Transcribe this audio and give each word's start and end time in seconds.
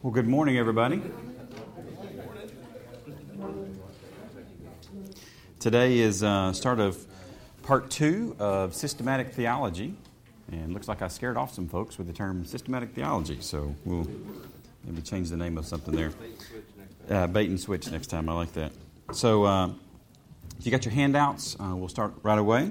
Well, 0.00 0.12
good 0.12 0.28
morning, 0.28 0.56
everybody. 0.58 1.02
Today 5.58 5.98
is 5.98 6.22
uh, 6.22 6.52
start 6.52 6.78
of 6.78 7.04
part 7.64 7.90
two 7.90 8.36
of 8.38 8.76
systematic 8.76 9.32
theology, 9.32 9.96
and 10.52 10.72
looks 10.72 10.86
like 10.86 11.02
I 11.02 11.08
scared 11.08 11.36
off 11.36 11.52
some 11.52 11.66
folks 11.66 11.98
with 11.98 12.06
the 12.06 12.12
term 12.12 12.44
systematic 12.44 12.90
theology. 12.90 13.38
So 13.40 13.74
we'll 13.84 14.06
maybe 14.84 15.02
change 15.02 15.30
the 15.30 15.36
name 15.36 15.58
of 15.58 15.66
something 15.66 15.96
there. 15.96 16.12
Uh, 17.10 17.26
bait 17.26 17.50
and 17.50 17.58
switch 17.58 17.90
next 17.90 18.06
time. 18.06 18.28
I 18.28 18.34
like 18.34 18.52
that. 18.52 18.70
So 19.10 19.46
uh, 19.46 19.70
if 20.60 20.64
you 20.64 20.70
got 20.70 20.84
your 20.84 20.94
handouts, 20.94 21.56
uh, 21.58 21.74
we'll 21.74 21.88
start 21.88 22.12
right 22.22 22.38
away. 22.38 22.70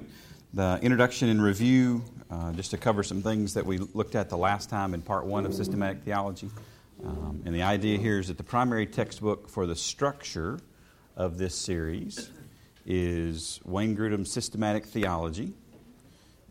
The 0.54 0.80
introduction 0.82 1.28
and 1.28 1.44
review, 1.44 2.06
uh, 2.32 2.54
just 2.54 2.72
to 2.72 2.78
cover 2.78 3.04
some 3.04 3.22
things 3.22 3.54
that 3.56 3.66
we 3.66 3.80
looked 3.80 4.16
at 4.16 4.30
the 4.30 4.38
last 4.38 4.70
time 4.70 4.94
in 4.94 5.02
part 5.02 5.26
one 5.26 5.46
of 5.46 5.54
systematic 5.54 6.04
theology. 6.04 6.50
Um, 7.04 7.44
and 7.46 7.54
the 7.54 7.62
idea 7.62 7.98
here 7.98 8.20
is 8.20 8.28
that 8.28 8.38
the 8.38 8.44
primary 8.44 8.86
textbook 8.86 9.50
for 9.50 9.66
the 9.66 9.76
structure 9.76 10.60
of 11.16 11.38
this 11.38 11.56
series 11.56 12.32
is 12.86 13.60
Wayne 13.66 13.96
Grudem's 13.96 14.32
Systematic 14.32 14.86
Theology. 14.86 15.54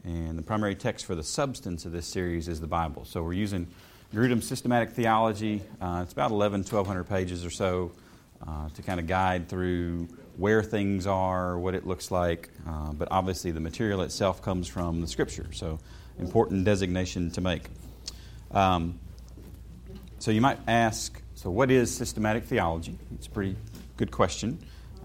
And 0.04 0.38
the 0.38 0.42
primary 0.42 0.76
text 0.76 1.04
for 1.04 1.14
the 1.14 1.24
substance 1.24 1.84
of 1.84 1.92
this 1.92 2.06
series 2.06 2.46
is 2.46 2.60
the 2.60 2.66
Bible. 2.66 3.04
So 3.04 3.22
we're 3.22 3.32
using 3.32 3.66
Grudem's 4.14 4.46
Systematic 4.46 4.90
Theology. 4.90 5.62
Uh, 5.80 6.00
it's 6.04 6.12
about 6.12 6.30
11, 6.30 6.60
1,200 6.60 7.04
pages 7.04 7.44
or 7.44 7.50
so 7.50 7.90
uh, 8.46 8.68
to 8.68 8.82
kind 8.82 9.00
of 9.00 9.06
guide 9.06 9.48
through 9.48 10.08
where 10.36 10.62
things 10.62 11.06
are, 11.06 11.58
what 11.58 11.74
it 11.74 11.86
looks 11.86 12.10
like. 12.10 12.50
Uh, 12.68 12.92
but 12.92 13.08
obviously, 13.10 13.50
the 13.50 13.60
material 13.60 14.02
itself 14.02 14.42
comes 14.42 14.68
from 14.68 15.00
the 15.00 15.08
Scripture. 15.08 15.46
So, 15.52 15.80
important 16.18 16.64
designation 16.64 17.30
to 17.32 17.40
make. 17.40 17.64
Um, 18.52 19.00
so 20.26 20.32
you 20.32 20.40
might 20.40 20.58
ask, 20.66 21.22
so 21.36 21.52
what 21.52 21.70
is 21.70 21.94
systematic 21.94 22.46
theology? 22.46 22.98
It's 23.14 23.28
a 23.28 23.30
pretty 23.30 23.54
good 23.96 24.10
question. 24.10 24.58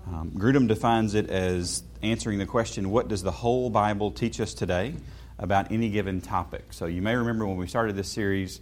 Um, 0.08 0.32
Grudem 0.32 0.68
defines 0.68 1.14
it 1.14 1.30
as 1.30 1.84
answering 2.02 2.40
the 2.40 2.48
question, 2.48 2.90
what 2.90 3.08
does 3.08 3.22
the 3.22 3.30
whole 3.30 3.70
Bible 3.70 4.10
teach 4.10 4.42
us 4.42 4.56
today 4.56 4.96
about 5.38 5.72
any 5.72 5.92
given 5.92 6.22
topic? 6.22 6.74
So 6.74 6.88
you 6.88 7.04
may 7.04 7.16
remember 7.16 7.46
when 7.46 7.58
we 7.58 7.68
started 7.68 7.96
this 7.96 8.10
series, 8.10 8.62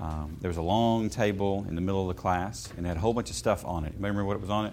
um, 0.00 0.36
there 0.40 0.48
was 0.48 0.56
a 0.56 0.62
long 0.62 1.10
table 1.10 1.64
in 1.68 1.76
the 1.76 1.80
middle 1.80 2.10
of 2.10 2.16
the 2.16 2.20
class 2.20 2.68
and 2.76 2.84
it 2.84 2.88
had 2.88 2.96
a 2.96 3.00
whole 3.00 3.14
bunch 3.14 3.30
of 3.30 3.36
stuff 3.36 3.64
on 3.64 3.84
it. 3.84 3.92
You 3.94 4.00
may 4.00 4.08
remember 4.08 4.24
what 4.24 4.36
it 4.36 4.40
was 4.40 4.50
on 4.50 4.66
it? 4.66 4.72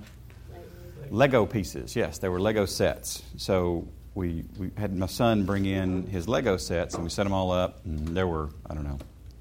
Lego 1.11 1.45
pieces. 1.45 1.95
Yes, 1.95 2.17
there 2.17 2.31
were 2.31 2.41
Lego 2.41 2.65
sets. 2.65 3.21
So 3.37 3.87
we, 4.15 4.43
we 4.57 4.71
had 4.75 4.97
my 4.97 5.05
son 5.05 5.45
bring 5.45 5.67
in 5.67 6.07
his 6.07 6.27
Lego 6.27 6.57
sets 6.57 6.95
and 6.95 7.03
we 7.03 7.11
set 7.11 7.25
them 7.25 7.33
all 7.33 7.51
up. 7.51 7.85
And 7.85 8.07
there 8.17 8.25
were, 8.25 8.49
I 8.67 8.73
don't 8.73 8.85
know, 8.85 8.97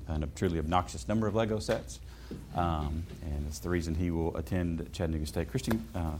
a 0.08 0.26
truly 0.34 0.58
obnoxious 0.58 1.08
number 1.08 1.26
of 1.26 1.34
Lego 1.34 1.58
sets. 1.58 2.00
Um, 2.54 3.04
and 3.22 3.46
it's 3.46 3.60
the 3.60 3.68
reason 3.68 3.94
he 3.94 4.10
will 4.10 4.36
attend 4.36 4.88
Chattanooga 4.92 5.26
State 5.26 5.50
Christian 5.50 5.86
uh, 5.94 6.12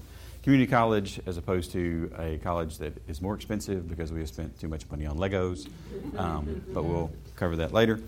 Community 0.42 0.70
College 0.70 1.20
as 1.26 1.36
opposed 1.36 1.72
to 1.72 2.10
a 2.18 2.38
college 2.38 2.78
that 2.78 2.92
is 3.08 3.20
more 3.20 3.34
expensive 3.34 3.88
because 3.88 4.12
we 4.12 4.20
have 4.20 4.28
spent 4.28 4.58
too 4.60 4.68
much 4.68 4.88
money 4.90 5.04
on 5.04 5.16
Legos. 5.16 5.68
Um, 6.16 6.62
but 6.72 6.84
we'll 6.84 7.10
cover 7.34 7.56
that 7.56 7.72
later. 7.72 7.98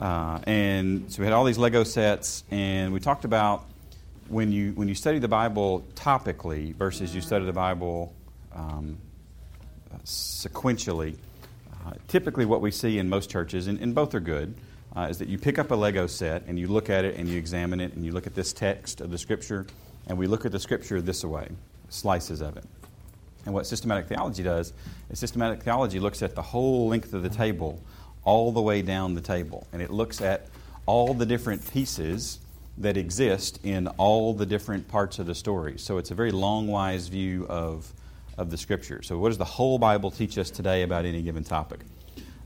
Uh, 0.00 0.40
and 0.46 1.10
so 1.10 1.20
we 1.20 1.26
had 1.26 1.32
all 1.32 1.44
these 1.44 1.58
Lego 1.58 1.84
sets, 1.84 2.44
and 2.50 2.92
we 2.92 3.00
talked 3.00 3.24
about 3.24 3.64
when 4.28 4.50
you 4.52 4.72
when 4.72 4.88
you 4.88 4.94
study 4.94 5.18
the 5.18 5.28
Bible 5.28 5.84
topically 5.94 6.74
versus 6.74 7.14
you 7.14 7.20
study 7.20 7.44
the 7.44 7.52
Bible 7.52 8.12
um, 8.54 8.98
sequentially. 10.04 11.16
Uh, 11.86 11.92
typically, 12.08 12.46
what 12.46 12.60
we 12.60 12.70
see 12.70 12.98
in 12.98 13.08
most 13.08 13.30
churches, 13.30 13.66
and, 13.66 13.78
and 13.80 13.94
both 13.94 14.14
are 14.14 14.20
good, 14.20 14.54
uh, 14.96 15.08
is 15.10 15.18
that 15.18 15.28
you 15.28 15.38
pick 15.38 15.58
up 15.58 15.70
a 15.70 15.74
Lego 15.74 16.06
set 16.06 16.44
and 16.46 16.58
you 16.58 16.68
look 16.68 16.88
at 16.88 17.04
it 17.04 17.16
and 17.16 17.28
you 17.28 17.38
examine 17.38 17.80
it 17.80 17.94
and 17.94 18.04
you 18.04 18.12
look 18.12 18.26
at 18.26 18.34
this 18.34 18.52
text 18.52 19.00
of 19.00 19.10
the 19.10 19.18
Scripture, 19.18 19.66
and 20.06 20.16
we 20.16 20.26
look 20.26 20.44
at 20.44 20.52
the 20.52 20.60
Scripture 20.60 21.00
this 21.00 21.24
way, 21.24 21.48
slices 21.88 22.40
of 22.40 22.56
it. 22.56 22.64
And 23.44 23.52
what 23.52 23.66
systematic 23.66 24.06
theology 24.06 24.42
does 24.42 24.72
is 25.10 25.18
systematic 25.18 25.62
theology 25.62 26.00
looks 26.00 26.22
at 26.22 26.34
the 26.34 26.42
whole 26.42 26.88
length 26.88 27.12
of 27.12 27.22
the 27.22 27.28
table, 27.28 27.82
all 28.24 28.52
the 28.52 28.62
way 28.62 28.82
down 28.82 29.14
the 29.14 29.20
table, 29.20 29.66
and 29.72 29.82
it 29.82 29.90
looks 29.90 30.20
at 30.20 30.46
all 30.86 31.12
the 31.12 31.26
different 31.26 31.70
pieces 31.72 32.38
that 32.78 32.96
exist 32.96 33.60
in 33.62 33.86
all 33.98 34.32
the 34.34 34.46
different 34.46 34.88
parts 34.88 35.18
of 35.18 35.26
the 35.26 35.34
story. 35.34 35.78
So 35.78 35.98
it's 35.98 36.10
a 36.10 36.14
very 36.14 36.32
long, 36.32 36.66
wise 36.66 37.08
view 37.08 37.46
of, 37.48 37.92
of 38.38 38.50
the 38.50 38.56
Scripture. 38.56 39.02
So, 39.02 39.18
what 39.18 39.28
does 39.28 39.38
the 39.38 39.44
whole 39.44 39.78
Bible 39.78 40.10
teach 40.10 40.38
us 40.38 40.50
today 40.50 40.82
about 40.82 41.04
any 41.04 41.22
given 41.22 41.44
topic? 41.44 41.80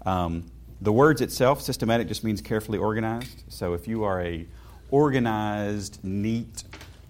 Um, 0.05 0.45
the 0.81 0.93
words 0.93 1.21
itself, 1.21 1.61
systematic, 1.61 2.09
just 2.09 2.25
means 2.25 2.41
carefully 2.41 2.79
organized. 2.79 3.45
So 3.49 3.75
if 3.75 3.89
you 3.89 4.05
are 4.05 4.23
a 4.23 4.47
organized, 4.91 5.99
neat, 6.03 6.65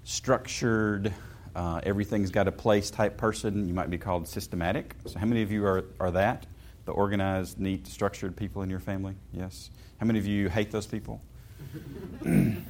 structured, 0.05 1.12
uh, 1.55 1.81
everything's 1.83 2.31
got 2.31 2.49
a 2.49 2.53
place 2.53 2.91
type 2.91 3.17
person, 3.17 3.67
you 3.69 3.75
might 3.75 3.91
be 3.91 3.99
called 3.99 4.27
systematic. 4.27 4.95
So 5.07 5.19
how 5.19 5.27
many 5.27 5.43
of 5.43 5.53
you 5.53 5.67
are, 5.67 5.84
are 6.01 6.11
that? 6.12 6.47
The 6.87 6.93
organized, 6.93 7.59
neat, 7.59 7.87
structured 7.87 8.37
people 8.37 8.62
in 8.62 8.71
your 8.71 8.81
family? 8.81 9.15
Yes. 9.33 9.71
How 9.99 10.07
many 10.07 10.19
of 10.19 10.27
you 10.27 10.49
hate 10.49 10.71
those 10.71 10.87
people? 10.87 11.21
and 12.25 12.65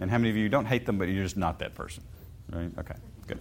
how 0.00 0.18
many 0.18 0.30
of 0.30 0.36
you 0.36 0.48
don't 0.48 0.66
hate 0.66 0.86
them, 0.86 0.98
but 0.98 1.08
you're 1.08 1.24
just 1.24 1.36
not 1.36 1.58
that 1.58 1.74
person? 1.74 2.04
Right? 2.52 2.70
Okay, 2.78 2.94
good. 3.26 3.40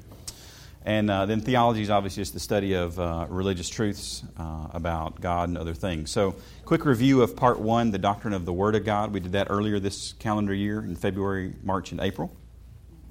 And 0.88 1.12
uh, 1.12 1.26
then 1.26 1.42
theology 1.42 1.82
is 1.82 1.90
obviously 1.90 2.22
just 2.22 2.34
the 2.34 2.40
study 2.40 2.72
of 2.72 2.98
uh, 2.98 3.26
religious 3.28 3.68
truths 3.68 4.24
uh, 4.38 4.68
about 4.72 5.20
God 5.20 5.50
and 5.50 5.58
other 5.58 5.74
things. 5.74 6.10
So, 6.10 6.34
quick 6.64 6.86
review 6.86 7.22
of 7.22 7.36
part 7.36 7.60
one, 7.60 7.92
the 7.92 7.98
doctrine 7.98 8.34
of 8.34 8.46
the 8.46 8.54
Word 8.54 8.74
of 8.74 8.86
God. 8.86 9.12
We 9.12 9.20
did 9.20 9.34
that 9.34 9.48
earlier 9.50 9.82
this 9.82 10.14
calendar 10.14 10.54
year 10.54 10.80
in 10.80 10.96
February, 10.96 11.56
March, 11.62 11.92
and 11.92 12.00
April. 12.00 12.34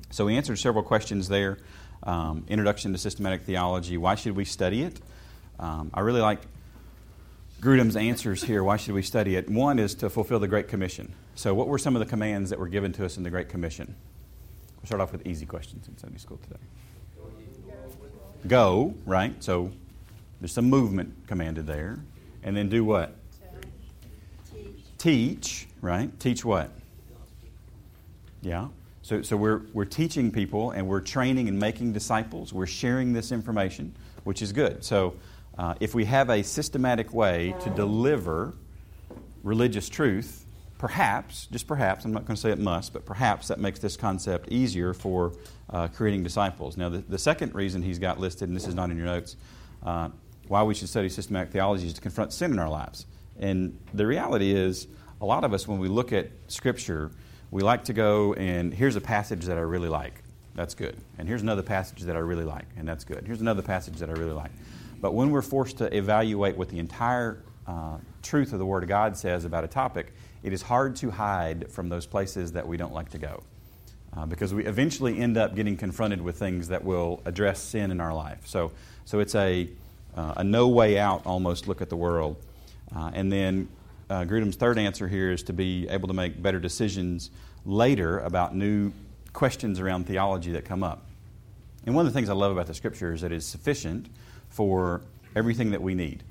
So, 0.08 0.24
we 0.24 0.38
answered 0.38 0.56
several 0.56 0.82
questions 0.84 1.28
there. 1.28 1.58
Um, 2.02 2.46
introduction 2.48 2.92
to 2.92 2.98
systematic 2.98 3.42
theology. 3.42 3.98
Why 3.98 4.14
should 4.14 4.36
we 4.36 4.46
study 4.46 4.82
it? 4.82 4.98
Um, 5.58 5.90
I 5.92 6.00
really 6.00 6.22
like 6.22 6.40
Grudem's 7.60 7.96
answers 7.96 8.42
here. 8.42 8.64
Why 8.64 8.78
should 8.78 8.94
we 8.94 9.02
study 9.02 9.36
it? 9.36 9.50
One 9.50 9.78
is 9.78 9.94
to 9.96 10.08
fulfill 10.08 10.38
the 10.38 10.48
Great 10.48 10.68
Commission. 10.68 11.12
So, 11.34 11.52
what 11.52 11.68
were 11.68 11.76
some 11.76 11.94
of 11.94 12.00
the 12.00 12.06
commands 12.06 12.48
that 12.48 12.58
were 12.58 12.68
given 12.68 12.94
to 12.94 13.04
us 13.04 13.18
in 13.18 13.22
the 13.22 13.30
Great 13.30 13.50
Commission? 13.50 13.96
We'll 14.78 14.86
start 14.86 15.02
off 15.02 15.12
with 15.12 15.26
easy 15.26 15.44
questions 15.44 15.88
in 15.88 15.98
Sunday 15.98 16.16
school 16.16 16.38
today 16.38 16.56
go, 18.46 18.94
right? 19.04 19.34
So 19.42 19.70
there's 20.40 20.52
some 20.52 20.70
movement 20.70 21.14
commanded 21.26 21.66
there. 21.66 21.98
And 22.42 22.56
then 22.56 22.68
do 22.68 22.84
what? 22.84 23.14
Teach. 24.98 25.66
Right? 25.80 26.18
Teach 26.18 26.44
what? 26.44 26.70
Yeah. 28.42 28.68
So, 29.02 29.22
so 29.22 29.36
we're, 29.36 29.62
we're 29.72 29.84
teaching 29.84 30.30
people 30.30 30.70
and 30.70 30.86
we're 30.86 31.00
training 31.00 31.48
and 31.48 31.58
making 31.58 31.92
disciples. 31.92 32.52
We're 32.52 32.66
sharing 32.66 33.12
this 33.12 33.30
information, 33.30 33.94
which 34.24 34.42
is 34.42 34.52
good. 34.52 34.84
So 34.84 35.14
uh, 35.58 35.74
if 35.80 35.94
we 35.94 36.04
have 36.06 36.30
a 36.30 36.42
systematic 36.42 37.12
way 37.12 37.54
to 37.60 37.70
deliver 37.70 38.54
religious 39.42 39.88
truth, 39.88 40.45
perhaps, 40.78 41.46
just 41.46 41.66
perhaps, 41.66 42.04
I'm 42.04 42.12
not 42.12 42.26
going 42.26 42.36
to 42.36 42.40
say 42.40 42.50
it 42.50 42.58
must, 42.58 42.92
but 42.92 43.04
perhaps 43.04 43.48
that 43.48 43.58
makes 43.58 43.78
this 43.78 43.96
concept 43.96 44.50
easier 44.50 44.92
for 44.92 45.32
uh, 45.70 45.88
creating 45.88 46.22
disciples. 46.22 46.76
Now, 46.76 46.88
the, 46.88 46.98
the, 46.98 47.18
second 47.18 47.54
reason 47.54 47.82
he's 47.82 47.98
got 47.98 48.20
listed, 48.20 48.48
and 48.48 48.56
this 48.56 48.66
is 48.66 48.74
not 48.74 48.90
in 48.90 48.96
your 48.96 49.06
notes, 49.06 49.36
uh, 49.84 50.10
why 50.48 50.62
we 50.62 50.74
should 50.74 50.88
study 50.88 51.08
systematic 51.08 51.50
theology 51.50 51.86
is 51.86 51.94
to 51.94 52.00
confront 52.00 52.32
sin 52.32 52.52
in 52.52 52.58
our 52.58 52.68
lives. 52.68 53.06
And 53.38 53.78
the 53.94 54.06
reality 54.06 54.54
is, 54.54 54.86
a 55.20 55.26
lot 55.26 55.44
of 55.44 55.52
us, 55.52 55.66
when 55.66 55.78
we 55.78 55.88
look 55.88 56.12
at 56.12 56.30
Scripture, 56.48 57.10
we 57.50 57.62
like 57.62 57.84
to 57.84 57.92
go 57.92 58.34
and 58.34 58.72
here's 58.72 58.96
a 58.96 59.00
passage 59.00 59.46
that 59.46 59.56
I 59.56 59.62
really 59.62 59.88
like. 59.88 60.22
That's 60.54 60.74
good. 60.74 60.96
And 61.18 61.28
here's 61.28 61.42
another 61.42 61.62
passage 61.62 62.02
that 62.02 62.16
I 62.16 62.20
really 62.20 62.44
like, 62.44 62.66
and 62.76 62.88
that's 62.88 63.04
good. 63.04 63.24
Here's 63.26 63.40
another 63.40 63.62
passage 63.62 63.96
that 63.98 64.08
I 64.08 64.12
really 64.12 64.32
like. 64.32 64.50
But 65.00 65.14
when 65.14 65.30
we're 65.30 65.42
forced 65.42 65.78
to 65.78 65.94
evaluate 65.94 66.56
what 66.56 66.68
the 66.68 66.78
entire 66.78 67.42
uh, 67.66 67.98
truth 68.22 68.52
of 68.52 68.58
the 68.58 68.66
Word 68.66 68.82
of 68.82 68.88
God 68.88 69.16
says 69.16 69.44
about 69.44 69.64
a 69.64 69.68
topic, 69.68 70.14
it 70.46 70.52
is 70.52 70.62
hard 70.62 70.94
to 70.94 71.10
hide 71.10 71.68
from 71.72 71.88
those 71.88 72.06
places 72.06 72.52
that 72.52 72.68
we 72.68 72.76
don't 72.76 72.94
like 72.94 73.08
to 73.10 73.18
go. 73.18 73.42
Uh, 74.16 74.24
because 74.26 74.54
we 74.54 74.64
eventually 74.64 75.18
end 75.18 75.36
up 75.36 75.56
getting 75.56 75.76
confronted 75.76 76.22
with 76.22 76.38
things 76.38 76.68
that 76.68 76.84
will 76.84 77.20
address 77.24 77.60
sin 77.60 77.90
in 77.90 78.00
our 78.00 78.14
life. 78.14 78.46
So, 78.46 78.70
so 79.04 79.18
it's 79.18 79.34
a, 79.34 79.68
uh, 80.16 80.34
a 80.36 80.44
no 80.44 80.68
way 80.68 81.00
out 81.00 81.26
almost 81.26 81.66
look 81.66 81.82
at 81.82 81.90
the 81.90 81.96
world. 81.96 82.36
Uh, 82.94 83.10
and 83.12 83.30
then 83.30 83.68
uh, 84.08 84.22
Grudem's 84.22 84.54
third 84.54 84.78
answer 84.78 85.08
here 85.08 85.32
is 85.32 85.42
to 85.42 85.52
be 85.52 85.88
able 85.88 86.06
to 86.06 86.14
make 86.14 86.40
better 86.40 86.60
decisions 86.60 87.32
later 87.64 88.20
about 88.20 88.54
new 88.54 88.92
questions 89.32 89.80
around 89.80 90.06
theology 90.06 90.52
that 90.52 90.64
come 90.64 90.84
up. 90.84 91.04
And 91.86 91.94
one 91.96 92.06
of 92.06 92.12
the 92.12 92.16
things 92.16 92.30
I 92.30 92.34
love 92.34 92.52
about 92.52 92.68
the 92.68 92.74
scripture 92.74 93.12
is 93.12 93.22
that 93.22 93.32
it's 93.32 93.44
sufficient 93.44 94.06
for 94.48 95.02
everything 95.34 95.72
that 95.72 95.82
we 95.82 95.96
need. 95.96 96.22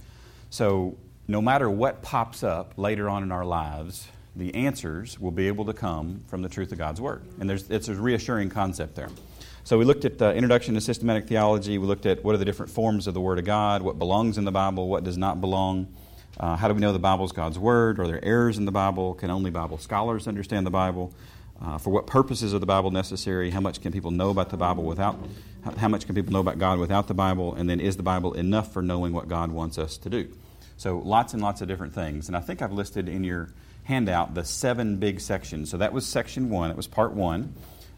So 0.51 0.95
no 1.27 1.41
matter 1.41 1.69
what 1.69 2.01
pops 2.01 2.43
up 2.43 2.73
later 2.77 3.09
on 3.09 3.23
in 3.23 3.31
our 3.31 3.45
lives, 3.45 4.07
the 4.35 4.53
answers 4.53 5.19
will 5.19 5.31
be 5.31 5.47
able 5.47 5.65
to 5.65 5.73
come 5.73 6.21
from 6.27 6.41
the 6.41 6.49
truth 6.49 6.71
of 6.71 6.77
God's 6.77 7.01
Word. 7.01 7.23
And 7.39 7.49
there's, 7.49 7.69
it's 7.69 7.87
a 7.87 7.95
reassuring 7.95 8.49
concept 8.49 8.95
there. 8.95 9.09
So 9.63 9.77
we 9.79 9.85
looked 9.85 10.05
at 10.05 10.19
the 10.19 10.33
introduction 10.35 10.75
to 10.75 10.81
systematic 10.81 11.27
theology. 11.27 11.77
We 11.77 11.87
looked 11.87 12.05
at 12.05 12.23
what 12.23 12.35
are 12.35 12.37
the 12.37 12.45
different 12.45 12.71
forms 12.71 13.07
of 13.07 13.13
the 13.13 13.21
Word 13.21 13.39
of 13.39 13.45
God, 13.45 13.81
what 13.81 13.97
belongs 13.97 14.37
in 14.37 14.45
the 14.45 14.51
Bible, 14.51 14.87
what 14.87 15.03
does 15.03 15.17
not 15.17 15.41
belong. 15.41 15.87
Uh, 16.39 16.55
how 16.55 16.67
do 16.67 16.73
we 16.73 16.81
know 16.81 16.93
the 16.93 16.99
Bible 16.99 17.25
is 17.25 17.31
God's 17.31 17.57
Word? 17.57 17.99
Are 17.99 18.05
there 18.05 18.23
errors 18.23 18.57
in 18.57 18.65
the 18.65 18.71
Bible? 18.71 19.15
Can 19.15 19.31
only 19.31 19.49
Bible 19.49 19.77
scholars 19.77 20.27
understand 20.27 20.67
the 20.67 20.71
Bible? 20.71 21.13
Uh, 21.59 21.77
for 21.77 21.89
what 21.89 22.05
purposes 22.05 22.53
are 22.53 22.59
the 22.59 22.65
Bible 22.65 22.91
necessary? 22.91 23.49
How 23.49 23.61
much 23.61 23.81
can 23.81 23.93
people 23.93 24.11
know 24.11 24.29
about 24.29 24.49
the 24.49 24.57
Bible 24.57 24.83
without? 24.83 25.17
How 25.77 25.87
much 25.87 26.05
can 26.05 26.13
people 26.13 26.33
know 26.33 26.41
about 26.41 26.59
God 26.59 26.77
without 26.77 27.07
the 27.07 27.13
Bible? 27.13 27.55
And 27.55 27.69
then 27.69 27.79
is 27.79 27.95
the 27.95 28.03
Bible 28.03 28.33
enough 28.33 28.73
for 28.73 28.81
knowing 28.81 29.13
what 29.13 29.29
God 29.29 29.51
wants 29.51 29.77
us 29.77 29.97
to 29.99 30.09
do? 30.09 30.27
So 30.77 30.99
lots 30.99 31.33
and 31.33 31.41
lots 31.41 31.61
of 31.61 31.67
different 31.67 31.93
things. 31.93 32.27
And 32.27 32.35
I 32.35 32.39
think 32.39 32.61
I've 32.61 32.71
listed 32.71 33.07
in 33.07 33.23
your 33.23 33.49
handout 33.85 34.33
the 34.33 34.43
seven 34.43 34.97
big 34.97 35.21
sections. 35.21 35.69
So 35.69 35.77
that 35.77 35.93
was 35.93 36.05
section 36.05 36.49
one. 36.49 36.69
That 36.69 36.77
was 36.77 36.87
part 36.87 37.13
one. 37.13 37.53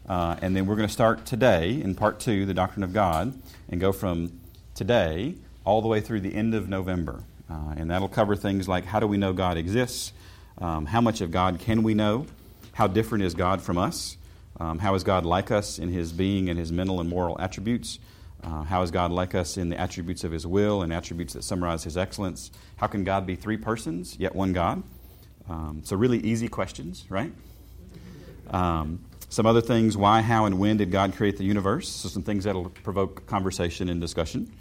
Uh, 0.08 0.36
and 0.40 0.56
then 0.56 0.66
we're 0.66 0.76
going 0.76 0.88
to 0.88 0.92
start 0.92 1.26
today 1.26 1.80
in 1.82 1.94
part 1.94 2.20
two, 2.20 2.46
the 2.46 2.54
doctrine 2.54 2.82
of 2.82 2.92
God, 2.92 3.38
and 3.68 3.80
go 3.80 3.92
from 3.92 4.40
today 4.74 5.34
all 5.64 5.82
the 5.82 5.88
way 5.88 6.00
through 6.00 6.20
the 6.20 6.34
end 6.34 6.54
of 6.54 6.68
November. 6.68 7.22
Uh, 7.50 7.74
and 7.76 7.90
that'll 7.90 8.08
cover 8.08 8.36
things 8.36 8.68
like 8.68 8.84
how 8.84 9.00
do 9.00 9.06
we 9.06 9.16
know 9.16 9.32
God 9.32 9.56
exists? 9.56 10.12
Um, 10.58 10.86
how 10.86 11.00
much 11.00 11.20
of 11.20 11.30
God 11.30 11.58
can 11.58 11.82
we 11.82 11.94
know? 11.94 12.26
How 12.72 12.86
different 12.86 13.24
is 13.24 13.34
God 13.34 13.60
from 13.60 13.76
us? 13.76 14.16
Um, 14.60 14.78
how 14.78 14.94
is 14.94 15.04
God 15.04 15.24
like 15.24 15.50
us 15.50 15.78
in 15.78 15.90
his 15.90 16.12
being 16.12 16.48
and 16.48 16.58
his 16.58 16.72
mental 16.72 17.00
and 17.00 17.08
moral 17.08 17.40
attributes? 17.40 17.98
Uh, 18.42 18.62
how 18.62 18.82
is 18.82 18.90
God 18.90 19.10
like 19.10 19.34
us 19.34 19.56
in 19.56 19.68
the 19.68 19.80
attributes 19.80 20.24
of 20.24 20.32
his 20.32 20.46
will 20.46 20.82
and 20.82 20.92
attributes 20.92 21.32
that 21.34 21.42
summarize 21.42 21.84
his 21.84 21.96
excellence? 21.96 22.50
How 22.76 22.86
can 22.86 23.04
God 23.04 23.26
be 23.26 23.34
three 23.34 23.56
persons, 23.56 24.16
yet 24.18 24.34
one 24.34 24.52
God? 24.52 24.82
Um, 25.48 25.82
so, 25.84 25.96
really 25.96 26.18
easy 26.18 26.48
questions, 26.48 27.04
right? 27.08 27.32
Um, 28.50 29.00
some 29.28 29.44
other 29.44 29.60
things 29.60 29.96
why, 29.96 30.22
how, 30.22 30.46
and 30.46 30.58
when 30.58 30.76
did 30.76 30.90
God 30.90 31.14
create 31.14 31.36
the 31.36 31.44
universe? 31.44 31.88
So, 31.88 32.08
some 32.08 32.22
things 32.22 32.44
that'll 32.44 32.70
provoke 32.70 33.26
conversation 33.26 33.88
and 33.88 34.00
discussion. 34.00 34.52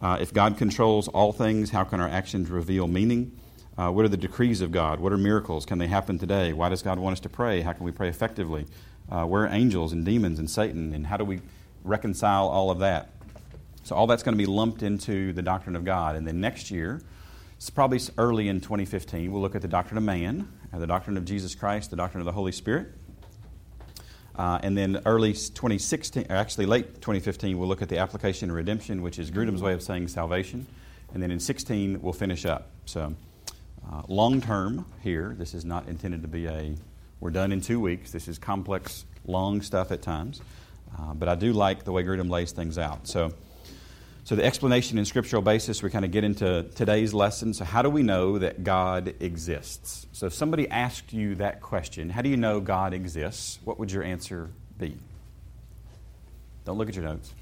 Uh, 0.00 0.18
if 0.20 0.32
God 0.32 0.56
controls 0.56 1.08
all 1.08 1.32
things, 1.32 1.70
how 1.70 1.82
can 1.84 2.00
our 2.00 2.08
actions 2.08 2.50
reveal 2.50 2.86
meaning? 2.86 3.38
Uh, 3.76 3.90
what 3.90 4.04
are 4.04 4.08
the 4.08 4.16
decrees 4.16 4.60
of 4.60 4.70
God? 4.70 5.00
What 5.00 5.12
are 5.12 5.18
miracles? 5.18 5.64
Can 5.64 5.78
they 5.78 5.86
happen 5.86 6.18
today? 6.18 6.52
Why 6.52 6.68
does 6.68 6.82
God 6.82 6.98
want 6.98 7.14
us 7.14 7.20
to 7.20 7.28
pray? 7.28 7.60
How 7.62 7.72
can 7.72 7.84
we 7.84 7.92
pray 7.92 8.08
effectively? 8.08 8.66
Uh, 9.10 9.24
where 9.24 9.44
are 9.44 9.48
angels 9.48 9.92
and 9.92 10.04
demons 10.04 10.38
and 10.38 10.50
Satan? 10.50 10.92
And 10.94 11.06
how 11.06 11.16
do 11.16 11.24
we 11.24 11.40
reconcile 11.84 12.48
all 12.48 12.70
of 12.70 12.80
that? 12.80 13.10
So, 13.84 13.94
all 13.94 14.06
that's 14.06 14.22
going 14.22 14.36
to 14.36 14.38
be 14.38 14.46
lumped 14.46 14.82
into 14.82 15.32
the 15.32 15.42
doctrine 15.42 15.76
of 15.76 15.84
God. 15.84 16.16
And 16.16 16.26
then 16.26 16.40
next 16.40 16.70
year, 16.70 17.00
it's 17.56 17.70
probably 17.70 18.00
early 18.16 18.48
in 18.48 18.60
2015, 18.60 19.32
we'll 19.32 19.42
look 19.42 19.56
at 19.56 19.62
the 19.62 19.68
doctrine 19.68 19.98
of 19.98 20.04
man, 20.04 20.48
the 20.72 20.86
doctrine 20.86 21.16
of 21.16 21.24
Jesus 21.24 21.54
Christ, 21.54 21.90
the 21.90 21.96
doctrine 21.96 22.20
of 22.20 22.26
the 22.26 22.32
Holy 22.32 22.52
Spirit. 22.52 22.92
Uh, 24.36 24.60
and 24.62 24.78
then 24.78 25.02
early 25.06 25.32
2016, 25.32 26.26
actually 26.30 26.66
late 26.66 26.94
2015, 26.96 27.58
we'll 27.58 27.66
look 27.66 27.82
at 27.82 27.88
the 27.88 27.98
application 27.98 28.48
of 28.48 28.54
redemption, 28.54 29.02
which 29.02 29.18
is 29.18 29.32
Grudem's 29.32 29.60
way 29.60 29.72
of 29.72 29.82
saying 29.82 30.06
salvation. 30.06 30.68
And 31.12 31.20
then 31.20 31.32
in 31.32 31.40
16, 31.40 32.00
we'll 32.00 32.12
finish 32.12 32.46
up. 32.46 32.70
So, 32.84 33.16
uh, 33.90 34.02
long 34.06 34.40
term 34.40 34.86
here, 35.02 35.34
this 35.36 35.54
is 35.54 35.64
not 35.64 35.88
intended 35.88 36.22
to 36.22 36.28
be 36.28 36.46
a, 36.46 36.76
we're 37.18 37.30
done 37.30 37.50
in 37.50 37.60
two 37.60 37.80
weeks. 37.80 38.12
This 38.12 38.28
is 38.28 38.38
complex, 38.38 39.04
long 39.26 39.62
stuff 39.62 39.90
at 39.90 40.02
times. 40.02 40.40
Uh, 40.96 41.14
but 41.14 41.28
I 41.28 41.34
do 41.34 41.52
like 41.52 41.84
the 41.84 41.92
way 41.92 42.04
Grudem 42.04 42.30
lays 42.30 42.52
things 42.52 42.78
out. 42.78 43.08
So, 43.08 43.32
so 44.24 44.36
the 44.36 44.44
explanation 44.44 44.98
and 44.98 45.06
scriptural 45.06 45.42
basis, 45.42 45.82
we 45.82 45.90
kind 45.90 46.04
of 46.04 46.10
get 46.10 46.22
into 46.22 46.64
today's 46.74 47.14
lesson. 47.14 47.54
So, 47.54 47.64
how 47.64 47.82
do 47.82 47.90
we 47.90 48.02
know 48.02 48.38
that 48.38 48.62
God 48.62 49.14
exists? 49.20 50.06
So, 50.12 50.26
if 50.26 50.34
somebody 50.34 50.68
asked 50.68 51.12
you 51.12 51.34
that 51.36 51.60
question, 51.60 52.10
how 52.10 52.22
do 52.22 52.28
you 52.28 52.36
know 52.36 52.60
God 52.60 52.94
exists? 52.94 53.58
What 53.64 53.78
would 53.78 53.90
your 53.90 54.04
answer 54.04 54.50
be? 54.78 54.96
Don't 56.64 56.78
look 56.78 56.88
at 56.88 56.94
your 56.94 57.04
notes. 57.04 57.32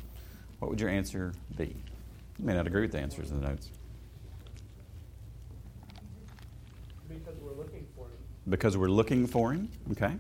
What 0.61 0.71
would 0.71 0.81
your 0.81 0.91
answer 0.91 1.33
be? 1.57 1.75
You 2.39 2.45
may 2.45 2.55
not 2.55 2.67
agree 2.67 2.83
with 2.83 2.93
the 2.93 3.01
answers 3.01 3.31
in 3.31 3.41
the 3.41 3.49
notes. 3.49 3.71
because 7.09 7.41
we're 7.41 7.55
looking 7.55 7.87
for 7.97 8.07
him. 8.07 8.13
Because 8.49 8.77
we're 8.77 8.89
looking 8.89 9.27
for 9.27 9.53
Him, 9.53 9.69
okay? 9.93 10.15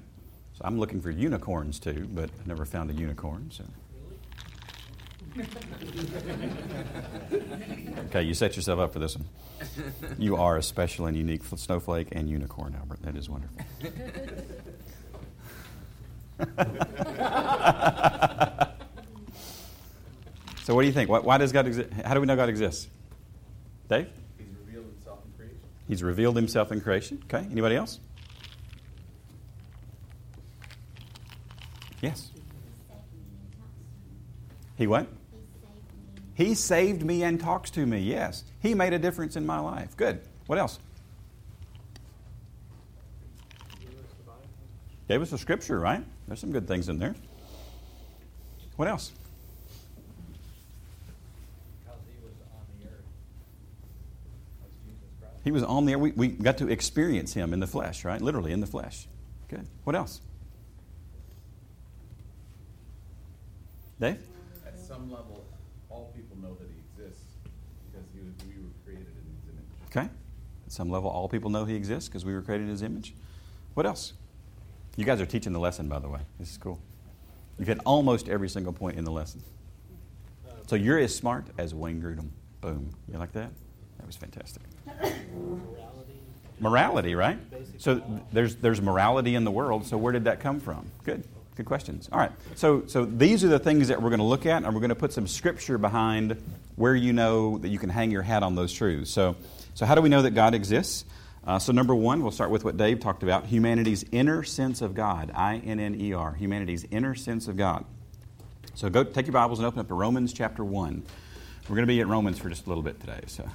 So 0.57 0.63
I'm 0.65 0.79
looking 0.79 1.03
for 1.03 1.11
unicorns 1.11 1.79
too, 1.79 2.09
but 2.15 2.31
I 2.31 2.49
never 2.49 2.65
found 2.65 2.91
a 2.91 2.95
unicorn. 2.95 3.51
So. 3.51 3.65
okay, 8.07 8.23
you 8.23 8.33
set 8.33 8.57
yourself 8.57 8.79
up 8.79 8.95
for 8.95 8.99
this 8.99 9.19
one. 9.19 9.27
You 10.19 10.37
are 10.37 10.57
a 10.57 10.63
special 10.63 11.05
and 11.05 11.15
unique 11.15 11.43
snowflake 11.45 12.09
and 12.13 12.31
unicorn, 12.31 12.75
Albert. 12.75 13.03
That 13.03 13.17
is 13.17 13.29
wonderful. 13.29 13.59
so, 20.65 20.75
what 20.75 20.81
do 20.81 20.87
you 20.87 20.95
think? 20.95 21.11
Why, 21.11 21.19
why 21.19 21.37
does 21.37 21.53
God 21.53 21.67
exist? 21.67 21.93
How 22.03 22.15
do 22.15 22.21
we 22.21 22.27
know 22.27 22.35
God 22.35 22.49
exists? 22.49 22.89
Dave? 23.91 24.09
He's 24.39 24.47
revealed 24.65 24.87
himself 24.87 25.19
in 25.27 25.33
creation. 25.37 25.59
He's 25.87 26.03
revealed 26.03 26.37
himself 26.37 26.73
in 26.73 26.81
creation. 26.81 27.23
Okay. 27.27 27.47
Anybody 27.51 27.77
else? 27.77 28.01
Yes. 32.01 32.31
He 34.77 34.87
what? 34.87 35.07
He 36.35 36.55
saved 36.55 37.03
me 37.03 37.23
and 37.23 37.41
talks 37.41 37.71
to 37.73 37.87
me. 37.87 38.01
Yes. 38.01 38.45
He 38.61 38.75
made 38.75 38.93
a 38.93 38.99
difference 38.99 39.37
in 39.37 39.47
my 39.47 39.59
life. 39.59 39.97
Good. 39.97 40.21
What 40.47 40.59
else? 40.59 40.79
Gave 45.09 45.23
us 45.23 45.33
a 45.33 45.39
scripture, 45.39 45.81
right? 45.81 46.05
There's 46.27 46.41
some 46.41 46.53
good 46.53 46.69
things 46.69 46.89
in 46.89 46.99
there. 46.99 47.15
What 48.77 48.89
else? 48.89 49.13
He 55.45 55.53
was 55.53 55.63
on 55.63 55.85
the 55.85 55.93
there. 55.93 55.99
We, 55.99 56.11
we 56.11 56.29
got 56.29 56.59
to 56.59 56.69
experience 56.69 57.33
him 57.33 57.53
in 57.53 57.61
the 57.61 57.69
flesh, 57.69 58.05
right? 58.05 58.21
Literally 58.21 58.51
in 58.51 58.61
the 58.61 58.67
flesh. 58.67 59.07
Good. 59.49 59.65
What 59.85 59.95
else? 59.95 60.21
Dave? 64.01 64.19
At 64.67 64.79
some 64.79 65.11
level, 65.11 65.45
all 65.89 66.13
people 66.15 66.37
know 66.39 66.55
that 66.55 66.69
he 66.69 66.81
exists 67.01 67.25
because 67.91 68.07
he 68.13 68.21
was, 68.21 68.33
we 68.47 68.63
were 68.63 68.71
created 68.85 69.07
in 69.07 69.35
his 69.35 69.49
image. 69.49 69.67
Okay. 69.87 70.09
At 70.67 70.73
some 70.73 70.91
level, 70.91 71.09
all 71.09 71.29
people 71.29 71.51
know 71.51 71.65
he 71.65 71.75
exists 71.75 72.09
because 72.09 72.25
we 72.25 72.35
were 72.35 72.43
created 72.43 72.65
in 72.65 72.71
his 72.71 72.83
image. 72.83 73.15
What 73.75 73.87
else? 73.87 74.13
You 74.97 75.05
guys 75.05 75.21
are 75.21 75.27
teaching 75.27 75.53
the 75.53 75.61
lesson, 75.61 75.89
by 75.89 75.99
the 75.99 76.09
way. 76.09 76.21
This 76.39 76.51
is 76.51 76.59
cool. 76.59 76.81
You've 77.59 77.69
hit 77.69 77.79
almost 77.85 78.29
every 78.29 78.49
single 78.49 78.73
point 78.73 78.99
in 78.99 79.05
the 79.05 79.11
lesson. 79.11 79.43
So 80.67 80.77
you're 80.77 80.99
as 80.99 81.15
smart 81.15 81.47
as 81.59 81.75
Wayne 81.75 82.03
Grudem. 82.03 82.31
Boom. 82.61 82.91
You 83.11 83.19
like 83.19 83.33
that? 83.33 83.51
That 83.99 84.07
was 84.07 84.17
fantastic. 84.17 84.63
Morality. 84.87 86.21
Morality, 86.59 87.15
right? 87.15 87.39
So 87.79 88.03
there's, 88.33 88.57
there's 88.57 88.81
morality 88.83 89.35
in 89.35 89.45
the 89.45 89.51
world. 89.51 89.87
So 89.87 89.97
where 89.97 90.13
did 90.13 90.25
that 90.25 90.41
come 90.41 90.61
from? 90.61 90.91
Good. 91.05 91.25
Good 91.57 91.65
questions. 91.65 92.09
All 92.13 92.19
right. 92.19 92.33
So, 92.55 92.85
so 92.87 93.07
these 93.07 93.43
are 93.43 93.49
the 93.49 93.59
things 93.59 93.89
that 93.89 94.03
we're 94.03 94.11
going 94.11 94.21
to 94.21 94.27
look 94.27 94.45
at, 94.45 94.63
and 94.63 94.75
we're 94.75 94.81
going 94.81 94.91
to 94.91 94.95
put 94.95 95.15
some 95.15 95.27
scripture 95.27 95.79
behind 95.79 96.37
where 96.77 96.95
you 96.95 97.15
know 97.15 97.57
that 97.59 97.69
you 97.69 97.79
can 97.79 97.89
hang 97.89 98.11
your 98.11 98.21
hat 98.21 98.43
on 98.43 98.55
those 98.55 98.75
truths. 98.75 99.11
So, 99.11 99.37
so 99.75 99.87
how 99.87 99.95
do 99.95 100.03
we 100.03 100.11
know 100.11 100.21
that 100.21 100.33
God 100.33 100.55
exists? 100.55 101.07
Uh, 101.47 101.59
so, 101.59 101.73
number 101.73 101.95
one, 101.95 102.23
we'll 102.23 102.31
start 102.31 102.51
with 102.51 102.63
what 102.63 102.77
Dave 102.77 103.01
talked 103.01 103.23
about 103.23 103.47
humanity's 103.47 104.05
inner 104.13 104.43
sense 104.43 104.83
of 104.83 104.95
God. 104.95 105.33
I 105.35 105.57
N 105.57 105.81
N 105.81 105.99
E 105.99 106.13
R. 106.13 106.35
Humanity's 106.35 106.85
inner 106.91 107.15
sense 107.15 107.49
of 107.49 107.57
God. 107.57 107.87
So, 108.75 108.91
go 108.91 109.03
take 109.03 109.27
your 109.27 109.33
Bibles 109.33 109.59
and 109.59 109.67
open 109.67 109.81
up 109.81 109.89
to 109.89 109.95
Romans 109.95 110.35
chapter 110.35 110.63
1. 110.63 111.03
We're 111.69 111.75
going 111.75 111.87
to 111.87 111.87
be 111.87 112.01
at 112.03 112.07
Romans 112.07 112.39
for 112.39 112.51
just 112.51 112.67
a 112.67 112.69
little 112.69 112.83
bit 112.83 113.01
today. 113.01 113.21
So, 113.29 113.49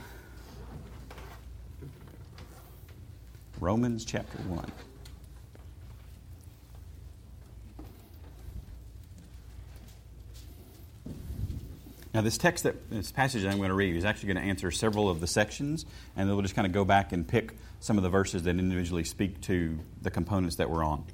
Romans 3.59 4.05
chapter 4.05 4.39
1. 4.39 4.71
Now, 12.13 12.21
this 12.21 12.37
text, 12.37 12.65
that 12.65 12.89
this 12.89 13.11
passage 13.11 13.43
that 13.43 13.51
I'm 13.51 13.57
going 13.57 13.69
to 13.69 13.75
read 13.75 13.95
is 13.95 14.03
actually 14.03 14.33
going 14.33 14.43
to 14.43 14.49
answer 14.49 14.69
several 14.69 15.09
of 15.09 15.21
the 15.21 15.27
sections, 15.27 15.85
and 16.15 16.27
then 16.27 16.35
we'll 16.35 16.41
just 16.41 16.55
kind 16.55 16.67
of 16.67 16.73
go 16.73 16.83
back 16.83 17.13
and 17.13 17.25
pick 17.25 17.53
some 17.79 17.97
of 17.97 18.03
the 18.03 18.09
verses 18.09 18.43
that 18.43 18.49
individually 18.49 19.05
speak 19.05 19.39
to 19.41 19.79
the 20.01 20.11
components 20.11 20.57
that 20.57 20.69
we're 20.69 20.83
on. 20.83 21.05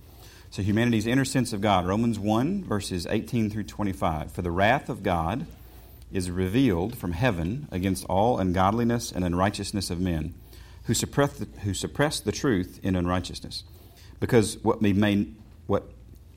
So, 0.49 0.63
humanity's 0.63 1.05
inner 1.05 1.25
sense 1.25 1.53
of 1.53 1.61
God, 1.61 1.85
Romans 1.85 2.17
1, 2.17 2.63
verses 2.63 3.05
18 3.05 3.51
through 3.51 3.65
25. 3.65 4.31
For 4.31 4.41
the 4.41 4.49
wrath 4.49 4.89
of 4.89 5.03
God 5.03 5.45
is 6.11 6.31
revealed 6.31 6.97
from 6.97 7.11
heaven 7.11 7.67
against 7.69 8.05
all 8.05 8.39
ungodliness 8.39 9.11
and 9.11 9.23
unrighteousness 9.23 9.91
of 9.91 9.99
men, 9.99 10.33
who 10.85 10.95
suppress 10.95 11.33
the, 11.33 11.47
who 11.59 11.75
suppress 11.75 12.19
the 12.19 12.31
truth 12.31 12.79
in 12.81 12.95
unrighteousness. 12.95 13.63
Because 14.19 14.57
what 14.63 14.81
may, 14.81 15.27
what 15.67 15.83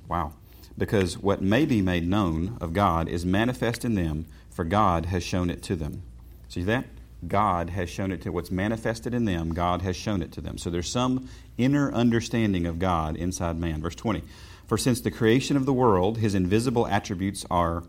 wow, 0.06 0.34
because 0.80 1.18
what 1.18 1.42
may 1.42 1.66
be 1.66 1.82
made 1.82 2.08
known 2.08 2.56
of 2.58 2.72
God 2.72 3.06
is 3.06 3.26
manifest 3.26 3.84
in 3.84 3.96
them 3.96 4.24
for 4.48 4.64
God 4.64 5.04
has 5.06 5.22
shown 5.22 5.50
it 5.50 5.62
to 5.64 5.76
them. 5.76 6.02
See 6.48 6.62
that? 6.62 6.86
God 7.28 7.68
has 7.68 7.90
shown 7.90 8.10
it 8.10 8.22
to 8.22 8.32
what's 8.32 8.50
manifested 8.50 9.12
in 9.12 9.26
them, 9.26 9.52
God 9.52 9.82
has 9.82 9.94
shown 9.94 10.22
it 10.22 10.32
to 10.32 10.40
them. 10.40 10.56
So 10.56 10.70
there's 10.70 10.88
some 10.88 11.28
inner 11.58 11.92
understanding 11.92 12.64
of 12.64 12.78
God 12.78 13.14
inside 13.14 13.58
man. 13.58 13.82
Verse 13.82 13.94
20. 13.94 14.22
For 14.66 14.78
since 14.78 15.02
the 15.02 15.10
creation 15.10 15.54
of 15.54 15.66
the 15.66 15.72
world, 15.74 16.16
his 16.16 16.34
invisible 16.34 16.86
attributes 16.86 17.44
are 17.50 17.84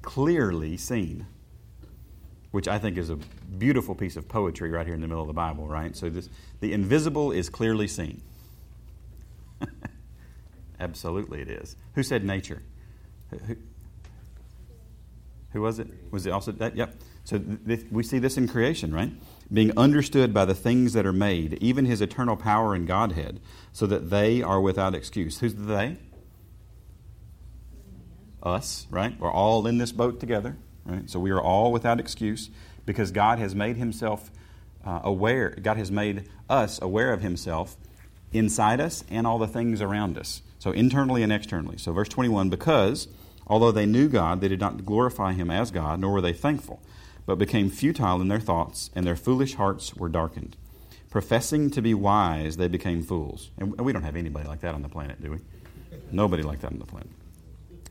clearly 0.00 0.76
seen. 0.76 1.26
Which 2.52 2.68
I 2.68 2.78
think 2.78 2.96
is 2.96 3.10
a 3.10 3.16
beautiful 3.16 3.96
piece 3.96 4.16
of 4.16 4.28
poetry 4.28 4.70
right 4.70 4.86
here 4.86 4.94
in 4.94 5.00
the 5.00 5.08
middle 5.08 5.22
of 5.22 5.28
the 5.28 5.34
Bible, 5.34 5.66
right? 5.66 5.96
So 5.96 6.08
this, 6.08 6.28
the 6.60 6.72
invisible 6.72 7.32
is 7.32 7.50
clearly 7.50 7.88
seen. 7.88 8.22
Absolutely, 10.80 11.40
it 11.40 11.50
is. 11.50 11.76
Who 11.94 12.02
said 12.02 12.24
nature? 12.24 12.62
Who, 13.30 13.56
who 15.52 15.60
was 15.60 15.78
it? 15.78 15.88
Was 16.10 16.26
it 16.26 16.30
also 16.30 16.52
that? 16.52 16.76
Yep. 16.76 16.94
So 17.24 17.38
th- 17.38 17.86
we 17.90 18.02
see 18.02 18.18
this 18.18 18.36
in 18.36 18.48
creation, 18.48 18.94
right? 18.94 19.12
Being 19.52 19.76
understood 19.76 20.32
by 20.32 20.44
the 20.44 20.54
things 20.54 20.92
that 20.92 21.04
are 21.04 21.12
made, 21.12 21.54
even 21.60 21.84
his 21.84 22.00
eternal 22.00 22.36
power 22.36 22.74
and 22.74 22.86
Godhead, 22.86 23.40
so 23.72 23.86
that 23.86 24.10
they 24.10 24.42
are 24.42 24.60
without 24.60 24.94
excuse. 24.94 25.40
Who's 25.40 25.54
the 25.54 25.62
they? 25.62 25.96
Us, 28.42 28.86
right? 28.90 29.18
We're 29.18 29.32
all 29.32 29.66
in 29.66 29.78
this 29.78 29.92
boat 29.92 30.20
together, 30.20 30.56
right? 30.84 31.08
So 31.10 31.18
we 31.18 31.30
are 31.30 31.40
all 31.40 31.72
without 31.72 31.98
excuse 31.98 32.50
because 32.86 33.10
God 33.10 33.38
has 33.38 33.54
made 33.54 33.76
himself 33.76 34.30
uh, 34.84 35.00
aware, 35.02 35.50
God 35.50 35.76
has 35.76 35.90
made 35.90 36.28
us 36.48 36.80
aware 36.80 37.12
of 37.12 37.20
himself 37.20 37.76
inside 38.32 38.80
us 38.80 39.04
and 39.10 39.26
all 39.26 39.38
the 39.38 39.46
things 39.46 39.82
around 39.82 40.16
us. 40.16 40.40
So 40.58 40.72
internally 40.72 41.22
and 41.22 41.32
externally. 41.32 41.78
So 41.78 41.92
verse 41.92 42.08
21 42.08 42.50
because 42.50 43.08
although 43.46 43.72
they 43.72 43.86
knew 43.86 44.08
God, 44.08 44.40
they 44.40 44.48
did 44.48 44.60
not 44.60 44.84
glorify 44.84 45.32
him 45.32 45.50
as 45.50 45.70
God, 45.70 46.00
nor 46.00 46.12
were 46.12 46.20
they 46.20 46.32
thankful, 46.32 46.82
but 47.26 47.38
became 47.38 47.70
futile 47.70 48.20
in 48.20 48.28
their 48.28 48.40
thoughts, 48.40 48.90
and 48.94 49.06
their 49.06 49.16
foolish 49.16 49.54
hearts 49.54 49.94
were 49.94 50.08
darkened. 50.08 50.56
Professing 51.10 51.70
to 51.70 51.80
be 51.80 51.94
wise, 51.94 52.56
they 52.58 52.68
became 52.68 53.02
fools. 53.02 53.50
And 53.56 53.80
we 53.80 53.92
don't 53.92 54.02
have 54.02 54.16
anybody 54.16 54.46
like 54.46 54.60
that 54.60 54.74
on 54.74 54.82
the 54.82 54.88
planet, 54.88 55.22
do 55.22 55.30
we? 55.30 55.38
Nobody 56.12 56.42
like 56.42 56.60
that 56.60 56.72
on 56.72 56.78
the 56.78 56.84
planet. 56.84 57.08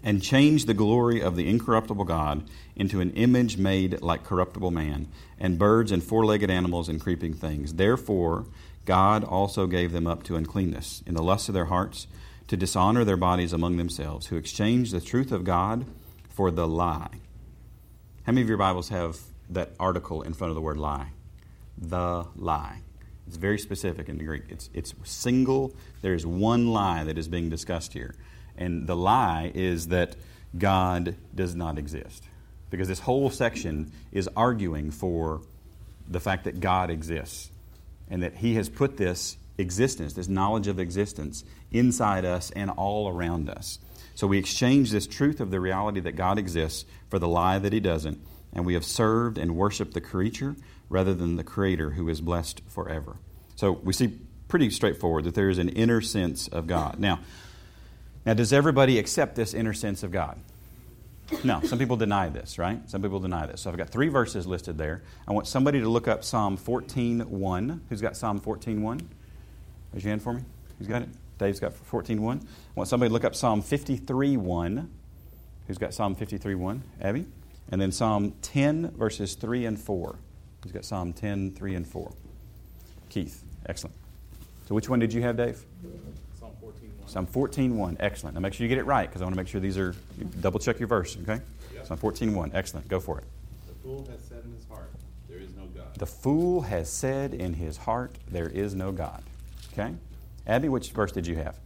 And 0.03 0.21
changed 0.21 0.67
the 0.67 0.75
glory 0.75 1.21
of 1.21 1.35
the 1.35 1.49
incorruptible 1.49 2.05
God 2.05 2.47
into 2.75 3.01
an 3.01 3.11
image 3.11 3.57
made 3.57 4.01
like 4.01 4.23
corruptible 4.23 4.69
man, 4.69 5.07
and 5.39 5.57
birds 5.57 5.91
and 5.91 6.03
four 6.03 6.25
legged 6.25 6.51
animals 6.51 6.89
and 6.89 7.01
creeping 7.01 7.33
things. 7.33 7.73
Therefore, 7.73 8.45
God 8.85 9.23
also 9.23 9.65
gave 9.65 9.91
them 9.91 10.05
up 10.05 10.23
to 10.23 10.35
uncleanness 10.35 11.01
in 11.07 11.15
the 11.15 11.23
lust 11.23 11.49
of 11.49 11.55
their 11.55 11.65
hearts 11.65 12.07
to 12.47 12.57
dishonor 12.57 13.03
their 13.03 13.17
bodies 13.17 13.53
among 13.53 13.77
themselves, 13.77 14.27
who 14.27 14.37
exchange 14.37 14.91
the 14.91 15.01
truth 15.01 15.31
of 15.31 15.43
God 15.43 15.85
for 16.29 16.51
the 16.51 16.67
lie. 16.67 17.19
How 18.23 18.31
many 18.31 18.41
of 18.41 18.49
your 18.49 18.57
Bibles 18.57 18.89
have 18.89 19.17
that 19.49 19.71
article 19.79 20.21
in 20.21 20.33
front 20.33 20.49
of 20.49 20.55
the 20.55 20.61
word 20.61 20.77
lie? 20.77 21.11
The 21.77 22.25
lie. 22.35 22.81
It's 23.27 23.37
very 23.37 23.59
specific 23.59 24.07
in 24.07 24.17
the 24.17 24.23
Greek. 24.23 24.43
It's, 24.49 24.69
it's 24.73 24.93
single. 25.03 25.73
There's 26.01 26.25
one 26.25 26.67
lie 26.67 27.03
that 27.03 27.17
is 27.17 27.27
being 27.27 27.49
discussed 27.49 27.93
here. 27.93 28.15
And 28.57 28.87
the 28.87 28.95
lie 28.95 29.51
is 29.53 29.87
that 29.87 30.15
God 30.57 31.15
does 31.35 31.55
not 31.55 31.77
exist. 31.77 32.23
Because 32.69 32.87
this 32.87 32.99
whole 32.99 33.29
section 33.29 33.91
is 34.11 34.29
arguing 34.35 34.91
for 34.91 35.41
the 36.07 36.19
fact 36.19 36.45
that 36.45 36.59
God 36.59 36.89
exists 36.89 37.51
and 38.09 38.23
that 38.23 38.35
He 38.35 38.55
has 38.55 38.69
put 38.69 38.97
this 38.97 39.37
existence, 39.57 40.13
this 40.13 40.27
knowledge 40.27 40.67
of 40.67 40.79
existence, 40.79 41.43
inside 41.71 42.25
us 42.25 42.51
and 42.51 42.69
all 42.71 43.09
around 43.09 43.49
us. 43.49 43.79
So 44.15 44.27
we 44.27 44.37
exchange 44.37 44.91
this 44.91 45.07
truth 45.07 45.39
of 45.39 45.51
the 45.51 45.59
reality 45.59 45.99
that 46.01 46.13
God 46.13 46.39
exists 46.39 46.85
for 47.09 47.19
the 47.19 47.27
lie 47.27 47.59
that 47.59 47.73
He 47.73 47.79
doesn't, 47.79 48.19
and 48.53 48.65
we 48.65 48.73
have 48.73 48.85
served 48.85 49.37
and 49.37 49.55
worshiped 49.55 49.93
the 49.93 50.01
creature 50.01 50.55
rather 50.89 51.13
than 51.13 51.35
the 51.35 51.43
Creator 51.43 51.91
who 51.91 52.09
is 52.09 52.21
blessed 52.21 52.61
forever. 52.67 53.17
So 53.55 53.71
we 53.71 53.93
see 53.93 54.19
pretty 54.47 54.69
straightforward 54.69 55.25
that 55.25 55.35
there 55.35 55.49
is 55.49 55.57
an 55.57 55.69
inner 55.69 56.01
sense 56.01 56.47
of 56.47 56.67
God. 56.67 56.99
Now, 56.99 57.19
now 58.25 58.33
does 58.33 58.53
everybody 58.53 58.97
accept 58.97 59.35
this 59.35 59.53
inner 59.53 59.73
sense 59.73 60.03
of 60.03 60.11
God? 60.11 60.39
No, 61.43 61.61
some 61.61 61.77
people 61.77 61.97
deny 61.97 62.29
this, 62.29 62.57
right? 62.57 62.89
Some 62.89 63.01
people 63.01 63.19
deny 63.19 63.45
this. 63.45 63.61
So 63.61 63.69
I've 63.69 63.77
got 63.77 63.89
three 63.89 64.07
verses 64.07 64.47
listed 64.47 64.77
there. 64.77 65.03
I 65.27 65.33
want 65.33 65.45
somebody 65.45 65.81
to 65.81 65.89
look 65.89 66.07
up 66.07 66.23
Psalm 66.23 66.57
14.1. 66.57 67.79
Who's 67.89 68.01
got 68.01 68.15
Psalm 68.15 68.39
14.1? 68.39 69.01
Raise 69.93 70.03
your 70.03 70.11
hand 70.11 70.21
for 70.21 70.33
me. 70.33 70.41
Who's 70.77 70.87
got 70.87 71.01
it? 71.01 71.09
Dave's 71.37 71.59
got 71.59 71.73
14.1. 71.73 72.41
I 72.41 72.45
want 72.75 72.89
somebody 72.89 73.09
to 73.09 73.13
look 73.13 73.23
up 73.23 73.35
Psalm 73.35 73.61
53.1. 73.61 74.87
Who's 75.67 75.77
got 75.77 75.93
Psalm 75.93 76.15
53.1? 76.15 76.81
Abby? 77.01 77.25
And 77.69 77.81
then 77.81 77.91
Psalm 77.91 78.33
10, 78.41 78.91
verses 78.91 79.35
3 79.35 79.65
and 79.65 79.79
4. 79.79 80.15
Who's 80.63 80.71
got 80.71 80.85
Psalm 80.85 81.13
10, 81.13 81.51
3 81.51 81.75
and 81.75 81.87
4? 81.87 82.11
Keith. 83.09 83.43
Excellent. 83.67 83.95
So 84.67 84.75
which 84.75 84.89
one 84.89 84.99
did 84.99 85.13
you 85.13 85.21
have, 85.21 85.37
Dave? 85.37 85.63
Psalm 87.05 87.25
14.1. 87.25 87.97
Excellent. 87.99 88.35
Now 88.35 88.41
make 88.41 88.53
sure 88.53 88.65
you 88.65 88.69
get 88.69 88.77
it 88.77 88.85
right 88.85 89.07
because 89.07 89.21
I 89.21 89.25
want 89.25 89.33
to 89.33 89.37
make 89.37 89.47
sure 89.47 89.61
these 89.61 89.77
are, 89.77 89.95
double 90.41 90.59
check 90.59 90.79
your 90.79 90.87
verse, 90.87 91.17
okay? 91.23 91.41
Yep. 91.73 91.87
Psalm 91.87 91.97
14.1. 91.97 92.51
Excellent. 92.53 92.87
Go 92.87 92.99
for 92.99 93.19
it. 93.19 93.23
The 93.67 93.73
fool 93.75 94.05
has 94.09 94.19
said 94.27 94.43
in 94.43 94.51
his 94.53 94.65
heart, 94.65 94.91
there 95.29 95.39
is 95.39 95.55
no 95.55 95.65
God. 95.67 95.95
The 95.95 96.05
fool 96.05 96.61
has 96.61 96.91
said 96.91 97.33
in 97.33 97.53
his 97.53 97.77
heart, 97.77 98.17
there 98.29 98.49
is 98.49 98.75
no 98.75 98.91
God. 98.91 99.23
Okay? 99.77 99.93
Abby, 100.47 100.69
which 100.69 100.91
verse 100.91 101.11
did 101.11 101.27
you 101.27 101.35
have? 101.35 101.59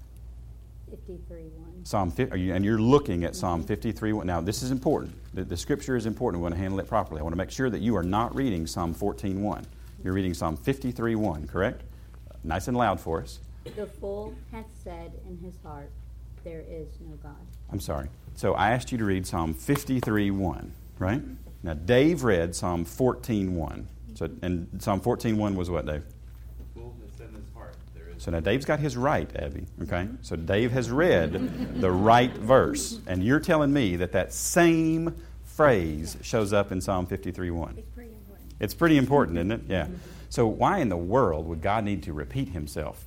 53.1. 0.91 1.87
Psalm, 1.87 2.13
you, 2.35 2.53
and 2.53 2.65
you're 2.65 2.81
looking 2.81 3.23
at 3.23 3.35
Psalm 3.35 3.63
mm-hmm. 3.63 3.73
53.1. 3.73 4.25
Now, 4.25 4.41
this 4.41 4.61
is 4.61 4.71
important. 4.71 5.13
The, 5.33 5.43
the, 5.43 5.57
scripture 5.57 5.95
is 5.95 6.05
important. 6.05 6.41
We 6.41 6.43
want 6.43 6.55
to 6.55 6.61
handle 6.61 6.79
it 6.79 6.87
properly. 6.87 7.19
I 7.19 7.23
want 7.23 7.33
to 7.33 7.37
make 7.37 7.51
sure 7.51 7.69
that 7.69 7.79
you 7.79 7.95
are 7.95 8.03
not 8.03 8.35
reading 8.35 8.67
Psalm 8.67 8.93
14.1. 8.93 9.63
You're 10.03 10.13
reading 10.13 10.33
Psalm 10.33 10.57
53.1, 10.57 11.47
correct? 11.47 11.83
Nice 12.43 12.67
and 12.67 12.75
loud 12.75 12.99
for 12.99 13.21
us. 13.21 13.39
The 13.75 13.85
fool 13.85 14.33
hath 14.51 14.65
said 14.83 15.11
in 15.27 15.37
his 15.37 15.53
heart, 15.63 15.89
There 16.43 16.63
is 16.67 16.87
no 16.99 17.15
God. 17.17 17.35
I'm 17.71 17.79
sorry. 17.79 18.09
So 18.35 18.53
I 18.55 18.71
asked 18.71 18.91
you 18.91 18.97
to 18.97 19.05
read 19.05 19.25
Psalm 19.27 19.53
53.1, 19.53 20.69
right? 20.99 21.21
Now, 21.63 21.75
Dave 21.75 22.23
read 22.23 22.55
Psalm 22.55 22.83
14.1. 22.83 23.85
So, 24.15 24.29
and 24.41 24.67
Psalm 24.79 24.99
14.1 24.99 25.55
was 25.55 25.69
what, 25.69 25.85
Dave? 25.85 26.03
So 28.21 28.29
now 28.29 28.39
Dave's 28.39 28.65
got 28.65 28.79
his 28.79 28.95
right, 28.95 29.27
Abby. 29.35 29.65
Okay? 29.81 30.07
So 30.21 30.35
Dave 30.35 30.71
has 30.73 30.91
read 30.91 31.81
the 31.81 31.89
right 31.89 32.31
verse. 32.31 32.99
And 33.07 33.23
you're 33.23 33.39
telling 33.39 33.73
me 33.73 33.95
that 33.95 34.11
that 34.11 34.31
same 34.31 35.15
phrase 35.43 36.15
shows 36.21 36.53
up 36.53 36.71
in 36.71 36.81
Psalm 36.81 37.07
53.1. 37.07 37.79
It's 37.79 37.89
pretty 37.89 38.11
important. 38.11 38.53
It's 38.59 38.73
pretty 38.75 38.97
important, 38.97 39.37
isn't 39.39 39.51
it? 39.51 39.61
Yeah. 39.67 39.87
So 40.29 40.45
why 40.45 40.77
in 40.77 40.89
the 40.89 40.97
world 40.97 41.47
would 41.47 41.63
God 41.63 41.83
need 41.83 42.03
to 42.03 42.13
repeat 42.13 42.49
himself? 42.49 43.03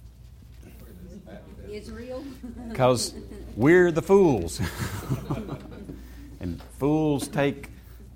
Israel? 1.71 2.25
Because 2.69 3.15
we're 3.57 3.93
the 3.93 4.03
fools. 4.03 4.61
and 6.41 6.61
fools 6.81 7.29
take 7.29 7.69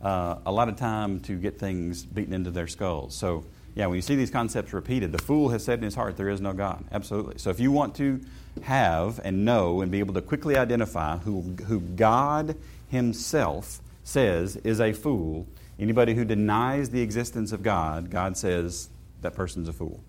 uh, 0.03 0.39
a 0.45 0.51
lot 0.51 0.69
of 0.69 0.75
time 0.75 1.21
to 1.21 1.37
get 1.37 1.61
things 1.61 2.05
beaten 2.05 2.35
into 2.35 2.51
their 2.51 2.67
skulls. 2.67 3.15
So, 3.15 3.45
yeah, 3.79 3.87
when 3.87 3.95
you 3.95 4.03
see 4.03 4.17
these 4.17 4.33
concepts 4.33 4.73
repeated, 4.73 5.13
the 5.13 5.23
fool 5.23 5.51
has 5.51 5.63
said 5.63 5.79
in 5.79 5.85
his 5.85 5.95
heart, 5.95 6.17
There 6.17 6.29
is 6.29 6.41
no 6.41 6.53
God. 6.53 6.85
Absolutely. 6.91 7.39
So, 7.39 7.51
if 7.51 7.61
you 7.61 7.71
want 7.71 7.95
to 7.95 8.21
have 8.65 9.21
and 9.23 9.45
know 9.45 9.83
and 9.83 9.93
be 9.93 10.01
able 10.01 10.15
to 10.15 10.21
quickly 10.21 10.57
identify 10.57 11.19
who, 11.19 11.43
who 11.65 11.79
God 11.79 12.57
Himself 12.89 13.81
says 14.03 14.57
is 14.57 14.81
a 14.81 14.93
fool, 14.93 15.47
anybody 15.79 16.15
who 16.15 16.25
denies 16.25 16.91
the 16.91 17.01
existence 17.01 17.53
of 17.53 17.63
God, 17.63 18.11
God 18.11 18.37
says 18.37 18.89
that 19.23 19.37
person's 19.37 19.69
a 19.69 19.73
fool. 19.73 20.01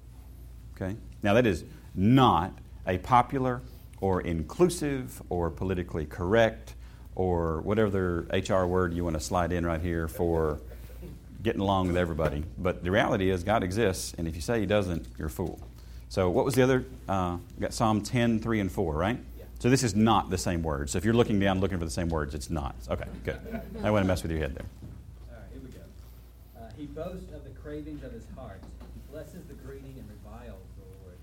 Okay? 0.75 0.95
Now, 1.21 1.35
that 1.35 1.45
is 1.45 1.63
not 1.93 2.57
a 2.87 2.97
popular 2.97 3.61
or 4.01 4.21
inclusive 4.21 5.21
or 5.29 5.51
politically 5.51 6.07
correct 6.07 6.73
or 7.13 7.61
whatever 7.61 8.25
HR 8.33 8.65
word 8.65 8.95
you 8.95 9.03
want 9.03 9.15
to 9.15 9.19
slide 9.19 9.51
in 9.51 9.63
right 9.63 9.81
here 9.81 10.07
for 10.07 10.59
getting 11.41 11.61
along 11.61 11.87
with 11.87 11.97
everybody. 11.97 12.43
But 12.57 12.83
the 12.83 12.91
reality 12.91 13.29
is, 13.29 13.43
God 13.43 13.63
exists, 13.63 14.13
and 14.17 14.27
if 14.27 14.35
you 14.35 14.41
say 14.41 14.59
He 14.59 14.65
doesn't, 14.65 15.05
you're 15.17 15.27
a 15.27 15.31
fool. 15.31 15.59
So, 16.09 16.29
what 16.29 16.43
was 16.43 16.55
the 16.55 16.63
other? 16.63 16.85
Uh, 17.07 17.37
got 17.59 17.73
Psalm 17.73 18.01
10, 18.01 18.39
3, 18.39 18.59
and 18.61 18.71
4, 18.71 18.93
right? 18.93 19.19
Yeah. 19.37 19.45
So, 19.59 19.69
this 19.69 19.83
is 19.83 19.95
not 19.95 20.29
the 20.29 20.37
same 20.37 20.63
word. 20.63 20.89
So, 20.89 20.97
if 20.97 21.05
you're 21.05 21.13
looking 21.13 21.39
down 21.39 21.59
looking 21.59 21.77
for 21.77 21.85
the 21.85 21.91
same 21.91 22.09
words, 22.09 22.33
it's 22.33 22.49
not. 22.49 22.75
Okay, 22.89 23.05
good. 23.23 23.39
I 23.83 23.91
want 23.91 24.03
to 24.03 24.07
mess 24.07 24.23
with 24.23 24.31
your 24.31 24.41
head 24.41 24.55
there. 24.55 24.65
All 25.29 25.35
right, 25.35 25.45
here 25.53 25.61
we 25.63 25.69
go. 25.69 25.81
Uh, 26.59 26.71
he 26.75 26.85
boasts 26.87 27.31
of 27.33 27.43
the 27.43 27.51
cravings 27.61 28.03
of 28.03 28.11
his 28.11 28.25
heart. 28.35 28.61
He 28.93 29.11
blesses 29.11 29.45
the 29.47 29.53
greedy 29.53 29.93
and 29.97 30.09
reviles 30.09 30.65
the 30.77 31.03
Lord. 31.03 31.17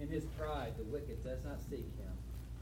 In 0.00 0.08
his 0.08 0.24
pride, 0.38 0.72
the 0.78 0.84
wicked 0.84 1.22
does 1.24 1.44
not 1.44 1.58
seek 1.68 1.86
him. 1.98 2.14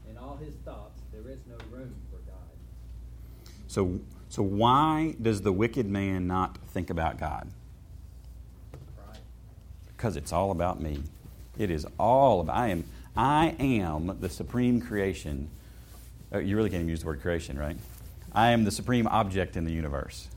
In 0.09 0.17
all 0.17 0.37
his 0.37 0.55
thoughts, 0.65 0.99
there 1.11 1.31
is 1.31 1.39
no 1.47 1.57
room 1.75 1.93
for 2.09 2.17
God. 2.29 3.51
So, 3.67 3.99
so 4.35 4.43
why 4.43 5.15
does 5.21 5.43
the 5.43 5.53
wicked 5.53 5.85
man 5.85 6.27
not 6.27 6.57
think 6.57 6.89
about 6.89 7.17
God? 7.17 7.47
Because 9.87 10.17
it's 10.17 10.33
all 10.33 10.51
about 10.51 10.81
me. 10.81 11.03
It 11.57 11.71
is 11.71 11.87
all 11.97 12.41
about 12.41 12.57
I 12.57 12.67
am 12.67 12.83
I 13.15 13.55
am 13.57 14.17
the 14.19 14.27
supreme 14.27 14.81
creation. 14.81 15.49
Uh, 16.33 16.39
you 16.39 16.57
really 16.57 16.69
can't 16.69 16.81
even 16.81 16.89
use 16.89 16.99
the 16.99 17.05
word 17.05 17.21
creation, 17.21 17.57
right? 17.57 17.77
I 18.33 18.51
am 18.51 18.65
the 18.65 18.71
supreme 18.71 19.07
object 19.07 19.55
in 19.55 19.63
the 19.63 19.71
universe. 19.71 20.27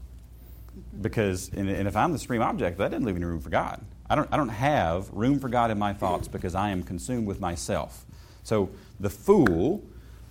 Because 1.01 1.49
and, 1.49 1.69
and 1.69 1.89
if 1.89 1.97
I'm 1.97 2.13
the 2.13 2.21
supreme 2.21 2.43
object, 2.43 2.79
that 2.79 2.93
doesn't 2.93 3.05
leave 3.05 3.17
any 3.17 3.25
room 3.25 3.41
for 3.41 3.51
God. 3.51 3.85
I 4.09 4.15
don't 4.15 4.33
I 4.33 4.37
don't 4.37 4.49
have 4.49 5.11
room 5.11 5.41
for 5.41 5.49
God 5.49 5.73
in 5.73 5.79
my 5.81 5.93
thoughts 5.93 6.29
because 6.29 6.55
I 6.55 6.71
am 6.71 6.85
consumed 6.85 7.27
with 7.27 7.41
myself. 7.41 8.07
So 8.45 8.71
the 9.01 9.11
fool 9.11 9.83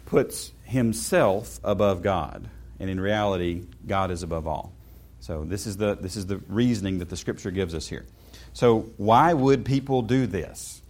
puts 0.05 0.53
himself 0.63 1.59
above 1.65 2.01
God 2.01 2.49
and 2.79 2.89
in 2.89 2.99
reality, 2.99 3.63
God 3.85 4.11
is 4.11 4.23
above 4.23 4.47
all. 4.47 4.73
So 5.19 5.43
this 5.43 5.65
is 5.65 5.77
the 5.77 5.95
this 5.95 6.15
is 6.15 6.27
the 6.27 6.37
reasoning 6.47 6.99
that 6.99 7.09
the 7.09 7.17
Scripture 7.17 7.51
gives 7.51 7.73
us 7.73 7.87
here. 7.87 8.05
So 8.53 8.91
why 8.97 9.33
would 9.33 9.65
people 9.65 10.01
do 10.01 10.27
this? 10.27 10.81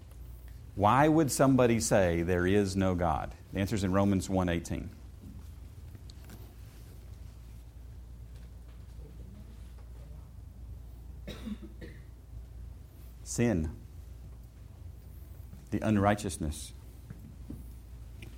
Why 0.76 1.08
would 1.08 1.32
somebody 1.32 1.80
say 1.80 2.22
there 2.22 2.46
is 2.46 2.76
no 2.76 2.94
God? 2.94 3.34
The 3.54 3.60
answer 3.60 3.76
is 3.76 3.84
in 3.84 3.92
Romans 3.94 4.30
1:18. 4.30 4.90
Sin, 13.24 13.72
the 15.70 15.80
unrighteousness, 15.80 16.74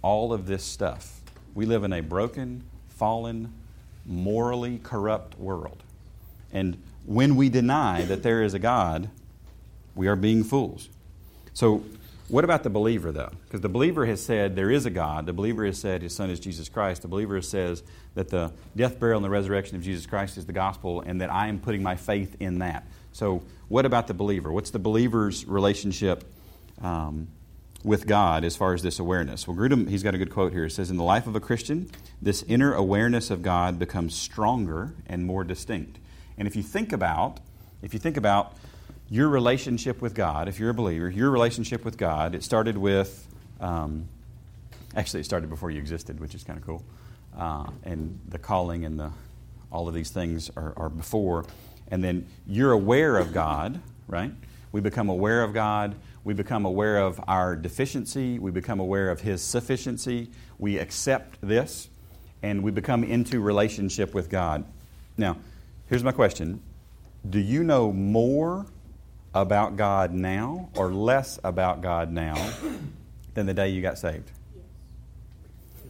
all 0.01 0.33
of 0.33 0.45
this 0.45 0.63
stuff. 0.63 1.21
We 1.53 1.65
live 1.65 1.83
in 1.83 1.93
a 1.93 2.01
broken, 2.01 2.63
fallen, 2.99 3.53
morally 4.05 4.79
corrupt 4.83 5.39
world. 5.39 5.83
And 6.51 6.77
when 7.05 7.35
we 7.37 7.47
deny 7.49 8.03
that 8.03 8.23
there 8.23 8.43
is 8.43 8.53
a 8.53 8.59
God, 8.59 9.09
we 9.95 10.07
are 10.07 10.17
being 10.17 10.43
fools. 10.43 10.89
So, 11.53 11.83
what 12.27 12.43
about 12.43 12.61
the 12.61 12.69
believer, 12.69 13.11
though? 13.11 13.31
Because 13.45 13.61
the 13.61 13.69
believer 13.69 14.05
has 14.05 14.23
said 14.23 14.55
there 14.55 14.69
is 14.69 14.85
a 14.85 14.91
God. 14.91 15.25
The 15.25 15.33
believer 15.33 15.65
has 15.65 15.79
said 15.79 16.03
his 16.03 16.15
son 16.15 16.29
is 16.29 16.39
Jesus 16.39 16.69
Christ. 16.69 17.01
The 17.01 17.07
believer 17.07 17.41
says 17.41 17.81
that 18.13 18.29
the 18.29 18.51
death, 18.75 18.99
burial, 18.99 19.17
and 19.17 19.25
the 19.25 19.31
resurrection 19.31 19.75
of 19.75 19.81
Jesus 19.81 20.05
Christ 20.05 20.37
is 20.37 20.45
the 20.45 20.53
gospel, 20.53 21.01
and 21.01 21.21
that 21.21 21.31
I 21.31 21.47
am 21.47 21.59
putting 21.59 21.81
my 21.81 21.95
faith 21.95 22.35
in 22.39 22.59
that. 22.59 22.85
So, 23.13 23.41
what 23.67 23.85
about 23.85 24.07
the 24.07 24.13
believer? 24.13 24.51
What's 24.51 24.69
the 24.69 24.79
believer's 24.79 25.45
relationship 25.45 26.23
um, 26.81 27.29
with 27.83 28.07
God 28.07 28.43
as 28.43 28.55
far 28.55 28.73
as 28.73 28.81
this 28.81 28.99
awareness? 28.99 29.47
Well, 29.47 29.55
Grudem, 29.55 29.89
he's 29.89 30.03
got 30.03 30.13
a 30.13 30.17
good 30.17 30.31
quote 30.31 30.51
here. 30.51 30.65
It 30.65 30.71
says, 30.71 30.91
In 30.91 30.97
the 30.97 31.03
life 31.03 31.27
of 31.27 31.35
a 31.35 31.39
Christian, 31.39 31.89
this 32.21 32.43
inner 32.43 32.73
awareness 32.73 33.29
of 33.29 33.41
God 33.41 33.79
becomes 33.79 34.15
stronger 34.15 34.93
and 35.07 35.25
more 35.25 35.43
distinct. 35.43 35.99
And 36.37 36.47
if 36.47 36.55
you 36.55 36.63
think 36.63 36.91
about, 36.91 37.39
if 37.81 37.93
you 37.93 37.99
think 37.99 38.17
about 38.17 38.55
your 39.09 39.27
relationship 39.29 40.01
with 40.01 40.13
God, 40.13 40.47
if 40.47 40.59
you're 40.59 40.69
a 40.69 40.73
believer, 40.73 41.09
your 41.09 41.31
relationship 41.31 41.83
with 41.83 41.97
God, 41.97 42.35
it 42.35 42.43
started 42.43 42.77
with, 42.77 43.27
um, 43.59 44.07
actually, 44.95 45.21
it 45.21 45.25
started 45.25 45.49
before 45.49 45.71
you 45.71 45.79
existed, 45.79 46.19
which 46.19 46.35
is 46.35 46.43
kind 46.43 46.59
of 46.59 46.65
cool. 46.65 46.83
Uh, 47.37 47.69
and 47.83 48.19
the 48.27 48.37
calling 48.37 48.85
and 48.85 48.99
the, 48.99 49.11
all 49.71 49.87
of 49.87 49.93
these 49.93 50.11
things 50.11 50.51
are, 50.55 50.73
are 50.77 50.89
before. 50.89 51.45
And 51.89 52.03
then 52.03 52.27
you're 52.47 52.71
aware 52.71 53.17
of 53.17 53.33
God, 53.33 53.81
right? 54.07 54.31
We 54.71 54.81
become 54.81 55.09
aware 55.09 55.43
of 55.43 55.53
God. 55.53 55.95
We 56.23 56.33
become 56.33 56.65
aware 56.65 56.97
of 56.97 57.19
our 57.27 57.55
deficiency. 57.55 58.39
We 58.39 58.51
become 58.51 58.79
aware 58.79 59.09
of 59.09 59.21
His 59.21 59.41
sufficiency. 59.41 60.29
We 60.57 60.77
accept 60.77 61.39
this, 61.41 61.89
and 62.41 62.61
we 62.63 62.71
become 62.71 63.03
into 63.03 63.39
relationship 63.39 64.13
with 64.13 64.29
God. 64.29 64.65
Now, 65.17 65.37
here's 65.87 66.03
my 66.03 66.11
question 66.11 66.61
Do 67.29 67.39
you 67.39 67.63
know 67.63 67.91
more 67.91 68.65
about 69.33 69.77
God 69.77 70.13
now 70.13 70.69
or 70.75 70.91
less 70.91 71.39
about 71.43 71.81
God 71.81 72.11
now 72.11 72.53
than 73.33 73.45
the 73.45 73.53
day 73.53 73.69
you 73.69 73.81
got 73.81 73.97
saved? 73.97 74.31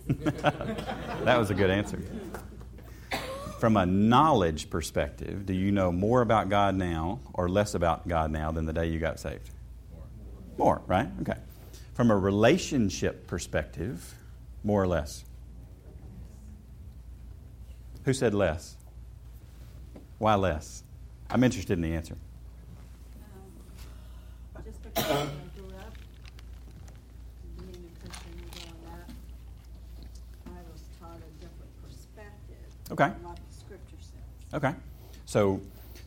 that 0.08 1.38
was 1.38 1.50
a 1.50 1.54
good 1.54 1.70
answer. 1.70 2.02
From 3.60 3.78
a 3.78 3.86
knowledge 3.86 4.70
perspective, 4.70 5.46
do 5.46 5.54
you 5.54 5.72
know 5.72 5.92
more 5.92 6.22
about 6.22 6.50
God 6.50 6.76
now 6.76 7.20
or 7.34 7.50
less 7.50 7.76
about 7.76 8.08
God 8.08 8.32
now 8.32 8.52
than 8.52 8.66
the 8.66 8.74
day 8.74 8.88
you 8.88 9.00
got 9.00 9.20
saved? 9.20 9.50
More, 10.60 10.82
right? 10.88 11.08
Okay. 11.22 11.38
From 11.94 12.12
a 12.12 12.18
relationship 12.18 13.28
perspective, 13.28 14.14
more 14.62 14.84
or 14.84 14.88
less? 14.88 15.24
Who 18.04 18.12
said 18.12 18.34
less? 18.34 18.76
Why 20.18 20.36
less? 20.36 20.84
I'm 21.30 21.46
interested 21.46 21.74
in 21.74 21.82
the 21.82 21.94
answer. 21.94 22.18
Um, 24.58 24.64
Just 24.66 24.84
because 24.84 25.06
I 25.06 25.28
grew 25.58 25.70
up 25.78 25.94
being 27.58 27.90
a 27.90 28.06
Christian 28.06 28.34
and 28.34 28.52
growing 28.52 28.86
up, 29.00 29.10
I 30.48 30.60
was 30.74 30.84
taught 31.00 31.20
a 31.20 31.32
different 31.40 31.72
perspective. 31.82 32.92
Okay. 32.92 33.08
What 33.24 33.38
the 33.38 33.56
scripture 33.58 33.96
says. 34.02 34.54
Okay. 34.56 34.74
So, 35.26 35.62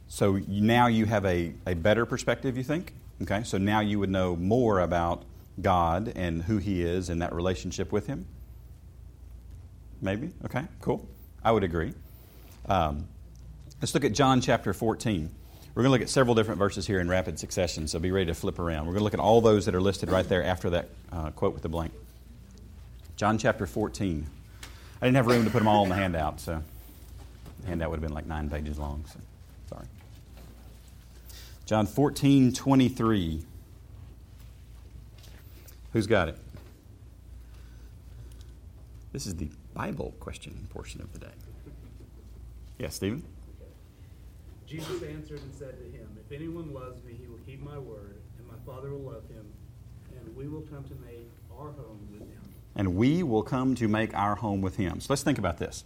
so 0.09 0.41
now 0.47 0.89
you 0.89 1.07
have 1.07 1.25
a, 1.25 1.55
a 1.67 1.73
better 1.73 2.05
perspective, 2.05 2.59
you 2.59 2.65
think? 2.65 2.93
Okay. 3.23 3.43
So 3.45 3.59
now 3.59 3.81
you 3.81 3.99
would 3.99 4.11
know 4.11 4.37
more 4.37 4.81
about 4.81 5.25
God 5.61 6.13
and 6.17 6.43
who 6.43 6.59
He 6.59 6.83
is 6.83 7.09
and 7.09 7.23
that 7.23 7.35
relationship 7.35 7.93
with 7.93 8.07
Him? 8.07 8.27
Maybe? 10.01 10.31
Okay, 10.45 10.65
cool. 10.81 11.09
I 11.45 11.53
would 11.53 11.65
agree. 11.65 11.93
Um, 12.67 13.07
let's 13.81 13.95
look 13.95 14.05
at 14.05 14.13
John 14.13 14.41
chapter 14.41 14.73
14. 14.73 15.31
We're 15.75 15.83
going 15.83 15.89
to 15.89 15.93
look 15.93 16.03
at 16.03 16.11
several 16.11 16.35
different 16.35 16.59
verses 16.59 16.87
here 16.87 17.01
in 17.01 17.09
rapid 17.09 17.39
succession, 17.39 17.89
so 17.89 17.99
be 17.99 18.11
ready 18.11 18.27
to 18.27 18.35
flip 18.35 18.59
around. 18.59 18.87
We're 18.87 18.93
going 18.93 19.01
to 19.01 19.05
look 19.05 19.15
at 19.15 19.21
all 19.21 19.41
those 19.41 19.67
that 19.67 19.75
are 19.75 19.81
listed 19.81 20.11
right 20.11 20.29
there 20.29 20.45
after 20.45 20.71
that 20.71 20.89
uh, 21.11 21.31
quote 21.31 21.55
with 21.55 21.63
the 21.63 21.69
blank. 21.69 21.93
John 23.17 23.39
chapter 23.39 23.67
14. 23.67 24.27
I 25.01 25.07
didn't 25.07 25.17
have 25.17 25.27
room 25.27 25.45
to 25.45 25.51
put 25.51 25.59
them 25.59 25.69
all 25.69 25.83
in 25.85 25.89
the 25.89 25.95
handout, 25.95 26.41
so 26.41 26.63
the 27.61 27.69
handout 27.69 27.91
would 27.91 27.97
have 27.97 28.03
been 28.03 28.15
like 28.15 28.27
nine 28.27 28.51
pages 28.51 28.79
long, 28.79 29.05
so. 29.13 29.19
John 31.67 31.87
14, 31.87 32.53
23. 32.53 33.45
Who's 35.93 36.07
got 36.07 36.29
it? 36.29 36.39
This 39.13 39.27
is 39.27 39.37
the 39.37 39.49
Bible 39.75 40.15
question 40.21 40.67
portion 40.71 41.01
of 41.01 41.13
the 41.13 41.19
day. 41.19 41.33
Yes, 42.79 42.97
Stephen? 42.97 43.23
Jesus 44.67 45.03
answered 45.03 45.41
and 45.41 45.55
said 45.55 45.77
to 45.79 45.85
him, 45.97 46.09
If 46.17 46.33
anyone 46.33 46.73
loves 46.73 47.05
me, 47.05 47.13
he 47.21 47.27
will 47.27 47.39
keep 47.47 47.63
my 47.63 47.79
word, 47.79 48.17
and 48.39 48.47
my 48.49 48.55
Father 48.67 48.91
will 48.91 49.13
love 49.13 49.23
him, 49.29 49.45
and 50.19 50.35
we 50.35 50.49
will 50.49 50.63
come 50.63 50.83
to 50.85 50.95
make 51.07 51.29
our 51.55 51.71
home 51.73 52.09
with 52.11 52.21
him. 52.21 52.41
And 52.75 52.97
we 52.97 53.23
will 53.23 53.43
come 53.43 53.75
to 53.75 53.87
make 53.87 54.15
our 54.15 54.35
home 54.35 54.63
with 54.63 54.77
him. 54.77 55.01
So 55.01 55.09
let's 55.11 55.23
think 55.23 55.39
about 55.39 55.59
this. 55.59 55.85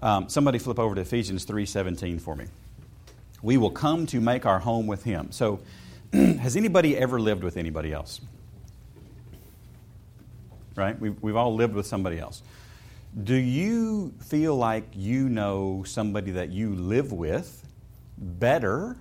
Um, 0.00 0.28
somebody 0.28 0.58
flip 0.58 0.78
over 0.78 0.94
to 0.94 1.00
Ephesians 1.00 1.46
3.17 1.46 2.20
for 2.20 2.36
me. 2.36 2.46
We 3.46 3.58
will 3.58 3.70
come 3.70 4.06
to 4.06 4.20
make 4.20 4.44
our 4.44 4.58
home 4.58 4.88
with 4.88 5.04
him. 5.04 5.30
So 5.30 5.60
has 6.12 6.56
anybody 6.56 6.96
ever 6.96 7.20
lived 7.20 7.44
with 7.44 7.56
anybody 7.56 7.92
else? 7.92 8.20
Right? 10.74 11.00
We've, 11.00 11.14
we've 11.22 11.36
all 11.36 11.54
lived 11.54 11.72
with 11.72 11.86
somebody 11.86 12.18
else. 12.18 12.42
Do 13.22 13.36
you 13.36 14.12
feel 14.18 14.56
like 14.56 14.88
you 14.94 15.28
know 15.28 15.84
somebody 15.86 16.32
that 16.32 16.50
you 16.50 16.74
live 16.74 17.12
with 17.12 17.64
better 18.18 18.96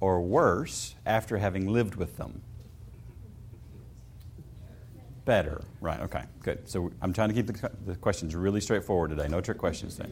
or 0.00 0.20
worse 0.20 0.94
after 1.06 1.38
having 1.38 1.66
lived 1.66 1.94
with 1.94 2.18
them? 2.18 2.42
Better. 5.24 5.62
Right, 5.80 6.00
okay, 6.00 6.24
good. 6.42 6.68
So 6.68 6.92
I'm 7.00 7.14
trying 7.14 7.30
to 7.30 7.34
keep 7.34 7.46
the, 7.46 7.70
the 7.86 7.96
questions 7.96 8.34
really 8.34 8.60
straightforward 8.60 9.08
today. 9.08 9.28
No 9.28 9.40
trick 9.40 9.56
questions 9.56 9.96
today. 9.96 10.10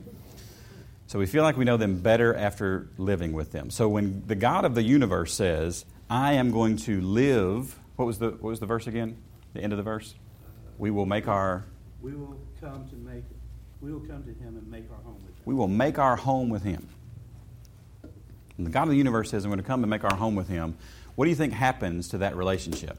So 1.09 1.18
we 1.18 1.27
feel 1.27 1.42
like 1.42 1.57
we 1.57 1.64
know 1.64 1.79
them 1.79 2.01
better 2.01 2.35
after 2.35 2.87
living 2.99 3.33
with 3.33 3.51
them. 3.51 3.71
So 3.71 3.88
when 3.88 4.23
the 4.27 4.35
God 4.35 4.64
of 4.64 4.75
the 4.75 4.83
universe 4.83 5.33
says, 5.33 5.85
I 6.11 6.35
am 6.35 6.51
going 6.53 6.77
to 6.79 7.01
live, 7.01 7.79
what 7.97 8.05
was 8.05 8.18
the, 8.18 8.29
what 8.29 8.51
was 8.51 8.61
the 8.61 8.66
verse 8.66 8.87
again? 8.87 9.16
The 9.55 9.61
end 9.61 9.73
of 9.73 9.79
the 9.79 9.83
verse? 9.83 10.14
We 10.77 10.90
will 10.90 11.07
make 11.07 11.27
our 11.27 11.64
We 12.03 12.12
will 12.14 12.38
come 12.61 12.87
to 12.88 12.97
make, 12.97 13.25
we 13.81 13.90
will 13.90 14.01
come 14.01 14.23
to 14.23 14.31
him 14.31 14.59
and 14.59 14.71
make 14.71 14.85
our 14.90 15.03
home 15.03 15.16
with 15.25 15.35
him. 15.35 15.42
we 15.47 15.55
will 15.55 15.66
make 15.66 15.99
our 15.99 16.16
home 16.16 16.51
with 16.51 16.62
him. 16.62 16.88
And 18.59 18.66
the 18.66 18.71
God 18.71 18.83
of 18.85 18.90
the 18.90 18.97
universe 18.97 19.31
says, 19.31 19.44
I'm 19.44 19.51
going 19.51 19.62
to 19.62 19.66
come 19.66 19.83
and 19.83 19.90
make 19.90 20.05
our 20.05 20.14
home 20.16 20.35
with 20.35 20.49
him. 20.49 20.77
What 21.14 21.25
do 21.25 21.31
you 21.31 21.37
think 21.37 21.53
happens 21.55 22.09
to 22.09 22.18
that 22.18 22.37
relationship? 22.37 22.99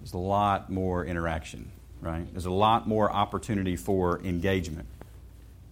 There's 0.00 0.12
a 0.12 0.18
lot 0.18 0.70
more 0.70 1.04
interaction, 1.04 1.70
right? 2.00 2.26
There's 2.32 2.46
a 2.46 2.50
lot 2.50 2.88
more 2.88 3.10
opportunity 3.10 3.76
for 3.76 4.20
engagement. 4.22 4.88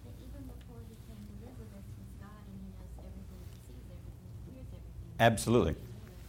But 0.03 0.13
even 0.19 0.43
before 0.43 0.81
he 0.89 0.95
came 1.07 1.21
to 1.23 1.33
live 1.45 1.55
with 1.57 1.71
us, 1.71 1.85
he's 1.95 2.11
God 2.19 2.35
and 2.45 2.59
he 2.59 2.67
knows 2.75 2.93
everything, 2.99 3.41
he 3.47 3.57
sees 3.63 3.85
everything, 3.89 4.27
he 4.45 4.51
hears 4.53 4.67
everything. 4.75 5.04
Absolutely. 5.19 5.75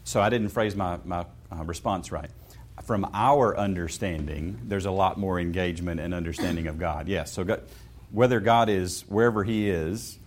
So 0.04 0.20
I 0.20 0.30
didn't 0.30 0.50
phrase 0.50 0.76
my, 0.76 0.98
my 1.04 1.26
uh, 1.50 1.64
response 1.64 2.12
right. 2.12 2.30
From 2.84 3.08
our 3.12 3.56
understanding, 3.56 4.60
there's 4.64 4.86
a 4.86 4.90
lot 4.90 5.18
more 5.18 5.40
engagement 5.40 6.00
and 6.00 6.14
understanding 6.14 6.66
of 6.66 6.78
God. 6.78 7.08
Yes. 7.08 7.32
So 7.32 7.42
God, 7.42 7.62
whether 8.12 8.38
God 8.38 8.68
is 8.68 9.02
wherever 9.08 9.42
He 9.42 9.68
is, 9.68 10.18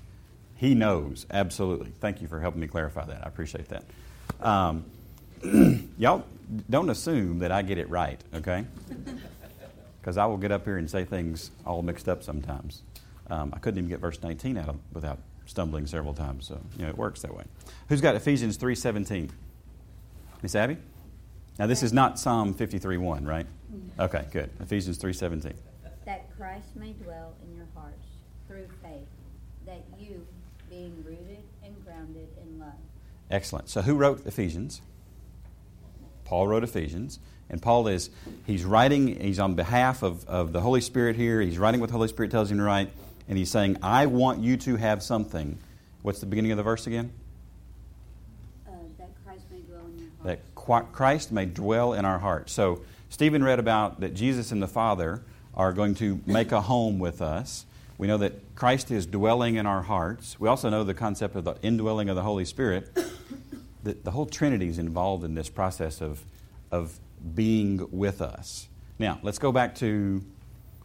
He 0.55 0.75
knows. 0.75 1.25
Absolutely. 1.31 1.91
Thank 2.01 2.21
you 2.21 2.27
for 2.27 2.39
helping 2.39 2.59
me 2.59 2.67
clarify 2.67 3.05
that. 3.05 3.25
I 3.25 3.29
appreciate 3.29 3.69
that. 3.69 3.83
Um, 4.41 4.85
y'all 5.97 6.25
don't 6.69 6.89
assume 6.89 7.39
that 7.39 7.51
I 7.51 7.61
get 7.61 7.77
it 7.77 7.89
right, 7.89 8.19
okay? 8.35 8.65
Because 10.01 10.17
I 10.17 10.25
will 10.27 10.37
get 10.37 10.51
up 10.51 10.63
here 10.63 10.77
and 10.77 10.89
say 10.89 11.03
things 11.03 11.51
all 11.65 11.81
mixed 11.81 12.07
up 12.07 12.23
sometimes. 12.23 12.83
Um, 13.29 13.51
I 13.53 13.59
couldn't 13.59 13.79
even 13.79 13.89
get 13.89 13.99
verse 13.99 14.19
19 14.23 14.57
out 14.57 14.69
of, 14.69 14.79
without 14.93 15.19
stumbling 15.49 15.87
several 15.87 16.13
times. 16.13 16.47
So 16.47 16.61
you 16.77 16.83
know 16.83 16.89
it 16.89 16.97
works 16.97 17.21
that 17.21 17.35
way. 17.35 17.43
Who's 17.89 18.01
got 18.01 18.15
Ephesians 18.15 18.57
3:17? 18.57 19.31
Miss 20.41 20.55
Abby. 20.55 20.77
Now 21.57 21.65
this 21.65 21.83
is 21.83 21.91
not 21.91 22.19
Psalm 22.19 22.53
53:1, 22.53 23.27
right? 23.27 23.47
Okay, 23.99 24.25
good. 24.31 24.51
Ephesians 24.59 24.97
3:17. 24.97 25.53
That 26.05 26.35
Christ 26.37 26.75
may 26.75 26.93
dwell 26.93 27.33
in 27.43 27.55
your 27.55 27.67
hearts 27.75 28.07
through 28.47 28.67
faith, 28.81 29.07
that 29.65 29.83
you, 29.99 30.25
being 30.69 31.03
rooted 31.05 31.43
and 31.63 31.75
grounded 31.83 32.29
in 32.41 32.59
love. 32.59 32.73
Excellent. 33.29 33.69
So 33.69 33.81
who 33.81 33.95
wrote 33.95 34.25
Ephesians? 34.25 34.81
Paul 36.23 36.47
wrote 36.47 36.63
Ephesians. 36.63 37.19
And 37.49 37.61
Paul 37.61 37.87
is, 37.87 38.11
he's 38.45 38.63
writing, 38.63 39.19
he's 39.19 39.39
on 39.39 39.55
behalf 39.55 40.03
of, 40.03 40.27
of 40.27 40.53
the 40.53 40.61
Holy 40.61 40.81
Spirit 40.81 41.15
here. 41.15 41.41
He's 41.41 41.57
writing 41.57 41.79
what 41.79 41.87
the 41.87 41.95
Holy 41.95 42.07
Spirit 42.07 42.29
tells 42.31 42.51
him 42.51 42.57
to 42.57 42.63
write. 42.63 42.91
And 43.29 43.37
he's 43.37 43.51
saying, 43.51 43.77
I 43.83 44.07
want 44.07 44.39
you 44.39 44.57
to 44.57 44.75
have 44.75 45.03
something. 45.03 45.59
What's 46.01 46.19
the 46.19 46.25
beginning 46.25 46.51
of 46.51 46.57
the 46.57 46.63
verse 46.63 46.87
again? 46.87 47.11
Uh, 48.67 48.71
that 48.97 49.09
Christ 49.23 49.43
may 49.51 49.59
dwell 49.61 49.85
in 49.85 49.99
your 49.99 50.09
hearts. 50.09 50.41
That 50.67 50.91
Christ 50.91 51.31
may 51.31 51.45
dwell 51.45 51.93
in 51.93 52.05
our 52.05 52.19
hearts. 52.19 52.51
So, 52.51 52.81
Stephen 53.09 53.43
read 53.43 53.59
about 53.59 53.99
that 54.01 54.15
Jesus 54.15 54.51
and 54.51 54.61
the 54.61 54.67
Father 54.67 55.23
are 55.55 55.73
going 55.73 55.93
to 55.95 56.19
make 56.25 56.51
a 56.51 56.61
home 56.61 56.99
with 56.99 57.21
us. 57.21 57.65
We 57.99 58.07
know 58.07 58.17
that 58.17 58.55
Christ 58.55 58.91
is 58.91 59.05
dwelling 59.05 59.55
in 59.55 59.65
our 59.65 59.83
hearts. 59.83 60.39
We 60.39 60.47
also 60.47 60.69
know 60.69 60.83
the 60.83 60.93
concept 60.93 61.35
of 61.35 61.43
the 61.43 61.55
indwelling 61.61 62.09
of 62.09 62.15
the 62.15 62.23
Holy 62.23 62.45
Spirit. 62.45 62.89
The, 63.81 63.93
the 63.93 64.11
whole 64.11 64.25
Trinity 64.25 64.67
is 64.67 64.77
involved 64.77 65.23
in 65.23 65.35
this 65.35 65.47
process 65.47 66.01
of, 66.01 66.21
of 66.69 66.99
being 67.33 67.87
with 67.91 68.21
us. 68.21 68.67
Now, 68.99 69.19
let's 69.23 69.39
go 69.39 69.53
back 69.53 69.73
to 69.75 70.21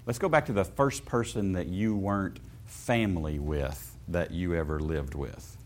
let's 0.07 0.19
go 0.19 0.29
back 0.29 0.47
to 0.47 0.53
the 0.53 0.65
first 0.65 1.05
person 1.05 1.53
that 1.53 1.67
you 1.67 1.97
weren't 1.97 2.41
family 2.67 3.39
with 3.39 3.97
that 4.09 4.31
you 4.31 4.55
ever 4.55 4.81
lived 4.81 5.15
with. 5.15 5.57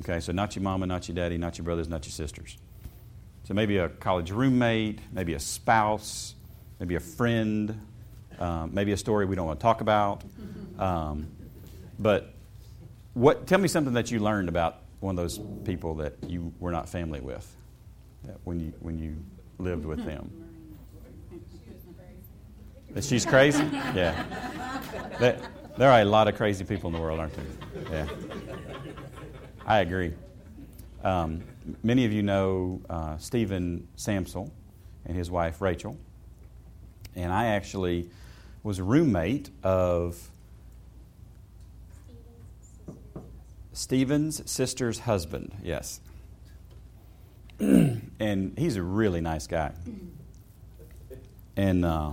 Okay, 0.00 0.20
so 0.20 0.32
not 0.32 0.56
your 0.56 0.62
mama, 0.62 0.86
not 0.86 1.08
your 1.08 1.14
daddy, 1.14 1.38
not 1.38 1.56
your 1.56 1.64
brothers, 1.64 1.88
not 1.88 2.04
your 2.04 2.12
sisters. 2.12 2.58
So 3.44 3.54
maybe 3.54 3.78
a 3.78 3.88
college 3.88 4.30
roommate, 4.30 5.00
maybe 5.12 5.34
a 5.34 5.40
spouse, 5.40 6.34
maybe 6.80 6.96
a 6.96 7.00
friend, 7.00 7.80
um, 8.38 8.74
maybe 8.74 8.92
a 8.92 8.96
story 8.96 9.26
we 9.26 9.36
don't 9.36 9.46
want 9.46 9.60
to 9.60 9.62
talk 9.62 9.80
about. 9.80 10.24
Um, 10.78 11.28
but 11.98 12.34
what? 13.12 13.46
Tell 13.46 13.60
me 13.60 13.68
something 13.68 13.94
that 13.94 14.10
you 14.10 14.18
learned 14.18 14.48
about 14.48 14.78
one 15.00 15.16
of 15.16 15.22
those 15.22 15.38
people 15.64 15.94
that 15.96 16.14
you 16.26 16.52
were 16.58 16.72
not 16.72 16.88
family 16.88 17.20
with, 17.20 17.54
when 18.42 18.58
you 18.58 18.72
when 18.80 18.98
you 18.98 19.16
lived 19.58 19.84
with 19.84 20.04
them. 20.04 20.32
That 22.94 23.02
she's 23.02 23.26
crazy? 23.26 23.64
Yeah. 23.94 24.24
There 25.76 25.90
are 25.90 26.00
a 26.00 26.04
lot 26.04 26.28
of 26.28 26.36
crazy 26.36 26.64
people 26.64 26.88
in 26.88 26.94
the 26.94 27.00
world, 27.00 27.18
aren't 27.18 27.34
there? 27.34 28.06
Yeah. 28.06 28.08
I 29.66 29.80
agree. 29.80 30.12
Um, 31.02 31.42
many 31.82 32.04
of 32.04 32.12
you 32.12 32.22
know 32.22 32.80
uh, 32.88 33.16
Stephen 33.18 33.88
Samsel 33.96 34.48
and 35.04 35.16
his 35.16 35.28
wife 35.28 35.60
Rachel. 35.60 35.98
And 37.16 37.32
I 37.32 37.46
actually 37.46 38.08
was 38.62 38.78
a 38.78 38.84
roommate 38.84 39.50
of 39.64 40.30
Stephen's 43.72 44.48
sister's 44.48 45.00
husband, 45.00 45.52
yes. 45.64 46.00
and 47.58 48.54
he's 48.56 48.76
a 48.76 48.82
really 48.82 49.20
nice 49.20 49.48
guy. 49.48 49.72
And 51.56 51.84
uh, 51.84 52.12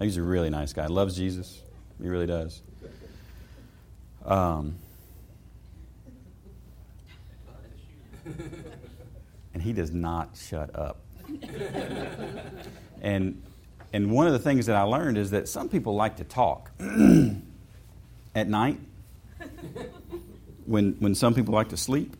he's 0.00 0.16
a 0.16 0.22
really 0.22 0.50
nice 0.50 0.72
guy. 0.72 0.86
Loves 0.86 1.16
Jesus. 1.16 1.62
He 2.00 2.08
really 2.08 2.26
does. 2.26 2.62
Um, 4.24 4.76
and 9.52 9.62
he 9.62 9.72
does 9.72 9.92
not 9.92 10.36
shut 10.36 10.76
up. 10.76 11.00
and 13.02 13.42
and 13.92 14.10
one 14.10 14.26
of 14.26 14.32
the 14.32 14.38
things 14.38 14.66
that 14.66 14.76
I 14.76 14.82
learned 14.82 15.18
is 15.18 15.30
that 15.30 15.48
some 15.48 15.68
people 15.68 15.94
like 15.94 16.16
to 16.16 16.24
talk 16.24 16.70
at 18.34 18.48
night 18.48 18.80
when 20.66 20.96
when 20.98 21.14
some 21.14 21.34
people 21.34 21.54
like 21.54 21.68
to 21.68 21.76
sleep, 21.76 22.16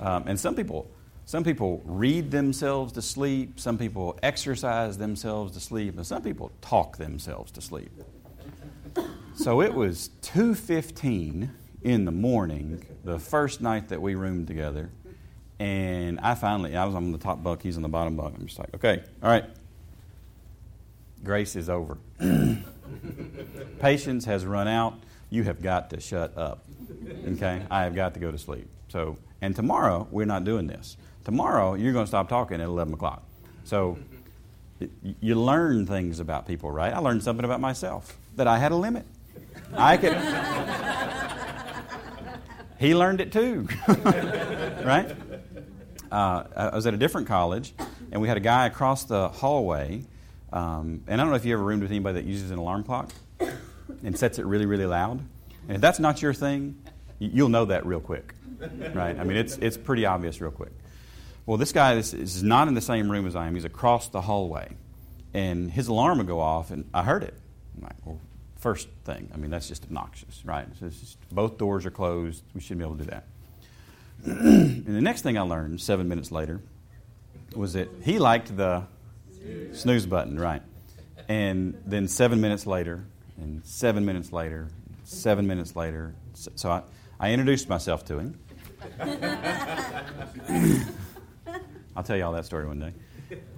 um, 0.00 0.24
and 0.26 0.38
some 0.38 0.54
people 0.54 0.90
some 1.30 1.44
people 1.44 1.80
read 1.84 2.32
themselves 2.32 2.92
to 2.94 3.00
sleep, 3.00 3.60
some 3.60 3.78
people 3.78 4.18
exercise 4.20 4.98
themselves 4.98 5.52
to 5.52 5.60
sleep, 5.60 5.96
and 5.96 6.04
some 6.04 6.22
people 6.22 6.50
talk 6.60 6.96
themselves 6.96 7.52
to 7.52 7.60
sleep. 7.60 7.92
So 9.34 9.62
it 9.62 9.72
was 9.72 10.10
2:15 10.22 11.50
in 11.82 12.04
the 12.04 12.10
morning 12.10 12.84
the 13.04 13.20
first 13.20 13.60
night 13.60 13.90
that 13.90 14.02
we 14.02 14.16
roomed 14.16 14.48
together, 14.48 14.90
and 15.60 16.18
I 16.18 16.34
finally 16.34 16.76
I 16.76 16.84
was 16.84 16.96
on 16.96 17.12
the 17.12 17.18
top 17.18 17.44
bunk, 17.44 17.62
he's 17.62 17.76
on 17.76 17.82
the 17.82 17.88
bottom 17.88 18.16
bunk. 18.16 18.34
I'm 18.36 18.46
just 18.46 18.58
like, 18.58 18.74
okay, 18.74 19.04
all 19.22 19.30
right, 19.30 19.44
grace 21.22 21.54
is 21.54 21.70
over. 21.70 21.96
Patience 23.78 24.24
has 24.24 24.44
run 24.44 24.66
out. 24.66 24.94
You 25.30 25.44
have 25.44 25.62
got 25.62 25.90
to 25.90 26.00
shut 26.00 26.36
up. 26.36 26.64
Okay, 27.24 27.62
I 27.70 27.84
have 27.84 27.94
got 27.94 28.14
to 28.14 28.20
go 28.20 28.32
to 28.32 28.38
sleep. 28.38 28.68
So, 28.88 29.16
and 29.40 29.54
tomorrow 29.54 30.08
we're 30.10 30.26
not 30.26 30.42
doing 30.42 30.66
this. 30.66 30.96
Tomorrow 31.24 31.74
you're 31.74 31.92
going 31.92 32.04
to 32.04 32.08
stop 32.08 32.28
talking 32.28 32.60
at 32.60 32.66
11 32.66 32.94
o'clock. 32.94 33.22
So, 33.64 33.98
you 35.02 35.34
learn 35.34 35.86
things 35.86 36.20
about 36.20 36.46
people, 36.46 36.70
right? 36.70 36.92
I 36.92 36.98
learned 36.98 37.22
something 37.22 37.44
about 37.44 37.60
myself 37.60 38.16
that 38.36 38.46
I 38.46 38.58
had 38.58 38.72
a 38.72 38.76
limit. 38.76 39.04
I 39.74 39.96
could. 39.96 40.16
he 42.78 42.94
learned 42.94 43.20
it 43.20 43.32
too, 43.32 43.68
right? 43.88 45.14
Uh, 46.10 46.44
I 46.56 46.74
was 46.74 46.86
at 46.86 46.94
a 46.94 46.96
different 46.96 47.28
college, 47.28 47.72
and 48.10 48.20
we 48.20 48.28
had 48.28 48.36
a 48.36 48.40
guy 48.40 48.66
across 48.66 49.04
the 49.04 49.28
hallway. 49.28 50.04
Um, 50.52 51.02
and 51.06 51.20
I 51.20 51.24
don't 51.24 51.30
know 51.30 51.36
if 51.36 51.44
you 51.44 51.52
ever 51.52 51.62
roomed 51.62 51.82
with 51.82 51.92
anybody 51.92 52.20
that 52.20 52.24
uses 52.24 52.50
an 52.50 52.58
alarm 52.58 52.82
clock 52.82 53.10
and 54.02 54.18
sets 54.18 54.38
it 54.38 54.46
really, 54.46 54.66
really 54.66 54.86
loud. 54.86 55.20
And 55.68 55.76
if 55.76 55.80
that's 55.80 56.00
not 56.00 56.22
your 56.22 56.34
thing, 56.34 56.76
you'll 57.18 57.50
know 57.50 57.66
that 57.66 57.86
real 57.86 58.00
quick, 58.00 58.34
right? 58.94 59.18
I 59.18 59.24
mean, 59.24 59.36
it's, 59.36 59.56
it's 59.58 59.76
pretty 59.76 60.06
obvious 60.06 60.40
real 60.40 60.50
quick. 60.50 60.72
Well, 61.46 61.56
this 61.56 61.72
guy 61.72 61.94
is, 61.94 62.14
is 62.14 62.42
not 62.42 62.68
in 62.68 62.74
the 62.74 62.80
same 62.80 63.10
room 63.10 63.26
as 63.26 63.34
I 63.34 63.46
am. 63.46 63.54
He's 63.54 63.64
across 63.64 64.08
the 64.08 64.20
hallway. 64.20 64.76
And 65.32 65.70
his 65.70 65.88
alarm 65.88 66.18
would 66.18 66.26
go 66.26 66.40
off, 66.40 66.70
and 66.70 66.88
I 66.92 67.02
heard 67.02 67.22
it. 67.22 67.34
I'm 67.76 67.82
like, 67.82 67.96
well, 68.04 68.20
first 68.58 68.88
thing, 69.04 69.30
I 69.32 69.36
mean, 69.36 69.50
that's 69.50 69.68
just 69.68 69.84
obnoxious, 69.84 70.44
right? 70.44 70.66
So 70.78 70.88
just, 70.88 71.18
both 71.30 71.56
doors 71.56 71.86
are 71.86 71.90
closed. 71.90 72.42
We 72.54 72.60
shouldn't 72.60 72.80
be 72.80 72.84
able 72.84 72.96
to 72.96 73.04
do 73.04 73.10
that. 73.10 73.24
and 74.24 74.84
the 74.84 75.00
next 75.00 75.22
thing 75.22 75.38
I 75.38 75.42
learned, 75.42 75.80
seven 75.80 76.08
minutes 76.08 76.30
later, 76.30 76.60
was 77.54 77.72
that 77.72 77.88
he 78.02 78.18
liked 78.18 78.56
the 78.56 78.84
snooze 79.72 80.06
button, 80.06 80.38
right? 80.38 80.62
And 81.28 81.80
then 81.86 82.08
seven 82.08 82.40
minutes 82.40 82.66
later, 82.66 83.04
and 83.40 83.64
seven 83.64 84.04
minutes 84.04 84.32
later, 84.32 84.68
seven 85.04 85.46
minutes 85.46 85.74
later, 85.74 86.14
so 86.34 86.70
I, 86.70 86.82
I 87.18 87.32
introduced 87.32 87.68
myself 87.68 88.04
to 88.06 88.18
him. 88.18 88.38
I'll 91.96 92.02
tell 92.02 92.16
you 92.16 92.24
all 92.24 92.32
that 92.32 92.44
story 92.44 92.66
one 92.66 92.80
day. 92.80 92.92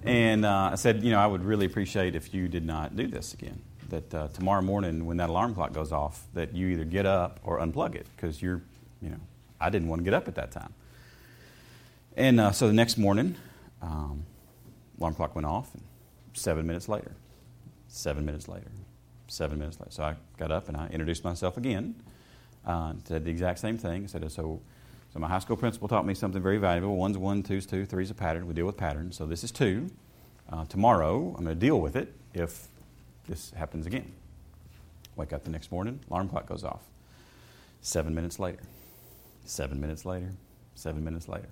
And 0.03 0.45
uh, 0.45 0.69
I 0.71 0.75
said, 0.75 1.03
you 1.03 1.11
know, 1.11 1.19
I 1.19 1.25
would 1.25 1.43
really 1.43 1.65
appreciate 1.65 2.15
if 2.15 2.33
you 2.33 2.47
did 2.47 2.65
not 2.65 2.95
do 2.95 3.07
this 3.07 3.33
again. 3.33 3.61
That 3.89 4.13
uh, 4.13 4.27
tomorrow 4.29 4.61
morning, 4.61 5.05
when 5.05 5.17
that 5.17 5.29
alarm 5.29 5.53
clock 5.53 5.73
goes 5.73 5.91
off, 5.91 6.25
that 6.33 6.55
you 6.55 6.67
either 6.69 6.83
get 6.83 7.05
up 7.05 7.39
or 7.43 7.59
unplug 7.59 7.95
it 7.95 8.07
because 8.15 8.41
you're, 8.41 8.61
you 9.01 9.09
know, 9.09 9.19
I 9.59 9.69
didn't 9.69 9.87
want 9.87 9.99
to 9.99 10.03
get 10.03 10.13
up 10.13 10.27
at 10.27 10.35
that 10.35 10.51
time. 10.51 10.73
And 12.15 12.39
uh, 12.39 12.51
so 12.51 12.67
the 12.67 12.73
next 12.73 12.97
morning, 12.97 13.35
um, 13.81 14.25
alarm 14.99 15.15
clock 15.15 15.35
went 15.35 15.45
off. 15.45 15.73
And 15.73 15.83
seven 16.33 16.65
minutes 16.65 16.87
later, 16.89 17.15
seven 17.87 18.25
minutes 18.25 18.47
later, 18.47 18.71
seven 19.27 19.59
minutes 19.59 19.79
later. 19.79 19.91
So 19.91 20.03
I 20.03 20.15
got 20.37 20.51
up 20.51 20.67
and 20.67 20.77
I 20.77 20.87
introduced 20.87 21.23
myself 21.23 21.57
again. 21.57 21.95
Uh, 22.65 22.93
said 23.05 23.25
the 23.25 23.31
exact 23.31 23.59
same 23.59 23.77
thing. 23.77 24.03
I 24.03 24.07
said, 24.07 24.31
so 24.31 24.61
so 25.13 25.19
my 25.19 25.27
high 25.27 25.39
school 25.39 25.55
principal 25.55 25.87
taught 25.87 26.07
me 26.07 26.15
something 26.15 26.41
very 26.41 26.57
valuable. 26.57 26.95
One's 26.95 27.19
one, 27.19 27.43
two's 27.43 27.67
two, 27.67 27.85
three's 27.85 28.09
a 28.09 28.15
pattern. 28.15 28.47
We 28.47 28.55
deal 28.55 28.65
with 28.65 28.77
patterns. 28.77 29.15
So 29.15 29.27
this 29.27 29.43
is 29.43 29.51
two. 29.51 29.91
Uh, 30.51 30.65
tomorrow, 30.65 31.35
I'm 31.37 31.43
going 31.43 31.55
to 31.55 31.55
deal 31.55 31.79
with 31.79 31.95
it 31.95 32.13
if 32.33 32.67
this 33.27 33.51
happens 33.51 33.85
again. 33.85 34.11
Wake 35.15 35.31
up 35.31 35.43
the 35.43 35.51
next 35.51 35.71
morning, 35.71 35.99
alarm 36.09 36.29
clock 36.29 36.47
goes 36.47 36.63
off. 36.63 36.81
Seven 37.81 38.15
minutes 38.15 38.39
later, 38.39 38.59
seven 39.45 39.79
minutes 39.79 40.03
later, 40.03 40.31
seven 40.73 41.03
minutes 41.03 41.27
later. 41.27 41.49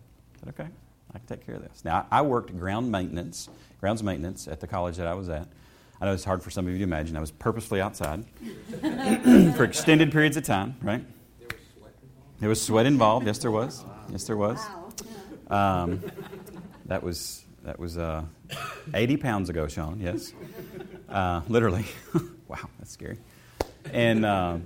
Okay, 0.47 0.67
I 1.13 1.19
can 1.19 1.27
take 1.27 1.45
care 1.45 1.55
of 1.55 1.61
this. 1.61 1.85
Now, 1.85 2.07
I 2.09 2.23
worked 2.23 2.57
ground 2.57 2.91
maintenance, 2.91 3.47
grounds 3.79 4.01
maintenance 4.01 4.47
at 4.47 4.59
the 4.59 4.67
college 4.67 4.97
that 4.97 5.05
I 5.05 5.13
was 5.13 5.29
at. 5.29 5.47
I 6.01 6.05
know 6.05 6.13
it's 6.13 6.23
hard 6.23 6.41
for 6.41 6.49
some 6.49 6.65
of 6.65 6.71
you 6.71 6.79
to 6.79 6.83
imagine. 6.83 7.15
I 7.15 7.19
was 7.19 7.29
purposefully 7.29 7.79
outside 7.79 8.25
for 9.55 9.63
extended 9.63 10.11
periods 10.11 10.35
of 10.35 10.43
time, 10.43 10.77
right? 10.81 11.05
There 12.41 12.49
was 12.49 12.59
sweat 12.59 12.87
involved. 12.87 13.27
Yes, 13.27 13.37
there 13.37 13.51
was. 13.51 13.85
Yes, 14.09 14.23
there 14.23 14.35
was. 14.35 14.59
Um, 15.47 16.01
that 16.85 17.03
was 17.03 17.45
that 17.63 17.77
was 17.77 17.99
uh, 17.99 18.23
80 18.95 19.17
pounds 19.17 19.49
ago, 19.51 19.67
Sean. 19.67 19.99
Yes, 19.99 20.33
uh, 21.07 21.41
literally. 21.47 21.85
wow, 22.47 22.57
that's 22.79 22.89
scary. 22.89 23.19
And 23.93 24.25
uh, 24.25 24.57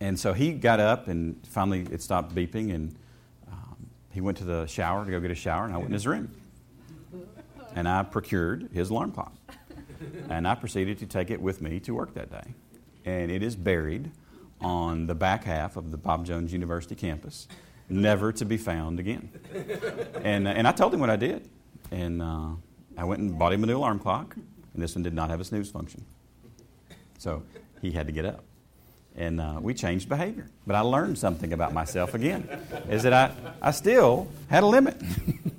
and 0.00 0.18
so 0.18 0.32
he 0.32 0.54
got 0.54 0.80
up, 0.80 1.06
and 1.06 1.40
finally 1.46 1.86
it 1.92 2.02
stopped 2.02 2.34
beeping, 2.34 2.74
and 2.74 2.96
um, 3.46 3.76
he 4.10 4.20
went 4.20 4.38
to 4.38 4.44
the 4.44 4.66
shower 4.66 5.04
to 5.04 5.10
go 5.12 5.20
get 5.20 5.30
a 5.30 5.36
shower, 5.36 5.66
and 5.66 5.72
I 5.72 5.76
went 5.76 5.90
in 5.90 5.92
his 5.92 6.06
room, 6.08 6.32
and 7.76 7.88
I 7.88 8.02
procured 8.02 8.70
his 8.72 8.90
alarm 8.90 9.12
clock, 9.12 9.32
and 10.28 10.48
I 10.48 10.56
proceeded 10.56 10.98
to 10.98 11.06
take 11.06 11.30
it 11.30 11.40
with 11.40 11.62
me 11.62 11.78
to 11.78 11.94
work 11.94 12.14
that 12.14 12.32
day, 12.32 12.54
and 13.04 13.30
it 13.30 13.44
is 13.44 13.54
buried 13.54 14.10
on 14.60 15.06
the 15.06 15.14
back 15.14 15.44
half 15.44 15.76
of 15.76 15.90
the 15.90 15.96
Bob 15.96 16.26
Jones 16.26 16.52
University 16.52 16.94
campus, 16.94 17.46
never 17.88 18.32
to 18.32 18.44
be 18.44 18.56
found 18.56 18.98
again. 18.98 19.30
And, 20.22 20.48
and 20.48 20.66
I 20.66 20.72
told 20.72 20.92
him 20.94 21.00
what 21.00 21.10
I 21.10 21.16
did. 21.16 21.48
and 21.90 22.22
uh, 22.22 22.48
I 22.96 23.04
went 23.04 23.20
and 23.20 23.38
bought 23.38 23.52
him 23.52 23.62
a 23.62 23.66
new 23.66 23.76
alarm 23.76 23.98
clock, 23.98 24.34
and 24.34 24.82
this 24.82 24.94
one 24.94 25.02
did 25.02 25.14
not 25.14 25.30
have 25.30 25.40
a 25.40 25.44
snooze 25.44 25.70
function. 25.70 26.04
So 27.18 27.42
he 27.82 27.90
had 27.92 28.06
to 28.06 28.12
get 28.12 28.24
up. 28.24 28.42
And 29.14 29.40
uh, 29.40 29.58
we 29.60 29.72
changed 29.72 30.08
behavior. 30.08 30.48
But 30.66 30.76
I 30.76 30.80
learned 30.80 31.18
something 31.18 31.52
about 31.52 31.72
myself 31.72 32.14
again, 32.14 32.48
is 32.90 33.02
that 33.04 33.12
I, 33.12 33.32
I 33.62 33.70
still 33.70 34.28
had 34.48 34.62
a 34.62 34.66
limit. 34.66 34.96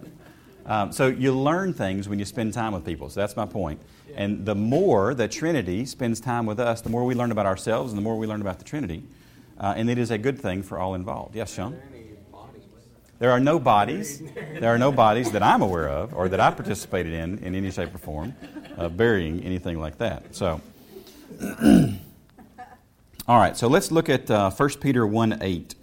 um, 0.67 0.91
so 0.91 1.08
you 1.08 1.34
learn 1.34 1.73
things 1.73 2.10
when 2.10 2.19
you 2.19 2.25
spend 2.25 2.53
time 2.53 2.73
with 2.73 2.86
people. 2.86 3.10
So 3.10 3.21
that's 3.21 3.36
my 3.36 3.45
point. 3.45 3.82
And 4.15 4.45
the 4.45 4.56
more 4.56 5.13
the 5.13 5.27
Trinity 5.27 5.86
spends 5.86 6.19
time 6.19 6.45
with 6.45 6.60
us, 6.60 6.82
the 6.82 6.89
more 6.89 7.06
we 7.06 7.15
learn 7.15 7.32
about 7.32 7.45
ourselves 7.45 7.93
and 7.93 7.97
the 7.97 8.03
more 8.03 8.17
we 8.17 8.27
learn 8.27 8.41
about 8.41 8.60
the 8.60 8.65
Trinity. 8.65 9.03
Uh, 9.58 9.73
and 9.77 9.89
it 9.89 9.97
is 9.97 10.12
a 10.12 10.17
good 10.17 10.39
thing 10.39 10.62
for 10.62 10.77
all 10.77 10.93
involved. 10.93 11.36
Yes, 11.36 11.53
Sean? 11.53 11.80
There 13.19 13.32
are 13.32 13.39
no 13.39 13.60
bodies. 13.60 14.21
There 14.60 14.73
are 14.73 14.80
no 14.80 14.91
bodies 14.91 15.32
that 15.34 15.43
I'm 15.43 15.62
aware 15.62 15.88
of 15.88 16.15
or 16.15 16.30
that 16.30 16.39
I 16.39 16.49
participated 16.49 17.13
in 17.13 17.38
in 17.39 17.53
any 17.53 17.69
shape 17.69 17.93
or 17.93 17.99
form, 17.99 18.34
uh, 18.75 18.89
burying 18.89 19.43
anything 19.43 19.80
like 19.80 19.99
that. 19.99 20.36
So, 20.36 20.62
all 23.27 23.38
right. 23.38 23.56
So 23.56 23.67
let's 23.67 23.91
look 23.91 24.10
at 24.10 24.32
uh, 24.32 24.49
1 24.49 24.69
Peter 24.82 25.06
1 25.06 25.39
8. 25.43 25.75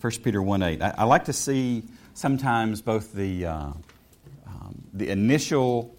1 0.00 0.12
Peter 0.22 0.42
1 0.42 0.62
8. 0.62 0.82
I, 0.82 0.94
I 0.98 1.04
like 1.04 1.24
to 1.24 1.32
see 1.32 1.84
sometimes 2.12 2.82
both 2.82 3.14
the, 3.14 3.46
uh, 3.46 3.72
the 4.98 5.08
initial 5.08 5.96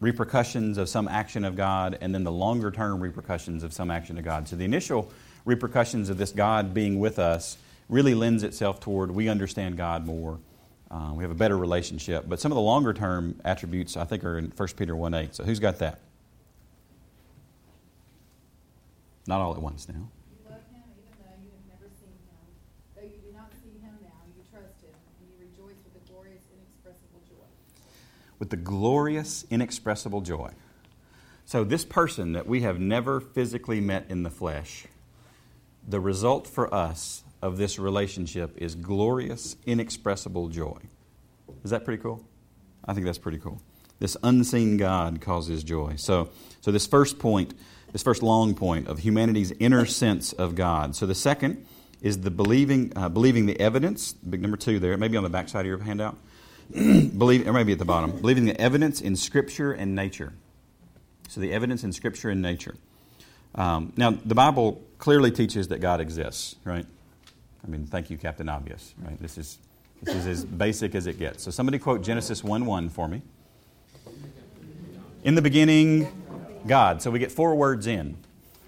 repercussions 0.00 0.78
of 0.78 0.88
some 0.88 1.06
action 1.08 1.44
of 1.44 1.56
God 1.56 1.96
and 2.00 2.14
then 2.14 2.24
the 2.24 2.32
longer 2.32 2.70
term 2.70 3.00
repercussions 3.00 3.62
of 3.62 3.72
some 3.72 3.90
action 3.90 4.18
of 4.18 4.24
God. 4.24 4.48
So 4.48 4.56
the 4.56 4.64
initial 4.64 5.10
repercussions 5.44 6.10
of 6.10 6.18
this 6.18 6.32
God 6.32 6.74
being 6.74 6.98
with 6.98 7.18
us 7.18 7.56
really 7.88 8.14
lends 8.14 8.42
itself 8.42 8.80
toward 8.80 9.10
we 9.10 9.28
understand 9.28 9.76
God 9.76 10.06
more. 10.06 10.38
Uh, 10.90 11.12
we 11.14 11.24
have 11.24 11.30
a 11.30 11.34
better 11.34 11.56
relationship. 11.56 12.24
But 12.28 12.40
some 12.40 12.52
of 12.52 12.56
the 12.56 12.62
longer 12.62 12.92
term 12.92 13.40
attributes, 13.44 13.96
I 13.96 14.04
think, 14.04 14.24
are 14.24 14.36
in 14.36 14.52
1 14.54 14.68
Peter 14.76 14.94
1 14.94 15.14
8. 15.14 15.34
So 15.34 15.44
who's 15.44 15.60
got 15.60 15.78
that? 15.78 16.00
Not 19.26 19.40
all 19.40 19.54
at 19.54 19.62
once 19.62 19.88
now. 19.88 19.94
You 19.94 20.50
love 20.50 20.60
him 20.68 20.82
even 20.98 21.14
though 21.22 21.38
you 21.40 21.50
have 21.54 21.66
never 21.70 21.88
seen 21.94 22.10
him. 22.10 22.44
Though 22.96 23.06
you 23.06 23.22
do 23.22 23.30
not 23.32 23.54
see 23.54 23.78
him 23.78 23.94
now, 24.02 24.20
you 24.34 24.42
trust 24.50 24.82
him, 24.82 24.92
and 24.92 25.24
you 25.30 25.36
rejoice 25.38 25.78
with 25.86 25.94
the 25.94 26.04
glorious, 26.10 26.42
inexpressible 26.50 27.22
joy. 27.30 27.46
With 28.42 28.50
the 28.50 28.56
glorious, 28.56 29.46
inexpressible 29.52 30.20
joy. 30.20 30.50
So, 31.44 31.62
this 31.62 31.84
person 31.84 32.32
that 32.32 32.44
we 32.44 32.62
have 32.62 32.80
never 32.80 33.20
physically 33.20 33.80
met 33.80 34.06
in 34.08 34.24
the 34.24 34.30
flesh, 34.30 34.86
the 35.86 36.00
result 36.00 36.48
for 36.48 36.74
us 36.74 37.22
of 37.40 37.56
this 37.56 37.78
relationship 37.78 38.56
is 38.56 38.74
glorious, 38.74 39.54
inexpressible 39.64 40.48
joy. 40.48 40.80
Is 41.62 41.70
that 41.70 41.84
pretty 41.84 42.02
cool? 42.02 42.24
I 42.84 42.94
think 42.94 43.06
that's 43.06 43.16
pretty 43.16 43.38
cool. 43.38 43.62
This 44.00 44.16
unseen 44.24 44.76
God 44.76 45.20
causes 45.20 45.62
joy. 45.62 45.94
So, 45.94 46.30
so 46.62 46.72
this 46.72 46.88
first 46.88 47.20
point, 47.20 47.54
this 47.92 48.02
first 48.02 48.24
long 48.24 48.56
point 48.56 48.88
of 48.88 48.98
humanity's 48.98 49.52
inner 49.60 49.86
sense 49.86 50.32
of 50.32 50.56
God. 50.56 50.96
So 50.96 51.06
the 51.06 51.14
second 51.14 51.64
is 52.00 52.22
the 52.22 52.30
believing, 52.32 52.92
uh, 52.96 53.08
believing 53.08 53.46
the 53.46 53.60
evidence. 53.60 54.12
Big 54.14 54.42
number 54.42 54.56
two 54.56 54.80
there, 54.80 54.96
maybe 54.96 55.16
on 55.16 55.22
the 55.22 55.30
back 55.30 55.48
side 55.48 55.60
of 55.60 55.66
your 55.66 55.78
handout. 55.78 56.18
Believe, 56.72 57.46
or 57.46 57.52
maybe 57.52 57.72
at 57.72 57.78
the 57.78 57.84
bottom. 57.84 58.12
Believing 58.12 58.44
the 58.44 58.60
evidence 58.60 59.00
in 59.00 59.16
Scripture 59.16 59.72
and 59.72 59.94
nature. 59.94 60.32
So 61.28 61.40
the 61.40 61.52
evidence 61.52 61.84
in 61.84 61.92
Scripture 61.92 62.30
and 62.30 62.42
nature. 62.42 62.74
Um, 63.54 63.92
now, 63.96 64.10
the 64.10 64.34
Bible 64.34 64.82
clearly 64.98 65.30
teaches 65.30 65.68
that 65.68 65.80
God 65.80 66.00
exists, 66.00 66.56
right? 66.64 66.86
I 67.64 67.66
mean, 67.68 67.86
thank 67.86 68.10
you, 68.10 68.16
Captain 68.16 68.48
Obvious, 68.48 68.94
right? 68.98 69.18
This 69.20 69.38
is, 69.38 69.58
this 70.02 70.14
is 70.14 70.26
as 70.26 70.44
basic 70.44 70.94
as 70.94 71.06
it 71.06 71.18
gets. 71.18 71.42
So 71.42 71.50
somebody 71.50 71.78
quote 71.78 72.02
Genesis 72.02 72.42
1 72.42 72.64
1 72.66 72.88
for 72.88 73.08
me. 73.08 73.22
In 75.24 75.34
the 75.34 75.42
beginning, 75.42 76.08
God. 76.66 77.02
So 77.02 77.10
we 77.10 77.18
get 77.18 77.30
four 77.30 77.54
words 77.54 77.86
in, 77.86 78.16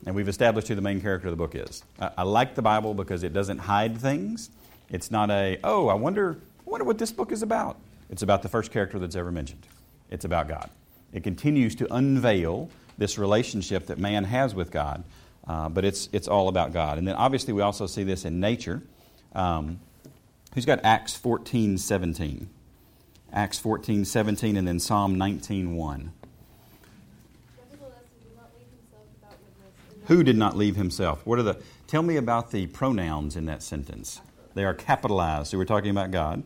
and 0.07 0.15
we've 0.15 0.29
established 0.29 0.69
who 0.69 0.75
the 0.75 0.83
main 0.83 1.01
character 1.01 1.29
of 1.29 1.33
the 1.33 1.37
book 1.37 1.55
is. 1.55 1.83
I, 2.01 2.11
I 2.19 2.23
like 2.23 2.55
the 2.55 2.63
Bible 2.63 2.95
because 2.95 3.23
it 3.23 3.33
doesn't 3.33 3.59
hide 3.59 3.99
things. 3.99 4.51
It's 4.91 5.11
not 5.11 5.31
a, 5.31 5.59
oh, 5.65 5.89
I 5.89 5.95
wonder, 5.95 6.37
I 6.67 6.71
wonder 6.71 6.85
what 6.85 6.99
this 6.99 7.11
book 7.11 7.33
is 7.33 7.43
about. 7.43 7.79
It's 8.15 8.23
about 8.23 8.43
the 8.43 8.49
first 8.49 8.71
character 8.71 9.01
that's 9.01 9.17
ever 9.17 9.33
mentioned. 9.33 9.67
It's 10.09 10.25
about 10.25 10.47
God. 10.47 10.71
It 11.13 11.25
continues 11.25 11.75
to 11.75 11.93
unveil 11.93 12.71
this 12.97 13.19
relationship 13.19 13.87
that 13.87 13.99
man 13.99 14.23
has 14.23 14.55
with 14.55 14.71
God, 14.71 15.03
uh, 15.49 15.69
but 15.69 15.85
it's, 15.85 16.09
it's 16.13 16.29
all 16.29 16.47
about 16.47 16.73
God. 16.73 16.99
And 16.99 17.09
then 17.09 17.17
obviously 17.17 17.53
we 17.53 17.61
also 17.61 17.89
see 17.89 18.05
this 18.05 18.25
in 18.25 18.39
nature. 18.39 18.83
Um, 19.35 19.81
who's 20.55 20.65
got 20.65 20.85
Acts 20.85 21.17
14 21.17 21.77
17? 21.77 22.49
Acts 23.33 23.59
14 23.59 24.05
17 24.05 24.57
and 24.57 24.69
then 24.69 24.79
Psalm 24.79 25.19
19 25.19 25.75
1. 25.75 26.13
Nevertheless, 27.73 27.99
he 28.17 28.29
did 28.29 28.37
not 28.37 28.53
leave 28.57 28.69
himself 28.71 29.07
without 29.13 29.39
witness. 29.43 29.93
and 29.93 30.05
Who 30.07 30.23
did 30.23 30.37
not 30.37 30.57
leave 30.57 30.77
himself? 30.77 31.27
What 31.27 31.41
are 31.41 31.43
the? 31.43 31.61
Tell 31.89 32.03
me 32.05 32.15
about 32.15 32.53
the 32.53 32.69
pronouns 32.69 33.35
in 33.35 33.47
that 33.47 33.61
sentence. 33.61 34.21
They 34.55 34.65
are 34.65 34.73
capitalized. 34.73 35.51
So 35.51 35.59
we're 35.59 35.65
talking 35.65 35.91
about 35.91 36.13
God. 36.13 36.45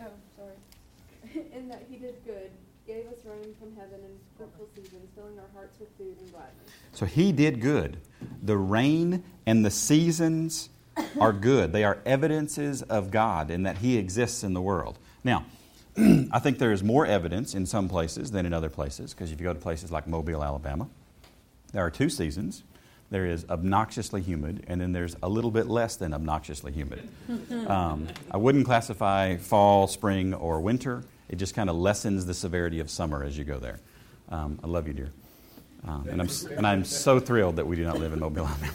Oh, 0.00 0.06
sorry. 0.36 1.44
In 1.54 1.68
that 1.68 1.84
he 1.90 1.96
did 1.96 2.14
good, 2.24 2.50
gave 2.86 3.06
us 3.06 3.18
rain 3.24 3.54
from 3.58 3.74
heaven 3.76 4.00
in 4.04 4.18
fruitful 4.36 4.68
seasons, 4.74 5.08
filling 5.14 5.38
our 5.38 5.44
hearts 5.54 5.78
with 5.80 5.88
food 5.96 6.16
and 6.20 6.32
gladness. 6.32 6.70
So 7.04 7.08
he 7.08 7.32
did 7.32 7.60
good. 7.60 7.98
The 8.42 8.56
rain 8.56 9.24
and 9.44 9.62
the 9.62 9.70
seasons 9.70 10.70
are 11.20 11.34
good. 11.34 11.70
They 11.70 11.84
are 11.84 11.98
evidences 12.06 12.80
of 12.80 13.10
God 13.10 13.50
and 13.50 13.66
that 13.66 13.76
he 13.76 13.98
exists 13.98 14.42
in 14.42 14.54
the 14.54 14.62
world. 14.62 14.98
Now, 15.22 15.44
I 15.98 16.38
think 16.38 16.58
there 16.58 16.72
is 16.72 16.82
more 16.82 17.04
evidence 17.04 17.54
in 17.54 17.66
some 17.66 17.90
places 17.90 18.30
than 18.30 18.46
in 18.46 18.54
other 18.54 18.70
places 18.70 19.12
because 19.12 19.32
if 19.32 19.38
you 19.38 19.44
go 19.44 19.52
to 19.52 19.60
places 19.60 19.92
like 19.92 20.06
Mobile, 20.06 20.42
Alabama, 20.42 20.88
there 21.74 21.84
are 21.84 21.90
two 21.90 22.08
seasons. 22.08 22.62
There 23.10 23.26
is 23.26 23.44
obnoxiously 23.50 24.22
humid, 24.22 24.64
and 24.66 24.80
then 24.80 24.92
there's 24.92 25.14
a 25.22 25.28
little 25.28 25.50
bit 25.50 25.66
less 25.66 25.96
than 25.96 26.14
obnoxiously 26.14 26.72
humid. 26.72 27.06
Um, 27.68 28.08
I 28.30 28.38
wouldn't 28.38 28.64
classify 28.64 29.36
fall, 29.36 29.88
spring, 29.88 30.32
or 30.32 30.60
winter. 30.60 31.04
It 31.28 31.36
just 31.36 31.54
kind 31.54 31.68
of 31.68 31.76
lessens 31.76 32.24
the 32.24 32.34
severity 32.34 32.80
of 32.80 32.90
summer 32.90 33.22
as 33.22 33.36
you 33.36 33.44
go 33.44 33.58
there. 33.58 33.80
Um, 34.30 34.58
I 34.62 34.66
love 34.66 34.86
you, 34.86 34.94
dear. 34.94 35.10
Um, 35.86 36.08
and, 36.08 36.20
I'm, 36.20 36.28
and 36.56 36.66
I'm 36.66 36.84
so 36.84 37.20
thrilled 37.20 37.56
that 37.56 37.66
we 37.66 37.76
do 37.76 37.84
not 37.84 37.98
live 37.98 38.12
in 38.12 38.20
Mobile, 38.20 38.46
Alabama. 38.48 38.72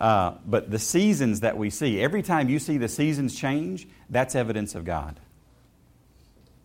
uh, 0.00 0.38
but 0.46 0.70
the 0.70 0.78
seasons 0.78 1.40
that 1.40 1.56
we 1.56 1.70
see, 1.70 2.00
every 2.00 2.22
time 2.22 2.48
you 2.48 2.58
see 2.58 2.76
the 2.76 2.88
seasons 2.88 3.34
change, 3.34 3.88
that's 4.10 4.34
evidence 4.34 4.74
of 4.74 4.84
God. 4.84 5.18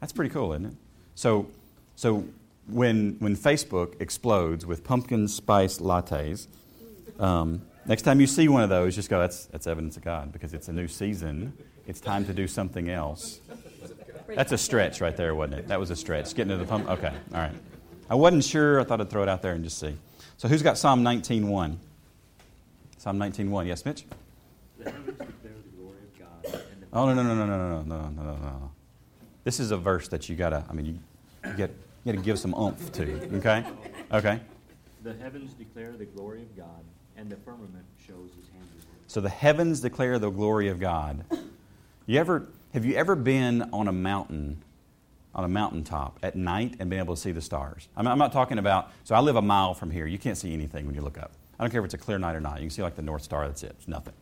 That's 0.01 0.13
pretty 0.13 0.33
cool, 0.33 0.53
isn't 0.53 0.65
it? 0.65 0.73
So, 1.15 1.47
so 1.95 2.25
when, 2.67 3.15
when 3.19 3.35
Facebook 3.35 4.01
explodes 4.01 4.65
with 4.65 4.83
pumpkin 4.83 5.27
spice 5.27 5.79
lattes, 5.79 6.47
um, 7.19 7.61
next 7.85 8.03
time 8.03 8.19
you 8.19 8.27
see 8.27 8.47
one 8.47 8.63
of 8.63 8.69
those, 8.69 8.95
just 8.95 9.09
go, 9.09 9.19
that's, 9.19 9.45
that's 9.45 9.67
evidence 9.67 9.97
of 9.97 10.03
God 10.03 10.31
because 10.31 10.53
it's 10.53 10.67
a 10.67 10.73
new 10.73 10.87
season. 10.87 11.53
It's 11.87 11.99
time 11.99 12.25
to 12.25 12.33
do 12.33 12.47
something 12.47 12.89
else. 12.89 13.39
That's 14.27 14.51
a 14.51 14.57
stretch 14.57 15.01
right 15.01 15.15
there, 15.15 15.33
wasn't 15.33 15.59
it? 15.59 15.67
That 15.69 15.79
was 15.79 15.89
a 15.91 15.95
stretch. 15.95 16.35
Getting 16.35 16.51
to 16.51 16.57
the 16.57 16.65
pump. 16.65 16.89
Okay, 16.89 17.13
all 17.33 17.39
right. 17.39 17.55
I 18.09 18.15
wasn't 18.15 18.43
sure. 18.43 18.79
I 18.79 18.83
thought 18.83 19.01
I'd 19.01 19.09
throw 19.09 19.23
it 19.23 19.29
out 19.29 19.41
there 19.41 19.53
and 19.53 19.63
just 19.63 19.77
see. 19.77 19.95
So 20.37 20.47
who's 20.47 20.61
got 20.61 20.77
Psalm 20.77 21.03
19.1? 21.03 21.77
Psalm 22.97 23.19
19.1. 23.19 23.67
Yes, 23.67 23.85
Mitch? 23.85 24.05
The 24.77 24.91
heavens 24.91 25.05
declare 25.17 25.53
the 25.63 25.77
glory 25.77 25.97
of 25.99 26.19
God. 26.19 26.61
Oh, 26.91 27.05
no, 27.05 27.13
no, 27.13 27.23
no, 27.23 27.35
no, 27.35 27.45
no, 27.45 27.57
no, 27.57 27.83
no, 27.83 28.09
no, 28.09 28.23
no, 28.23 28.35
no. 28.35 28.71
This 29.43 29.59
is 29.59 29.71
a 29.71 29.77
verse 29.77 30.07
that 30.09 30.27
you 30.27 30.35
got 30.35 30.49
to, 30.49 30.63
I 30.69 30.73
mean, 30.73 30.85
you, 30.85 30.99
you 31.49 31.55
get 31.55 31.71
you 32.03 32.13
got 32.13 32.19
to 32.19 32.25
give 32.25 32.39
some 32.39 32.53
oomph 32.53 32.91
to, 32.93 33.37
okay? 33.37 33.65
Okay. 34.11 34.39
The 35.03 35.13
heavens 35.15 35.53
declare 35.53 35.91
the 35.91 36.05
glory 36.05 36.41
of 36.41 36.55
God, 36.55 36.83
and 37.17 37.29
the 37.29 37.35
firmament 37.37 37.85
shows 37.97 38.29
his 38.37 38.47
handiwork. 38.49 38.85
So 39.07 39.21
the 39.21 39.29
heavens 39.29 39.81
declare 39.81 40.17
the 40.17 40.29
glory 40.29 40.69
of 40.69 40.79
God. 40.79 41.25
You 42.05 42.19
ever 42.19 42.47
have 42.73 42.85
you 42.85 42.95
ever 42.95 43.15
been 43.15 43.69
on 43.73 43.87
a 43.87 43.91
mountain, 43.91 44.61
on 45.39 45.45
a 45.45 45.47
mountaintop 45.47 46.19
at 46.21 46.35
night 46.35 46.75
and 46.79 46.89
been 46.89 46.99
able 46.99 47.15
to 47.15 47.21
see 47.21 47.31
the 47.31 47.41
stars? 47.41 47.87
I'm, 47.95 48.05
I'm 48.07 48.17
not 48.17 48.33
talking 48.33 48.57
about. 48.57 48.91
So 49.05 49.15
I 49.15 49.21
live 49.21 49.37
a 49.37 49.41
mile 49.41 49.73
from 49.73 49.89
here. 49.89 50.05
You 50.05 50.17
can't 50.17 50.37
see 50.37 50.53
anything 50.53 50.85
when 50.85 50.95
you 50.95 51.01
look 51.01 51.17
up. 51.17 51.31
I 51.57 51.63
don't 51.63 51.71
care 51.71 51.79
if 51.79 51.85
it's 51.85 51.93
a 51.93 51.97
clear 51.97 52.19
night 52.19 52.35
or 52.35 52.41
not. 52.41 52.55
You 52.55 52.63
can 52.63 52.69
see 52.69 52.81
like 52.81 52.97
the 52.97 53.01
North 53.01 53.23
Star. 53.23 53.47
That's 53.47 53.63
it. 53.63 53.73
It's 53.77 53.87
nothing. 53.87 54.13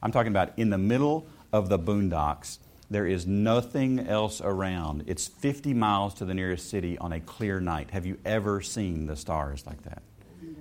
I'm 0.00 0.12
talking 0.12 0.30
about 0.30 0.52
in 0.56 0.70
the 0.70 0.78
middle 0.78 1.26
of 1.52 1.68
the 1.68 1.78
boondocks. 1.78 2.58
There 2.88 3.06
is 3.06 3.26
nothing 3.26 3.98
else 3.98 4.40
around. 4.40 5.04
It's 5.08 5.26
50 5.26 5.74
miles 5.74 6.14
to 6.14 6.24
the 6.24 6.34
nearest 6.34 6.70
city 6.70 6.96
on 6.98 7.12
a 7.12 7.20
clear 7.20 7.60
night. 7.60 7.90
Have 7.90 8.06
you 8.06 8.18
ever 8.24 8.60
seen 8.60 9.06
the 9.06 9.16
stars 9.16 9.66
like 9.66 9.82
that? 9.82 10.02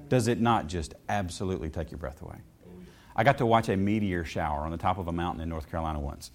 Does 0.09 0.27
it 0.27 0.41
not 0.41 0.67
just 0.67 0.95
absolutely 1.07 1.69
take 1.69 1.91
your 1.91 1.99
breath 1.99 2.21
away? 2.23 2.37
I 3.15 3.23
got 3.23 3.37
to 3.39 3.45
watch 3.45 3.69
a 3.69 3.77
meteor 3.77 4.25
shower 4.25 4.61
on 4.61 4.71
the 4.71 4.77
top 4.77 4.97
of 4.97 5.07
a 5.07 5.11
mountain 5.11 5.43
in 5.43 5.49
North 5.49 5.69
Carolina 5.69 5.99
once. 5.99 6.31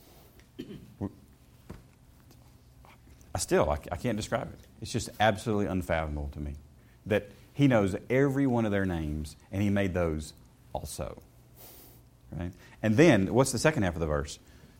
I 3.34 3.38
still, 3.38 3.68
I, 3.68 3.78
I 3.90 3.96
can't 3.96 4.16
describe 4.16 4.52
it. 4.52 4.58
It's 4.80 4.92
just 4.92 5.10
absolutely 5.18 5.66
unfathomable 5.66 6.30
to 6.34 6.40
me 6.40 6.54
that 7.06 7.30
he 7.52 7.66
knows 7.66 7.96
every 8.08 8.46
one 8.46 8.64
of 8.64 8.70
their 8.70 8.84
names 8.86 9.36
and 9.50 9.62
he 9.62 9.70
made 9.70 9.94
those 9.94 10.34
also. 10.72 11.22
Right? 12.32 12.52
And 12.82 12.96
then, 12.96 13.32
what's 13.32 13.52
the 13.52 13.58
second 13.58 13.82
half 13.82 13.94
of 13.94 14.00
the 14.00 14.06
verse? 14.06 14.38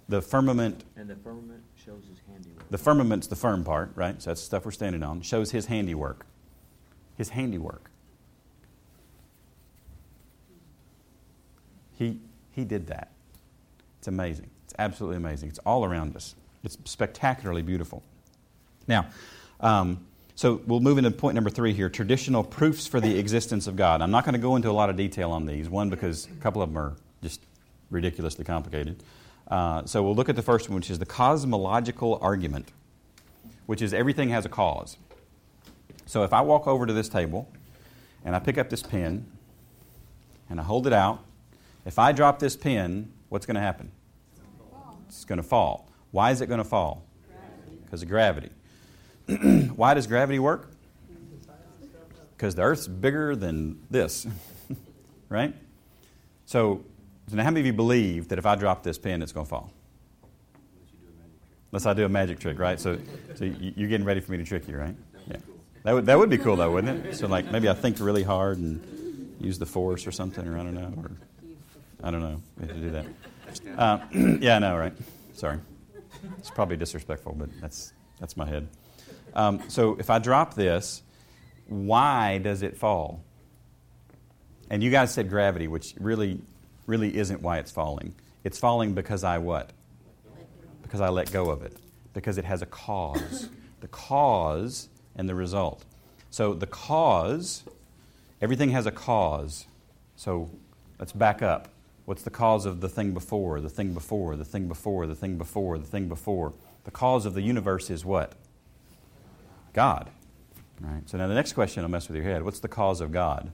the 0.09 0.21
firmament, 0.21 0.85
And 0.97 1.09
the 1.09 1.17
firmament 1.17 1.63
shows 1.77 2.03
his 2.09 2.19
handiwork. 2.31 2.69
the 2.71 2.79
firmament's 2.79 3.27
the 3.27 3.37
firm 3.37 3.65
part, 3.65 3.91
right? 3.95 4.21
So 4.21 4.31
that's 4.31 4.41
the 4.41 4.47
stuff 4.47 4.65
we're 4.65 4.71
standing 4.73 5.03
on. 5.03 5.23
Shows 5.23 5.51
his 5.51 5.67
handiwork. 5.67 6.27
His 7.17 7.31
handiwork. 7.31 7.91
He, 11.97 12.19
he 12.51 12.65
did 12.65 12.89
that. 12.89 13.13
It's 13.99 14.09
amazing. 14.09 14.51
It's 14.65 14.75
absolutely 14.79 15.17
amazing. 15.17 15.49
It's 15.49 15.61
all 15.61 15.85
around 15.85 16.17
us. 16.17 16.35
It's 16.63 16.77
spectacularly 16.85 17.63
beautiful. 17.63 18.03
Now, 18.87 19.07
um, 19.61 20.05
so 20.35 20.61
we'll 20.67 20.81
move 20.81 20.99
into 20.99 21.11
point 21.11 21.35
number 21.35 21.51
three 21.51 21.73
here 21.73 21.89
traditional 21.89 22.43
proofs 22.43 22.87
for 22.87 23.01
the 23.01 23.19
existence 23.19 23.67
of 23.67 23.77
God. 23.77 24.03
I'm 24.03 24.11
not 24.11 24.25
going 24.25 24.35
to 24.35 24.41
go 24.41 24.57
into 24.57 24.69
a 24.69 24.73
lot 24.73 24.91
of 24.91 24.97
detail 24.97 25.31
on 25.31 25.47
these. 25.47 25.69
One, 25.69 25.91
because 25.91 26.27
a 26.27 26.43
couple 26.43 26.61
of 26.61 26.71
them 26.71 26.79
are 26.79 26.97
just 27.23 27.41
ridiculously 27.91 28.45
complicated. 28.45 29.03
Uh, 29.47 29.85
so 29.85 30.03
we'll 30.03 30.15
look 30.15 30.29
at 30.29 30.37
the 30.37 30.43
first 30.43 30.69
one, 30.69 30.77
which 30.77 30.91
is 30.91 30.99
the 30.99 31.07
cosmological 31.07 32.19
argument, 32.21 32.73
which 33.67 33.81
is 33.81 33.95
everything 33.95 34.31
has 34.31 34.45
a 34.45 34.49
cause. 34.49 34.97
So 36.07 36.25
if 36.25 36.33
I 36.33 36.41
walk 36.41 36.67
over 36.67 36.87
to 36.87 36.93
this 36.93 37.09
table 37.09 37.49
and 38.25 38.35
I 38.35 38.39
pick 38.39 38.59
up 38.59 38.71
this 38.71 38.83
pen 38.83 39.27
and 40.51 40.61
I 40.61 40.63
hold 40.63 40.87
it 40.87 40.93
out, 40.93 41.25
if 41.87 41.99
I 41.99 42.13
drop 42.13 42.39
this 42.39 42.57
pen, 42.57 43.13
what's 43.29 43.47
going 43.47 43.57
to 43.57 43.61
happen? 43.61 43.93
It's 45.07 45.25
going 45.25 45.37
to 45.37 45.43
fall. 45.43 45.91
Why 46.11 46.31
is 46.31 46.41
it 46.41 46.47
going 46.47 46.59
to 46.59 46.65
fall? 46.65 47.05
Because 47.85 48.03
of 48.03 48.09
gravity. 48.09 48.51
Why 49.77 49.95
does 49.95 50.07
gravity 50.07 50.39
work? 50.39 50.71
Because 52.37 52.55
the 52.55 52.63
Earth's 52.63 52.87
bigger 52.89 53.35
than 53.37 53.81
this, 53.91 54.27
right? 55.29 55.55
So, 56.47 56.85
so 57.29 57.37
now 57.37 57.45
how 57.45 57.51
many 57.51 57.61
of 57.61 57.67
you 57.67 57.73
believe 57.73 58.29
that 58.29 58.39
if 58.39 58.45
I 58.47 58.55
drop 58.57 58.83
this 58.83 58.99
pen, 58.99 59.23
it's 59.23 59.33
going 59.33 59.47
to 59.47 59.51
fall? 59.51 59.73
Unless 61.73 61.87
I 61.87 61.95
do 61.95 62.05
a 62.05 62.09
magic 62.09 62.39
trick, 62.39 62.59
right? 62.59 62.79
So, 62.79 62.99
so 63.35 63.45
you- 63.45 63.73
you're 63.77 63.89
getting 63.89 64.07
ready 64.07 64.21
for 64.21 64.33
me 64.33 64.39
to 64.39 64.45
trick 64.45 64.69
you, 64.69 64.77
right? 64.77 64.95
Yeah. 65.29 65.37
That 65.85 65.93
would, 65.93 66.07
that 66.07 66.19
would 66.19 66.31
be 66.31 66.39
cool, 66.39 66.57
though, 66.57 66.71
wouldn't 66.71 67.07
it? 67.07 67.17
So, 67.17 67.27
like, 67.27 67.51
maybe 67.51 67.69
I 67.69 67.75
think 67.75 67.99
really 68.01 68.23
hard 68.23 68.59
and 68.59 69.35
use 69.41 69.59
the 69.59 69.67
force 69.67 70.07
or 70.07 70.13
something, 70.13 70.47
or 70.47 70.59
I 70.59 70.63
don't 70.63 70.75
know, 70.75 70.93
or 71.03 71.11
I 72.03 72.11
don't 72.11 72.21
know. 72.21 72.41
We 72.61 72.67
have 72.67 72.77
to 72.77 72.83
do 72.83 72.91
that. 72.91 73.07
Uh, 73.79 73.99
yeah, 74.41 74.57
I 74.57 74.59
know, 74.59 74.77
right? 74.77 74.93
Sorry. 75.35 75.59
It's 76.39 76.51
probably 76.51 76.77
disrespectful, 76.77 77.35
but 77.37 77.49
that's, 77.61 77.93
that's 78.19 78.37
my 78.37 78.47
head. 78.47 78.69
Um, 79.35 79.63
so 79.69 79.97
if 79.99 80.11
I 80.11 80.19
drop 80.19 80.55
this, 80.55 81.03
why 81.67 82.39
does 82.39 82.63
it 82.63 82.77
fall? 82.77 83.25
And 84.71 84.83
you 84.83 84.91
guys 84.91 85.13
said 85.13 85.29
gravity, 85.29 85.69
which 85.69 85.95
really, 85.99 86.41
really 86.87 87.17
isn't 87.17 87.43
why 87.43 87.59
it's 87.59 87.71
falling. 87.71 88.15
It's 88.45 88.59
falling 88.59 88.95
because 88.95 89.25
I 89.25 89.39
what? 89.39 89.71
Because 90.83 91.01
I 91.01 91.09
let 91.09 91.33
go 91.33 91.51
of 91.51 91.63
it. 91.63 91.77
Because 92.13 92.39
it 92.39 92.45
has 92.45 92.63
a 92.63 92.67
cause. 92.67 93.49
the 93.81 93.89
cause 93.89 94.89
and 95.17 95.29
the 95.29 95.35
result. 95.35 95.85
So 96.31 96.55
the 96.55 96.67
cause, 96.67 97.65
everything 98.41 98.71
has 98.71 98.87
a 98.87 98.91
cause. 98.91 99.67
So 100.17 100.51
let's 100.99 101.13
back 101.13 101.43
up. 101.43 101.69
What's 102.05 102.23
the 102.23 102.31
cause 102.31 102.67
of 102.67 102.81
the 102.81 102.89
thing 102.89 103.13
before, 103.13 103.61
the 103.61 103.71
thing 103.71 103.95
before, 103.95 104.37
the 104.37 104.45
thing 104.45 104.69
before, 104.69 105.07
the 105.07 105.15
thing 105.15 105.39
before, 105.39 105.79
the 105.79 105.87
thing 105.87 106.09
before? 106.09 106.53
The 106.85 106.91
cause 106.91 107.25
of 107.25 107.35
the 107.35 107.43
universe 107.43 107.91
is 107.91 108.05
what? 108.05 108.35
God. 109.75 110.09
Right. 110.81 111.09
So 111.09 111.19
now 111.19 111.27
the 111.29 111.35
next 111.35 111.53
question 111.53 111.83
will 111.83 111.91
mess 111.91 112.09
with 112.09 112.17
your 112.17 112.25
head. 112.25 112.43
What's 112.43 112.61
the 112.61 112.69
cause 112.69 113.01
of 113.01 113.13
God? 113.13 113.53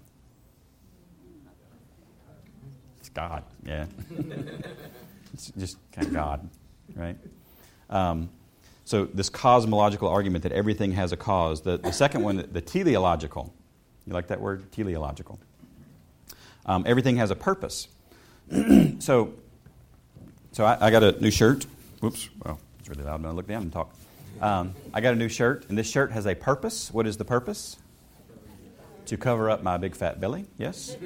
It's 3.00 3.08
God. 3.08 3.42
Yeah. 3.64 3.86
it's 5.34 5.50
just 5.58 5.78
kind 5.92 6.06
of 6.06 6.12
God, 6.12 6.48
right? 6.94 7.16
Um, 7.88 8.30
so 8.84 9.06
this 9.06 9.28
cosmological 9.28 10.08
argument 10.08 10.42
that 10.42 10.52
everything 10.52 10.92
has 10.92 11.12
a 11.12 11.16
cause. 11.16 11.62
The, 11.62 11.78
the 11.78 11.92
second 11.92 12.22
one, 12.22 12.48
the 12.52 12.60
teleological. 12.60 13.52
You 14.06 14.12
like 14.12 14.28
that 14.28 14.40
word? 14.40 14.70
Teleological. 14.72 15.38
Um, 16.66 16.84
everything 16.86 17.16
has 17.16 17.30
a 17.30 17.36
purpose. 17.36 17.88
so, 18.98 19.32
so 20.52 20.64
I, 20.64 20.86
I 20.86 20.90
got 20.90 21.02
a 21.02 21.12
new 21.20 21.30
shirt. 21.30 21.66
Whoops. 22.00 22.28
Well, 22.44 22.58
it's 22.80 22.88
really 22.88 23.04
loud. 23.04 23.22
Going 23.22 23.32
to 23.32 23.36
look 23.36 23.46
down 23.46 23.62
and 23.62 23.72
talk. 23.72 23.94
Um, 24.40 24.74
I 24.94 25.00
got 25.00 25.12
a 25.12 25.16
new 25.16 25.28
shirt, 25.28 25.66
and 25.68 25.76
this 25.76 25.88
shirt 25.88 26.12
has 26.12 26.26
a 26.26 26.34
purpose. 26.34 26.92
What 26.92 27.06
is 27.06 27.16
the 27.16 27.24
purpose? 27.24 27.76
To 29.06 29.16
cover 29.16 29.50
up 29.50 29.62
my 29.62 29.76
big 29.76 29.94
fat 29.94 30.20
belly. 30.20 30.46
Yes. 30.56 30.96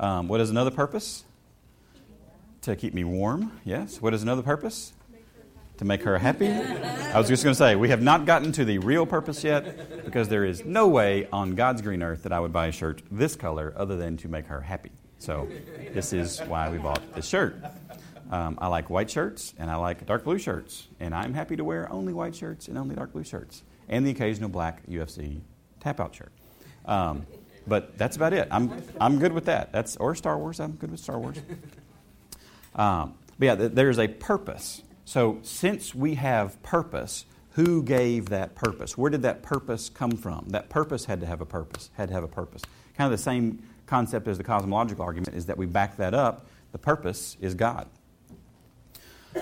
Um, 0.00 0.28
what 0.28 0.40
is 0.40 0.50
another 0.50 0.70
purpose? 0.70 1.24
To 2.62 2.74
keep 2.74 2.94
me 2.94 3.04
warm. 3.04 3.52
Yes. 3.64 4.00
What 4.00 4.14
is 4.14 4.22
another 4.22 4.42
purpose? 4.42 4.92
To 5.78 5.84
make 5.84 6.02
her 6.02 6.18
happy. 6.18 6.48
I 6.48 7.18
was 7.18 7.28
just 7.28 7.44
going 7.44 7.52
to 7.52 7.58
say, 7.58 7.76
we 7.76 7.90
have 7.90 8.02
not 8.02 8.26
gotten 8.26 8.50
to 8.52 8.64
the 8.64 8.78
real 8.78 9.06
purpose 9.06 9.44
yet 9.44 10.04
because 10.04 10.28
there 10.28 10.44
is 10.44 10.64
no 10.64 10.88
way 10.88 11.28
on 11.32 11.54
God's 11.54 11.82
green 11.82 12.02
earth 12.02 12.24
that 12.24 12.32
I 12.32 12.40
would 12.40 12.52
buy 12.52 12.66
a 12.66 12.72
shirt 12.72 13.02
this 13.10 13.36
color 13.36 13.72
other 13.76 13.96
than 13.96 14.16
to 14.18 14.28
make 14.28 14.46
her 14.46 14.60
happy. 14.60 14.90
So, 15.20 15.48
this 15.92 16.12
is 16.12 16.40
why 16.40 16.70
we 16.70 16.78
bought 16.78 17.02
this 17.14 17.26
shirt. 17.26 17.56
Um, 18.30 18.58
I 18.60 18.68
like 18.68 18.90
white 18.90 19.10
shirts 19.10 19.54
and 19.58 19.70
I 19.70 19.76
like 19.76 20.04
dark 20.06 20.24
blue 20.24 20.38
shirts, 20.38 20.88
and 21.00 21.14
I'm 21.14 21.34
happy 21.34 21.56
to 21.56 21.64
wear 21.64 21.90
only 21.90 22.12
white 22.12 22.36
shirts 22.36 22.68
and 22.68 22.76
only 22.76 22.94
dark 22.94 23.12
blue 23.12 23.24
shirts, 23.24 23.62
and 23.88 24.06
the 24.06 24.10
occasional 24.10 24.48
black 24.48 24.86
UFC 24.86 25.40
tap 25.80 26.00
out 26.00 26.14
shirt. 26.14 26.32
Um, 26.84 27.26
but 27.66 27.96
that's 27.98 28.16
about 28.16 28.32
it. 28.32 28.48
I'm, 28.50 28.82
I'm 29.00 29.18
good 29.18 29.32
with 29.32 29.44
that. 29.46 29.72
That's 29.72 29.96
or 29.96 30.14
Star 30.14 30.38
Wars. 30.38 30.60
I'm 30.60 30.72
good 30.72 30.90
with 30.90 31.00
Star 31.00 31.18
Wars. 31.18 31.36
Um, 32.74 33.14
but 33.38 33.46
yeah, 33.46 33.54
th- 33.56 33.72
there's 33.72 33.98
a 33.98 34.06
purpose. 34.08 34.82
So 35.04 35.38
since 35.42 35.94
we 35.94 36.14
have 36.14 36.62
purpose, 36.62 37.24
who 37.52 37.82
gave 37.82 38.28
that 38.28 38.54
purpose? 38.54 38.96
Where 38.96 39.10
did 39.10 39.22
that 39.22 39.42
purpose 39.42 39.88
come 39.88 40.12
from? 40.12 40.46
That 40.50 40.68
purpose 40.68 41.06
had 41.06 41.20
to 41.20 41.26
have 41.26 41.40
a 41.40 41.46
purpose. 41.46 41.90
Had 41.94 42.08
to 42.08 42.14
have 42.14 42.24
a 42.24 42.28
purpose. 42.28 42.62
Kind 42.96 43.12
of 43.12 43.18
the 43.18 43.22
same 43.22 43.62
concept 43.86 44.28
as 44.28 44.38
the 44.38 44.44
cosmological 44.44 45.04
argument 45.04 45.34
is 45.34 45.46
that 45.46 45.56
we 45.56 45.66
back 45.66 45.96
that 45.96 46.14
up. 46.14 46.46
The 46.72 46.78
purpose 46.78 47.36
is 47.40 47.54
God. 47.54 47.88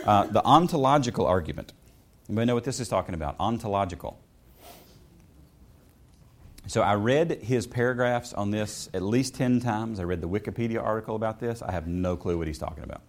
Uh, 0.05 0.27
the 0.27 0.45
ontological 0.45 1.27
argument. 1.27 1.73
Anybody 2.29 2.47
know 2.47 2.55
what 2.55 2.65
this 2.65 2.81
is 2.81 2.89
talking 2.89 3.15
about? 3.15 3.37
Ontological. 3.39 4.19
So 6.69 6.83
I 6.83 6.95
read 6.95 7.43
his 7.43 7.67
paragraphs 7.67 8.33
on 8.33 8.51
this 8.51 8.89
at 8.93 9.03
least 9.03 9.37
10 9.37 9.61
times. 9.61 10.01
I 10.01 10.03
read 10.03 10.21
the 10.21 10.29
Wikipedia 10.29 10.83
article 10.83 11.15
about 11.15 11.39
this. 11.39 11.63
I 11.63 11.71
have 11.71 11.87
no 11.87 12.17
clue 12.17 12.37
what 12.37 12.49
he's 12.49 12.59
talking 12.59 12.83
about. 12.83 13.03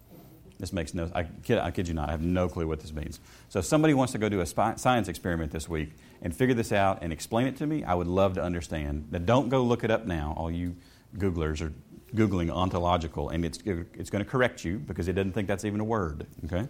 This 0.59 0.73
makes 0.73 0.93
no 0.93 1.09
I 1.13 1.23
kid, 1.23 1.59
I 1.59 1.69
kid 1.71 1.87
you 1.87 1.93
not, 1.93 2.09
I 2.09 2.11
have 2.11 2.21
no 2.21 2.49
clue 2.49 2.67
what 2.67 2.79
this 2.79 2.91
means. 2.91 3.19
So 3.49 3.59
if 3.59 3.65
somebody 3.65 3.93
wants 3.93 4.13
to 4.13 4.19
go 4.19 4.27
do 4.27 4.41
a 4.41 4.45
spy, 4.45 4.75
science 4.75 5.07
experiment 5.07 5.51
this 5.51 5.69
week 5.69 5.91
and 6.21 6.35
figure 6.35 6.55
this 6.55 6.71
out 6.71 6.99
and 7.03 7.13
explain 7.13 7.47
it 7.47 7.57
to 7.57 7.67
me, 7.67 7.83
I 7.83 7.93
would 7.93 8.07
love 8.07 8.33
to 8.35 8.43
understand. 8.43 9.07
Now 9.11 9.19
don't 9.19 9.49
go 9.49 9.63
look 9.63 9.83
it 9.83 9.91
up 9.91 10.05
now, 10.05 10.33
all 10.35 10.49
you 10.49 10.75
Googlers 11.15 11.61
are 11.61 11.73
Googling 12.15 12.49
ontological, 12.49 13.29
and 13.29 13.43
it's, 13.43 13.59
it's 13.65 14.09
going 14.09 14.23
to 14.23 14.29
correct 14.29 14.63
you 14.63 14.77
because 14.77 15.07
it 15.07 15.13
doesn't 15.13 15.33
think 15.33 15.47
that's 15.47 15.65
even 15.65 15.79
a 15.79 15.83
word. 15.83 16.25
Okay? 16.45 16.67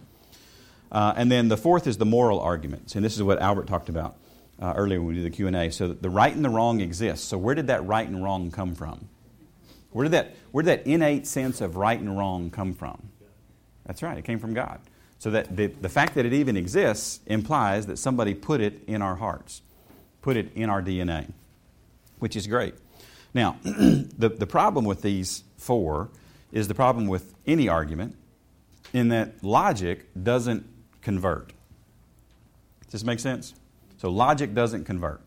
Uh, 0.90 1.12
and 1.16 1.30
then 1.30 1.48
the 1.48 1.56
fourth 1.56 1.86
is 1.86 1.98
the 1.98 2.06
moral 2.06 2.40
arguments, 2.40 2.94
and 2.94 3.04
this 3.04 3.14
is 3.14 3.22
what 3.22 3.40
Albert 3.40 3.66
talked 3.66 3.88
about 3.88 4.16
uh, 4.60 4.72
earlier 4.76 5.00
when 5.00 5.08
we 5.08 5.14
did 5.14 5.24
the 5.24 5.36
Q 5.36 5.46
and 5.46 5.56
A. 5.56 5.70
So 5.70 5.88
the 5.88 6.10
right 6.10 6.34
and 6.34 6.44
the 6.44 6.50
wrong 6.50 6.80
exists. 6.80 7.26
So 7.26 7.38
where 7.38 7.54
did 7.54 7.68
that 7.68 7.86
right 7.86 8.06
and 8.06 8.22
wrong 8.22 8.50
come 8.50 8.74
from? 8.74 9.08
Where 9.90 10.04
did 10.04 10.12
that 10.12 10.34
where 10.50 10.62
did 10.62 10.80
that 10.80 10.90
innate 10.90 11.26
sense 11.26 11.60
of 11.60 11.76
right 11.76 11.98
and 11.98 12.16
wrong 12.16 12.50
come 12.50 12.74
from? 12.74 13.10
That's 13.86 14.02
right. 14.02 14.18
It 14.18 14.24
came 14.24 14.38
from 14.38 14.54
God. 14.54 14.80
So 15.18 15.30
that 15.30 15.56
the, 15.56 15.66
the 15.66 15.88
fact 15.88 16.14
that 16.14 16.24
it 16.26 16.32
even 16.32 16.56
exists 16.56 17.20
implies 17.26 17.86
that 17.86 17.96
somebody 17.96 18.34
put 18.34 18.60
it 18.60 18.82
in 18.86 19.02
our 19.02 19.16
hearts, 19.16 19.62
put 20.22 20.36
it 20.36 20.52
in 20.54 20.70
our 20.70 20.82
DNA, 20.82 21.32
which 22.18 22.36
is 22.36 22.46
great. 22.46 22.74
Now, 23.34 23.58
the, 23.62 24.28
the 24.28 24.46
problem 24.46 24.84
with 24.84 25.02
these 25.02 25.44
four 25.56 26.08
is 26.52 26.68
the 26.68 26.74
problem 26.74 27.06
with 27.06 27.34
any 27.46 27.68
argument 27.68 28.16
in 28.92 29.08
that 29.08 29.42
logic 29.42 30.06
doesn't 30.20 30.66
convert. 31.02 31.52
Does 32.84 32.92
this 32.92 33.04
make 33.04 33.20
sense? 33.20 33.54
So 33.98 34.10
logic 34.10 34.54
doesn't 34.54 34.84
convert. 34.84 35.20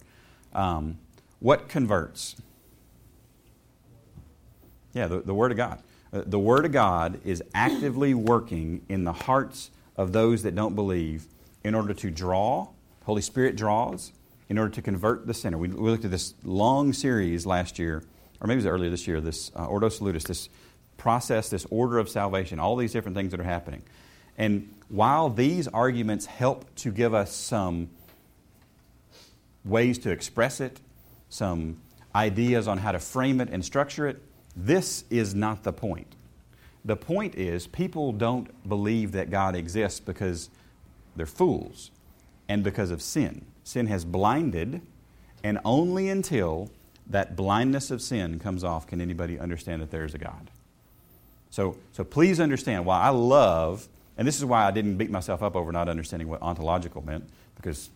Um, 0.53 0.97
what 1.39 1.69
converts? 1.69 2.35
Yeah, 4.93 5.07
the, 5.07 5.19
the 5.21 5.33
Word 5.33 5.51
of 5.51 5.57
God. 5.57 5.81
Uh, 6.11 6.23
the 6.25 6.39
Word 6.39 6.65
of 6.65 6.71
God 6.71 7.19
is 7.23 7.43
actively 7.53 8.13
working 8.13 8.83
in 8.89 9.03
the 9.03 9.13
hearts 9.13 9.71
of 9.95 10.11
those 10.11 10.43
that 10.43 10.55
don't 10.55 10.75
believe 10.75 11.27
in 11.63 11.75
order 11.75 11.93
to 11.93 12.09
draw. 12.09 12.69
Holy 13.05 13.21
Spirit 13.21 13.55
draws 13.55 14.11
in 14.51 14.57
order 14.57 14.69
to 14.69 14.81
convert 14.81 15.25
the 15.25 15.33
sinner. 15.33 15.57
We, 15.57 15.69
we 15.69 15.89
looked 15.89 16.03
at 16.03 16.11
this 16.11 16.33
long 16.43 16.91
series 16.91 17.45
last 17.45 17.79
year, 17.79 18.03
or 18.41 18.47
maybe 18.47 18.55
it 18.55 18.57
was 18.57 18.65
earlier 18.65 18.89
this 18.89 19.07
year, 19.07 19.21
this 19.21 19.49
uh, 19.55 19.65
Ordo 19.65 19.87
Salutis, 19.87 20.25
this 20.25 20.49
process, 20.97 21.47
this 21.47 21.65
order 21.69 21.97
of 21.97 22.09
salvation, 22.09 22.59
all 22.59 22.75
these 22.75 22.91
different 22.91 23.15
things 23.15 23.31
that 23.31 23.39
are 23.39 23.45
happening. 23.45 23.81
And 24.37 24.75
while 24.89 25.29
these 25.29 25.69
arguments 25.69 26.25
help 26.25 26.65
to 26.75 26.91
give 26.91 27.13
us 27.13 27.33
some 27.33 27.91
ways 29.63 29.97
to 29.99 30.11
express 30.11 30.59
it, 30.59 30.81
some 31.29 31.77
ideas 32.13 32.67
on 32.67 32.77
how 32.77 32.91
to 32.91 32.99
frame 32.99 33.39
it 33.39 33.47
and 33.51 33.63
structure 33.63 34.05
it, 34.05 34.21
this 34.53 35.05
is 35.09 35.33
not 35.33 35.63
the 35.63 35.71
point. 35.71 36.13
the 36.83 36.97
point 36.97 37.35
is, 37.35 37.67
people 37.67 38.11
don't 38.11 38.67
believe 38.67 39.13
that 39.13 39.29
God 39.29 39.55
exists 39.55 40.01
because 40.01 40.49
they're 41.15 41.25
fools 41.25 41.89
and 42.49 42.65
because 42.65 42.91
of 42.91 43.01
sin. 43.01 43.45
Sin 43.63 43.87
has 43.87 44.05
blinded, 44.05 44.81
and 45.43 45.59
only 45.63 46.09
until 46.09 46.69
that 47.07 47.35
blindness 47.35 47.91
of 47.91 48.01
sin 48.01 48.39
comes 48.39 48.63
off 48.63 48.87
can 48.87 49.01
anybody 49.01 49.39
understand 49.39 49.81
that 49.81 49.91
there 49.91 50.05
is 50.05 50.13
a 50.13 50.17
God. 50.17 50.49
So, 51.49 51.77
so 51.91 52.03
please 52.03 52.39
understand 52.39 52.85
why 52.85 53.01
I 53.01 53.09
love, 53.09 53.87
and 54.17 54.27
this 54.27 54.37
is 54.37 54.45
why 54.45 54.65
I 54.65 54.71
didn't 54.71 54.97
beat 54.97 55.11
myself 55.11 55.43
up 55.43 55.55
over 55.55 55.71
not 55.71 55.89
understanding 55.89 56.29
what 56.29 56.41
ontological 56.41 57.05
meant, 57.05 57.29
because 57.55 57.89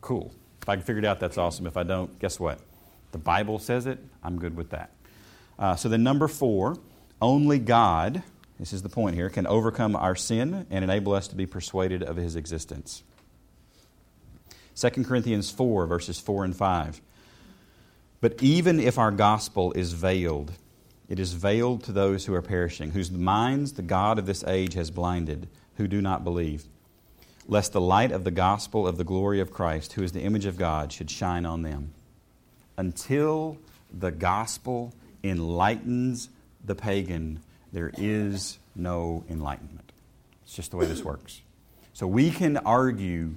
cool. 0.00 0.32
If 0.62 0.68
I 0.68 0.76
can 0.76 0.84
figure 0.84 0.98
it 0.98 1.04
out, 1.04 1.20
that's 1.20 1.38
awesome. 1.38 1.66
If 1.66 1.76
I 1.76 1.82
don't, 1.82 2.18
guess 2.18 2.38
what? 2.38 2.60
The 3.12 3.18
Bible 3.18 3.58
says 3.58 3.86
it, 3.86 3.98
I'm 4.22 4.38
good 4.38 4.56
with 4.56 4.70
that. 4.70 4.90
Uh, 5.58 5.76
so 5.76 5.88
then, 5.88 6.02
number 6.02 6.28
four, 6.28 6.76
only 7.22 7.58
God, 7.58 8.22
this 8.58 8.72
is 8.72 8.82
the 8.82 8.88
point 8.88 9.14
here, 9.14 9.30
can 9.30 9.46
overcome 9.46 9.96
our 9.96 10.14
sin 10.14 10.66
and 10.70 10.84
enable 10.84 11.14
us 11.14 11.28
to 11.28 11.34
be 11.34 11.46
persuaded 11.46 12.02
of 12.02 12.16
his 12.16 12.36
existence. 12.36 13.02
2 14.76 14.90
Corinthians 15.04 15.50
4, 15.50 15.86
verses 15.86 16.20
4 16.20 16.44
and 16.44 16.56
5. 16.56 17.00
But 18.20 18.42
even 18.42 18.78
if 18.78 18.98
our 18.98 19.10
gospel 19.10 19.72
is 19.72 19.92
veiled, 19.92 20.52
it 21.08 21.18
is 21.18 21.32
veiled 21.32 21.84
to 21.84 21.92
those 21.92 22.26
who 22.26 22.34
are 22.34 22.42
perishing, 22.42 22.90
whose 22.90 23.10
minds 23.10 23.72
the 23.72 23.82
God 23.82 24.18
of 24.18 24.26
this 24.26 24.44
age 24.44 24.74
has 24.74 24.90
blinded, 24.90 25.48
who 25.76 25.86
do 25.86 26.02
not 26.02 26.24
believe, 26.24 26.64
lest 27.46 27.72
the 27.72 27.80
light 27.80 28.12
of 28.12 28.24
the 28.24 28.30
gospel 28.30 28.86
of 28.86 28.98
the 28.98 29.04
glory 29.04 29.40
of 29.40 29.52
Christ, 29.52 29.94
who 29.94 30.02
is 30.02 30.12
the 30.12 30.22
image 30.22 30.46
of 30.46 30.58
God, 30.58 30.92
should 30.92 31.10
shine 31.10 31.46
on 31.46 31.62
them. 31.62 31.92
Until 32.76 33.58
the 33.92 34.10
gospel 34.10 34.92
enlightens 35.22 36.28
the 36.64 36.74
pagan, 36.74 37.40
there 37.72 37.92
is 37.96 38.58
no 38.74 39.24
enlightenment. 39.30 39.92
It's 40.44 40.54
just 40.54 40.70
the 40.70 40.76
way 40.76 40.86
this 40.86 41.02
works. 41.02 41.40
So 41.94 42.06
we 42.06 42.30
can 42.30 42.58
argue 42.58 43.34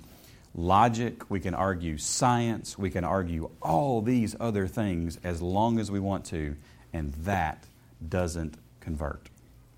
logic, 0.55 1.29
we 1.29 1.39
can 1.39 1.53
argue 1.53 1.97
science, 1.97 2.77
we 2.77 2.89
can 2.89 3.03
argue 3.03 3.49
all 3.61 4.01
these 4.01 4.35
other 4.39 4.67
things 4.67 5.19
as 5.23 5.41
long 5.41 5.79
as 5.79 5.91
we 5.91 5.99
want 5.99 6.25
to, 6.25 6.55
and 6.93 7.13
that 7.25 7.65
doesn't 8.07 8.55
convert. 8.79 9.23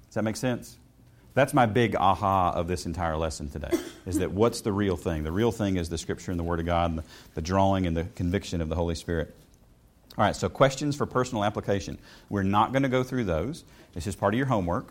Does 0.08 0.16
that 0.16 0.24
make 0.24 0.36
sense? 0.36 0.78
That's 1.34 1.54
my 1.54 1.66
big 1.66 1.96
aha 1.96 2.52
of 2.52 2.68
this 2.68 2.86
entire 2.86 3.16
lesson 3.16 3.50
today. 3.50 3.72
Is 4.06 4.20
that 4.20 4.32
what's 4.32 4.62
the 4.62 4.74
real 4.74 4.98
thing? 4.98 5.24
The 5.24 5.32
real 5.32 5.52
thing 5.52 5.78
is 5.78 5.88
the 5.88 5.98
Scripture 5.98 6.32
and 6.32 6.40
the 6.40 6.44
Word 6.44 6.60
of 6.60 6.66
God, 6.66 6.98
the, 6.98 7.04
the 7.36 7.42
drawing 7.42 7.88
and 7.88 7.96
the 7.96 8.04
conviction 8.16 8.60
of 8.62 8.68
the 8.68 8.76
Holy 8.76 8.96
Spirit. 8.96 9.34
All 10.18 10.26
right, 10.26 10.36
so 10.36 10.50
questions 10.50 10.98
for 10.98 11.06
personal 11.06 11.46
application. 11.46 11.98
We're 12.30 12.44
not 12.44 12.74
going 12.74 12.84
to 12.84 12.90
go 12.90 13.02
through 13.02 13.24
those. 13.24 13.64
This 13.94 14.08
is 14.08 14.16
part 14.16 14.34
of 14.34 14.38
your 14.38 14.48
homework. 14.48 14.88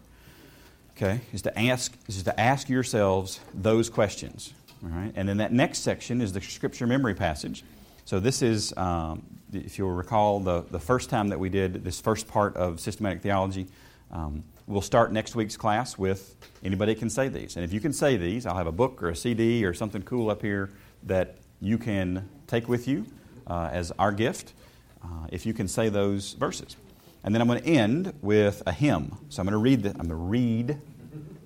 Okay, 0.96 1.20
is 1.32 1.42
to 1.42 1.58
ask 1.58 1.94
is 2.08 2.22
to 2.24 2.40
ask 2.40 2.68
yourselves 2.68 3.40
those 3.54 3.88
questions. 3.88 4.52
All 4.82 4.90
right, 4.90 5.12
and 5.14 5.28
then 5.28 5.38
that 5.38 5.52
next 5.52 5.80
section 5.80 6.20
is 6.20 6.32
the 6.32 6.40
scripture 6.40 6.86
memory 6.86 7.14
passage. 7.14 7.64
So 8.06 8.18
this 8.18 8.42
is, 8.42 8.74
um, 8.76 9.22
if 9.52 9.78
you'll 9.78 9.90
recall, 9.90 10.40
the 10.40 10.62
the 10.70 10.80
first 10.80 11.10
time 11.10 11.28
that 11.28 11.38
we 11.38 11.48
did 11.48 11.84
this 11.84 12.00
first 12.00 12.26
part 12.26 12.56
of 12.56 12.80
systematic 12.80 13.22
theology. 13.22 13.66
Um, 14.10 14.42
we'll 14.66 14.80
start 14.80 15.12
next 15.12 15.36
week's 15.36 15.56
class 15.56 15.96
with 15.96 16.34
anybody 16.64 16.94
can 16.94 17.10
say 17.10 17.28
these, 17.28 17.56
and 17.56 17.64
if 17.64 17.72
you 17.72 17.80
can 17.80 17.92
say 17.92 18.16
these, 18.16 18.46
I'll 18.46 18.56
have 18.56 18.66
a 18.66 18.72
book 18.72 19.02
or 19.02 19.10
a 19.10 19.16
CD 19.16 19.64
or 19.64 19.74
something 19.74 20.02
cool 20.02 20.30
up 20.30 20.42
here 20.42 20.70
that 21.04 21.36
you 21.60 21.78
can 21.78 22.28
take 22.46 22.68
with 22.68 22.88
you 22.88 23.06
uh, 23.46 23.68
as 23.72 23.92
our 23.98 24.12
gift 24.12 24.54
uh, 25.02 25.26
if 25.30 25.46
you 25.46 25.52
can 25.52 25.68
say 25.68 25.88
those 25.88 26.32
verses. 26.34 26.76
And 27.22 27.34
then 27.34 27.42
I'm 27.42 27.48
going 27.48 27.62
to 27.62 27.68
end 27.68 28.14
with 28.22 28.62
a 28.66 28.72
hymn. 28.72 29.16
So 29.28 29.42
I'm 29.42 29.46
going 29.46 29.52
to 29.52 29.58
read 29.58 29.82
the, 29.82 29.90
I'm 29.90 29.96
going 29.96 30.08
to 30.08 30.14
read, 30.14 30.80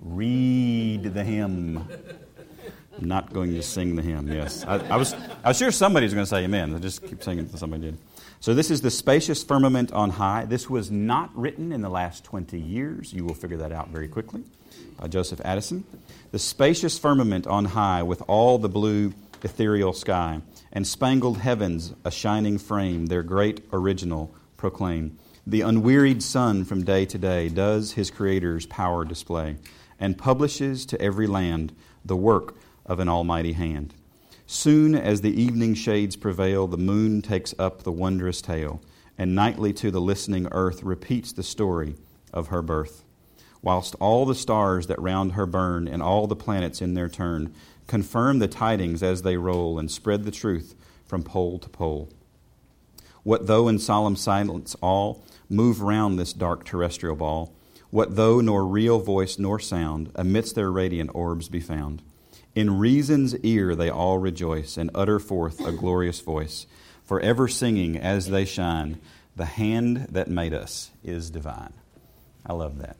read 0.01 1.13
the 1.13 1.23
hymn. 1.23 1.87
Not 2.99 3.33
going 3.33 3.53
to 3.53 3.61
sing 3.61 3.95
the 3.95 4.01
hymn, 4.01 4.27
yes. 4.27 4.63
I, 4.65 4.77
I 4.87 4.95
was, 4.95 5.13
I 5.43 5.49
was 5.49 5.57
sure 5.57 5.71
somebody 5.71 6.05
was 6.05 6.13
going 6.13 6.25
to 6.25 6.29
say 6.29 6.43
amen. 6.43 6.73
I 6.73 6.79
just 6.79 7.05
keep 7.05 7.23
singing 7.23 7.45
until 7.45 7.59
somebody 7.59 7.83
did. 7.83 7.97
So 8.39 8.53
this 8.53 8.69
is 8.69 8.81
the 8.81 8.91
spacious 8.91 9.43
firmament 9.43 9.91
on 9.91 10.11
high. 10.11 10.45
This 10.45 10.69
was 10.69 10.91
not 10.91 11.35
written 11.35 11.71
in 11.71 11.81
the 11.81 11.89
last 11.89 12.23
20 12.23 12.59
years. 12.59 13.13
You 13.13 13.25
will 13.25 13.33
figure 13.33 13.57
that 13.57 13.71
out 13.71 13.89
very 13.89 14.07
quickly 14.07 14.43
by 14.99 15.07
Joseph 15.07 15.41
Addison. 15.43 15.83
The 16.31 16.39
spacious 16.39 16.99
firmament 16.99 17.47
on 17.47 17.65
high 17.65 18.03
with 18.03 18.21
all 18.27 18.57
the 18.57 18.69
blue 18.69 19.13
ethereal 19.43 19.93
sky 19.93 20.41
and 20.71 20.85
spangled 20.85 21.37
heavens 21.37 21.93
a 22.03 22.11
shining 22.11 22.57
frame, 22.57 23.07
their 23.07 23.23
great 23.23 23.63
original 23.71 24.33
proclaim. 24.57 25.17
The 25.47 25.61
unwearied 25.61 26.23
sun 26.23 26.65
from 26.65 26.83
day 26.83 27.05
to 27.05 27.17
day 27.17 27.49
does 27.49 27.93
his 27.93 28.09
Creator's 28.09 28.65
power 28.65 29.05
display, 29.05 29.57
and 29.99 30.17
publishes 30.17 30.85
to 30.87 31.01
every 31.01 31.27
land 31.27 31.73
the 32.03 32.15
work 32.15 32.55
of 32.85 32.99
an 32.99 33.09
almighty 33.09 33.53
hand. 33.53 33.93
Soon 34.47 34.93
as 34.93 35.21
the 35.21 35.41
evening 35.41 35.73
shades 35.73 36.15
prevail, 36.15 36.67
the 36.67 36.77
moon 36.77 37.21
takes 37.21 37.55
up 37.57 37.83
the 37.83 37.91
wondrous 37.91 38.41
tale, 38.41 38.81
and 39.17 39.33
nightly 39.33 39.73
to 39.73 39.89
the 39.89 40.01
listening 40.01 40.47
earth 40.51 40.83
repeats 40.83 41.31
the 41.31 41.43
story 41.43 41.95
of 42.31 42.47
her 42.47 42.61
birth. 42.61 43.03
Whilst 43.61 43.95
all 43.99 44.25
the 44.25 44.35
stars 44.35 44.85
that 44.87 45.01
round 45.01 45.31
her 45.31 45.47
burn, 45.47 45.87
and 45.87 46.03
all 46.03 46.27
the 46.27 46.35
planets 46.35 46.81
in 46.81 46.93
their 46.93 47.09
turn, 47.09 47.53
confirm 47.87 48.37
the 48.37 48.47
tidings 48.47 49.01
as 49.01 49.23
they 49.23 49.37
roll, 49.37 49.79
and 49.79 49.89
spread 49.89 50.23
the 50.23 50.31
truth 50.31 50.75
from 51.07 51.23
pole 51.23 51.57
to 51.59 51.69
pole. 51.69 52.09
What 53.23 53.47
though 53.47 53.67
in 53.67 53.79
solemn 53.79 54.15
silence 54.15 54.75
all 54.81 55.23
move 55.49 55.81
round 55.81 56.19
this 56.19 56.33
dark 56.33 56.63
terrestrial 56.63 57.15
ball? 57.15 57.55
What 57.89 58.15
though 58.15 58.41
nor 58.41 58.65
real 58.65 58.99
voice 58.99 59.39
nor 59.39 59.59
sound 59.59 60.11
amidst 60.13 60.53
their 60.53 60.71
radiant 60.71 61.09
orbs 61.15 61.49
be 61.49 61.59
found? 61.59 62.03
In 62.55 62.79
reason's 62.79 63.35
ear 63.39 63.75
they 63.75 63.89
all 63.89 64.17
rejoice 64.17 64.77
and 64.77 64.89
utter 64.95 65.19
forth 65.19 65.59
a 65.59 65.73
glorious 65.73 66.21
voice, 66.21 66.65
forever 67.03 67.49
singing 67.49 67.97
as 67.97 68.29
they 68.29 68.45
shine, 68.45 69.01
The 69.35 69.45
hand 69.45 70.07
that 70.11 70.29
made 70.29 70.53
us 70.53 70.91
is 71.03 71.29
divine. 71.29 71.73
I 72.45 72.53
love 72.53 72.77
that. 72.77 72.95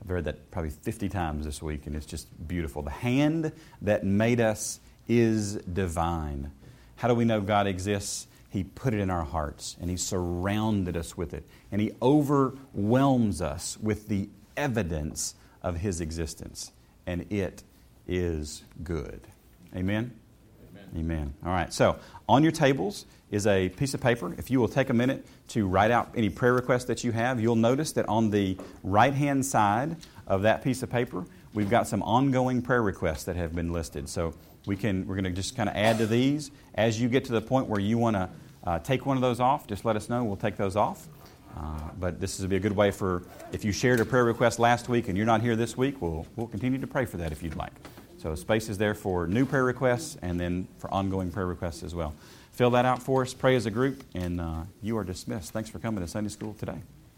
I've 0.00 0.08
heard 0.08 0.24
that 0.24 0.52
probably 0.52 0.70
50 0.70 1.08
times 1.08 1.44
this 1.44 1.60
week, 1.60 1.86
and 1.86 1.96
it's 1.96 2.06
just 2.06 2.28
beautiful. 2.46 2.82
The 2.82 2.90
hand 2.90 3.50
that 3.80 4.04
made 4.04 4.40
us 4.40 4.78
is 5.08 5.56
divine. 5.56 6.52
How 6.94 7.08
do 7.08 7.14
we 7.14 7.24
know 7.24 7.40
God 7.40 7.66
exists? 7.66 8.28
He 8.50 8.62
put 8.62 8.94
it 8.94 9.00
in 9.00 9.10
our 9.10 9.24
hearts, 9.24 9.76
and 9.80 9.90
He 9.90 9.96
surrounded 9.96 10.96
us 10.96 11.16
with 11.16 11.34
it, 11.34 11.44
and 11.72 11.80
He 11.80 11.90
overwhelms 12.00 13.42
us 13.42 13.76
with 13.80 14.06
the 14.06 14.28
evidence 14.56 15.34
of 15.60 15.78
His 15.78 16.00
existence, 16.00 16.70
and 17.06 17.26
it 17.32 17.64
is 18.06 18.62
good. 18.82 19.20
Amen? 19.74 20.12
Amen. 20.70 20.88
Amen. 20.96 21.34
All 21.44 21.52
right, 21.52 21.72
so 21.72 21.98
on 22.28 22.42
your 22.42 22.52
tables 22.52 23.06
is 23.30 23.46
a 23.46 23.70
piece 23.70 23.94
of 23.94 24.00
paper. 24.00 24.34
If 24.36 24.50
you 24.50 24.60
will 24.60 24.68
take 24.68 24.90
a 24.90 24.94
minute 24.94 25.26
to 25.48 25.66
write 25.66 25.90
out 25.90 26.10
any 26.14 26.28
prayer 26.28 26.52
requests 26.52 26.84
that 26.84 27.02
you 27.02 27.12
have, 27.12 27.40
you'll 27.40 27.56
notice 27.56 27.92
that 27.92 28.08
on 28.08 28.30
the 28.30 28.56
right 28.82 29.14
hand 29.14 29.44
side 29.44 29.96
of 30.26 30.42
that 30.42 30.62
piece 30.62 30.82
of 30.82 30.90
paper, 30.90 31.24
we've 31.54 31.70
got 31.70 31.88
some 31.88 32.02
ongoing 32.02 32.60
prayer 32.60 32.82
requests 32.82 33.24
that 33.24 33.36
have 33.36 33.54
been 33.54 33.72
listed. 33.72 34.08
So 34.08 34.34
we 34.66 34.76
can, 34.76 35.06
we're 35.06 35.14
going 35.14 35.24
to 35.24 35.30
just 35.30 35.56
kind 35.56 35.68
of 35.68 35.74
add 35.74 35.98
to 35.98 36.06
these. 36.06 36.50
As 36.74 37.00
you 37.00 37.08
get 37.08 37.24
to 37.26 37.32
the 37.32 37.40
point 37.40 37.68
where 37.68 37.80
you 37.80 37.98
want 37.98 38.16
to 38.16 38.28
uh, 38.64 38.78
take 38.78 39.06
one 39.06 39.16
of 39.16 39.22
those 39.22 39.40
off, 39.40 39.66
just 39.66 39.84
let 39.84 39.96
us 39.96 40.08
know. 40.08 40.24
We'll 40.24 40.36
take 40.36 40.56
those 40.56 40.76
off. 40.76 41.08
Uh, 41.56 41.90
but 41.98 42.20
this 42.20 42.40
would 42.40 42.50
be 42.50 42.56
a 42.56 42.60
good 42.60 42.76
way 42.76 42.90
for 42.90 43.22
if 43.52 43.64
you 43.64 43.72
shared 43.72 44.00
a 44.00 44.04
prayer 44.04 44.24
request 44.24 44.58
last 44.58 44.88
week 44.88 45.08
and 45.08 45.16
you're 45.16 45.26
not 45.26 45.42
here 45.42 45.56
this 45.56 45.76
week, 45.76 46.00
we'll, 46.00 46.26
we'll 46.36 46.46
continue 46.46 46.78
to 46.78 46.86
pray 46.86 47.04
for 47.04 47.18
that 47.18 47.32
if 47.32 47.42
you'd 47.42 47.56
like. 47.56 47.72
So 48.18 48.34
space 48.34 48.68
is 48.68 48.78
there 48.78 48.94
for 48.94 49.26
new 49.26 49.44
prayer 49.44 49.64
requests 49.64 50.16
and 50.22 50.38
then 50.40 50.68
for 50.78 50.92
ongoing 50.92 51.30
prayer 51.30 51.46
requests 51.46 51.82
as 51.82 51.94
well 51.94 52.14
fill 52.52 52.70
that 52.70 52.84
out 52.84 53.02
for 53.02 53.22
us, 53.22 53.34
pray 53.34 53.56
as 53.56 53.66
a 53.66 53.70
group, 53.70 54.04
and 54.14 54.40
uh, 54.40 54.62
you 54.80 54.96
are 54.96 55.04
dismissed. 55.04 55.52
Thanks 55.52 55.70
for 55.70 55.78
coming 55.78 56.00
to 56.00 56.08
Sunday 56.08 56.30
school 56.30 56.54
today. 56.54 56.80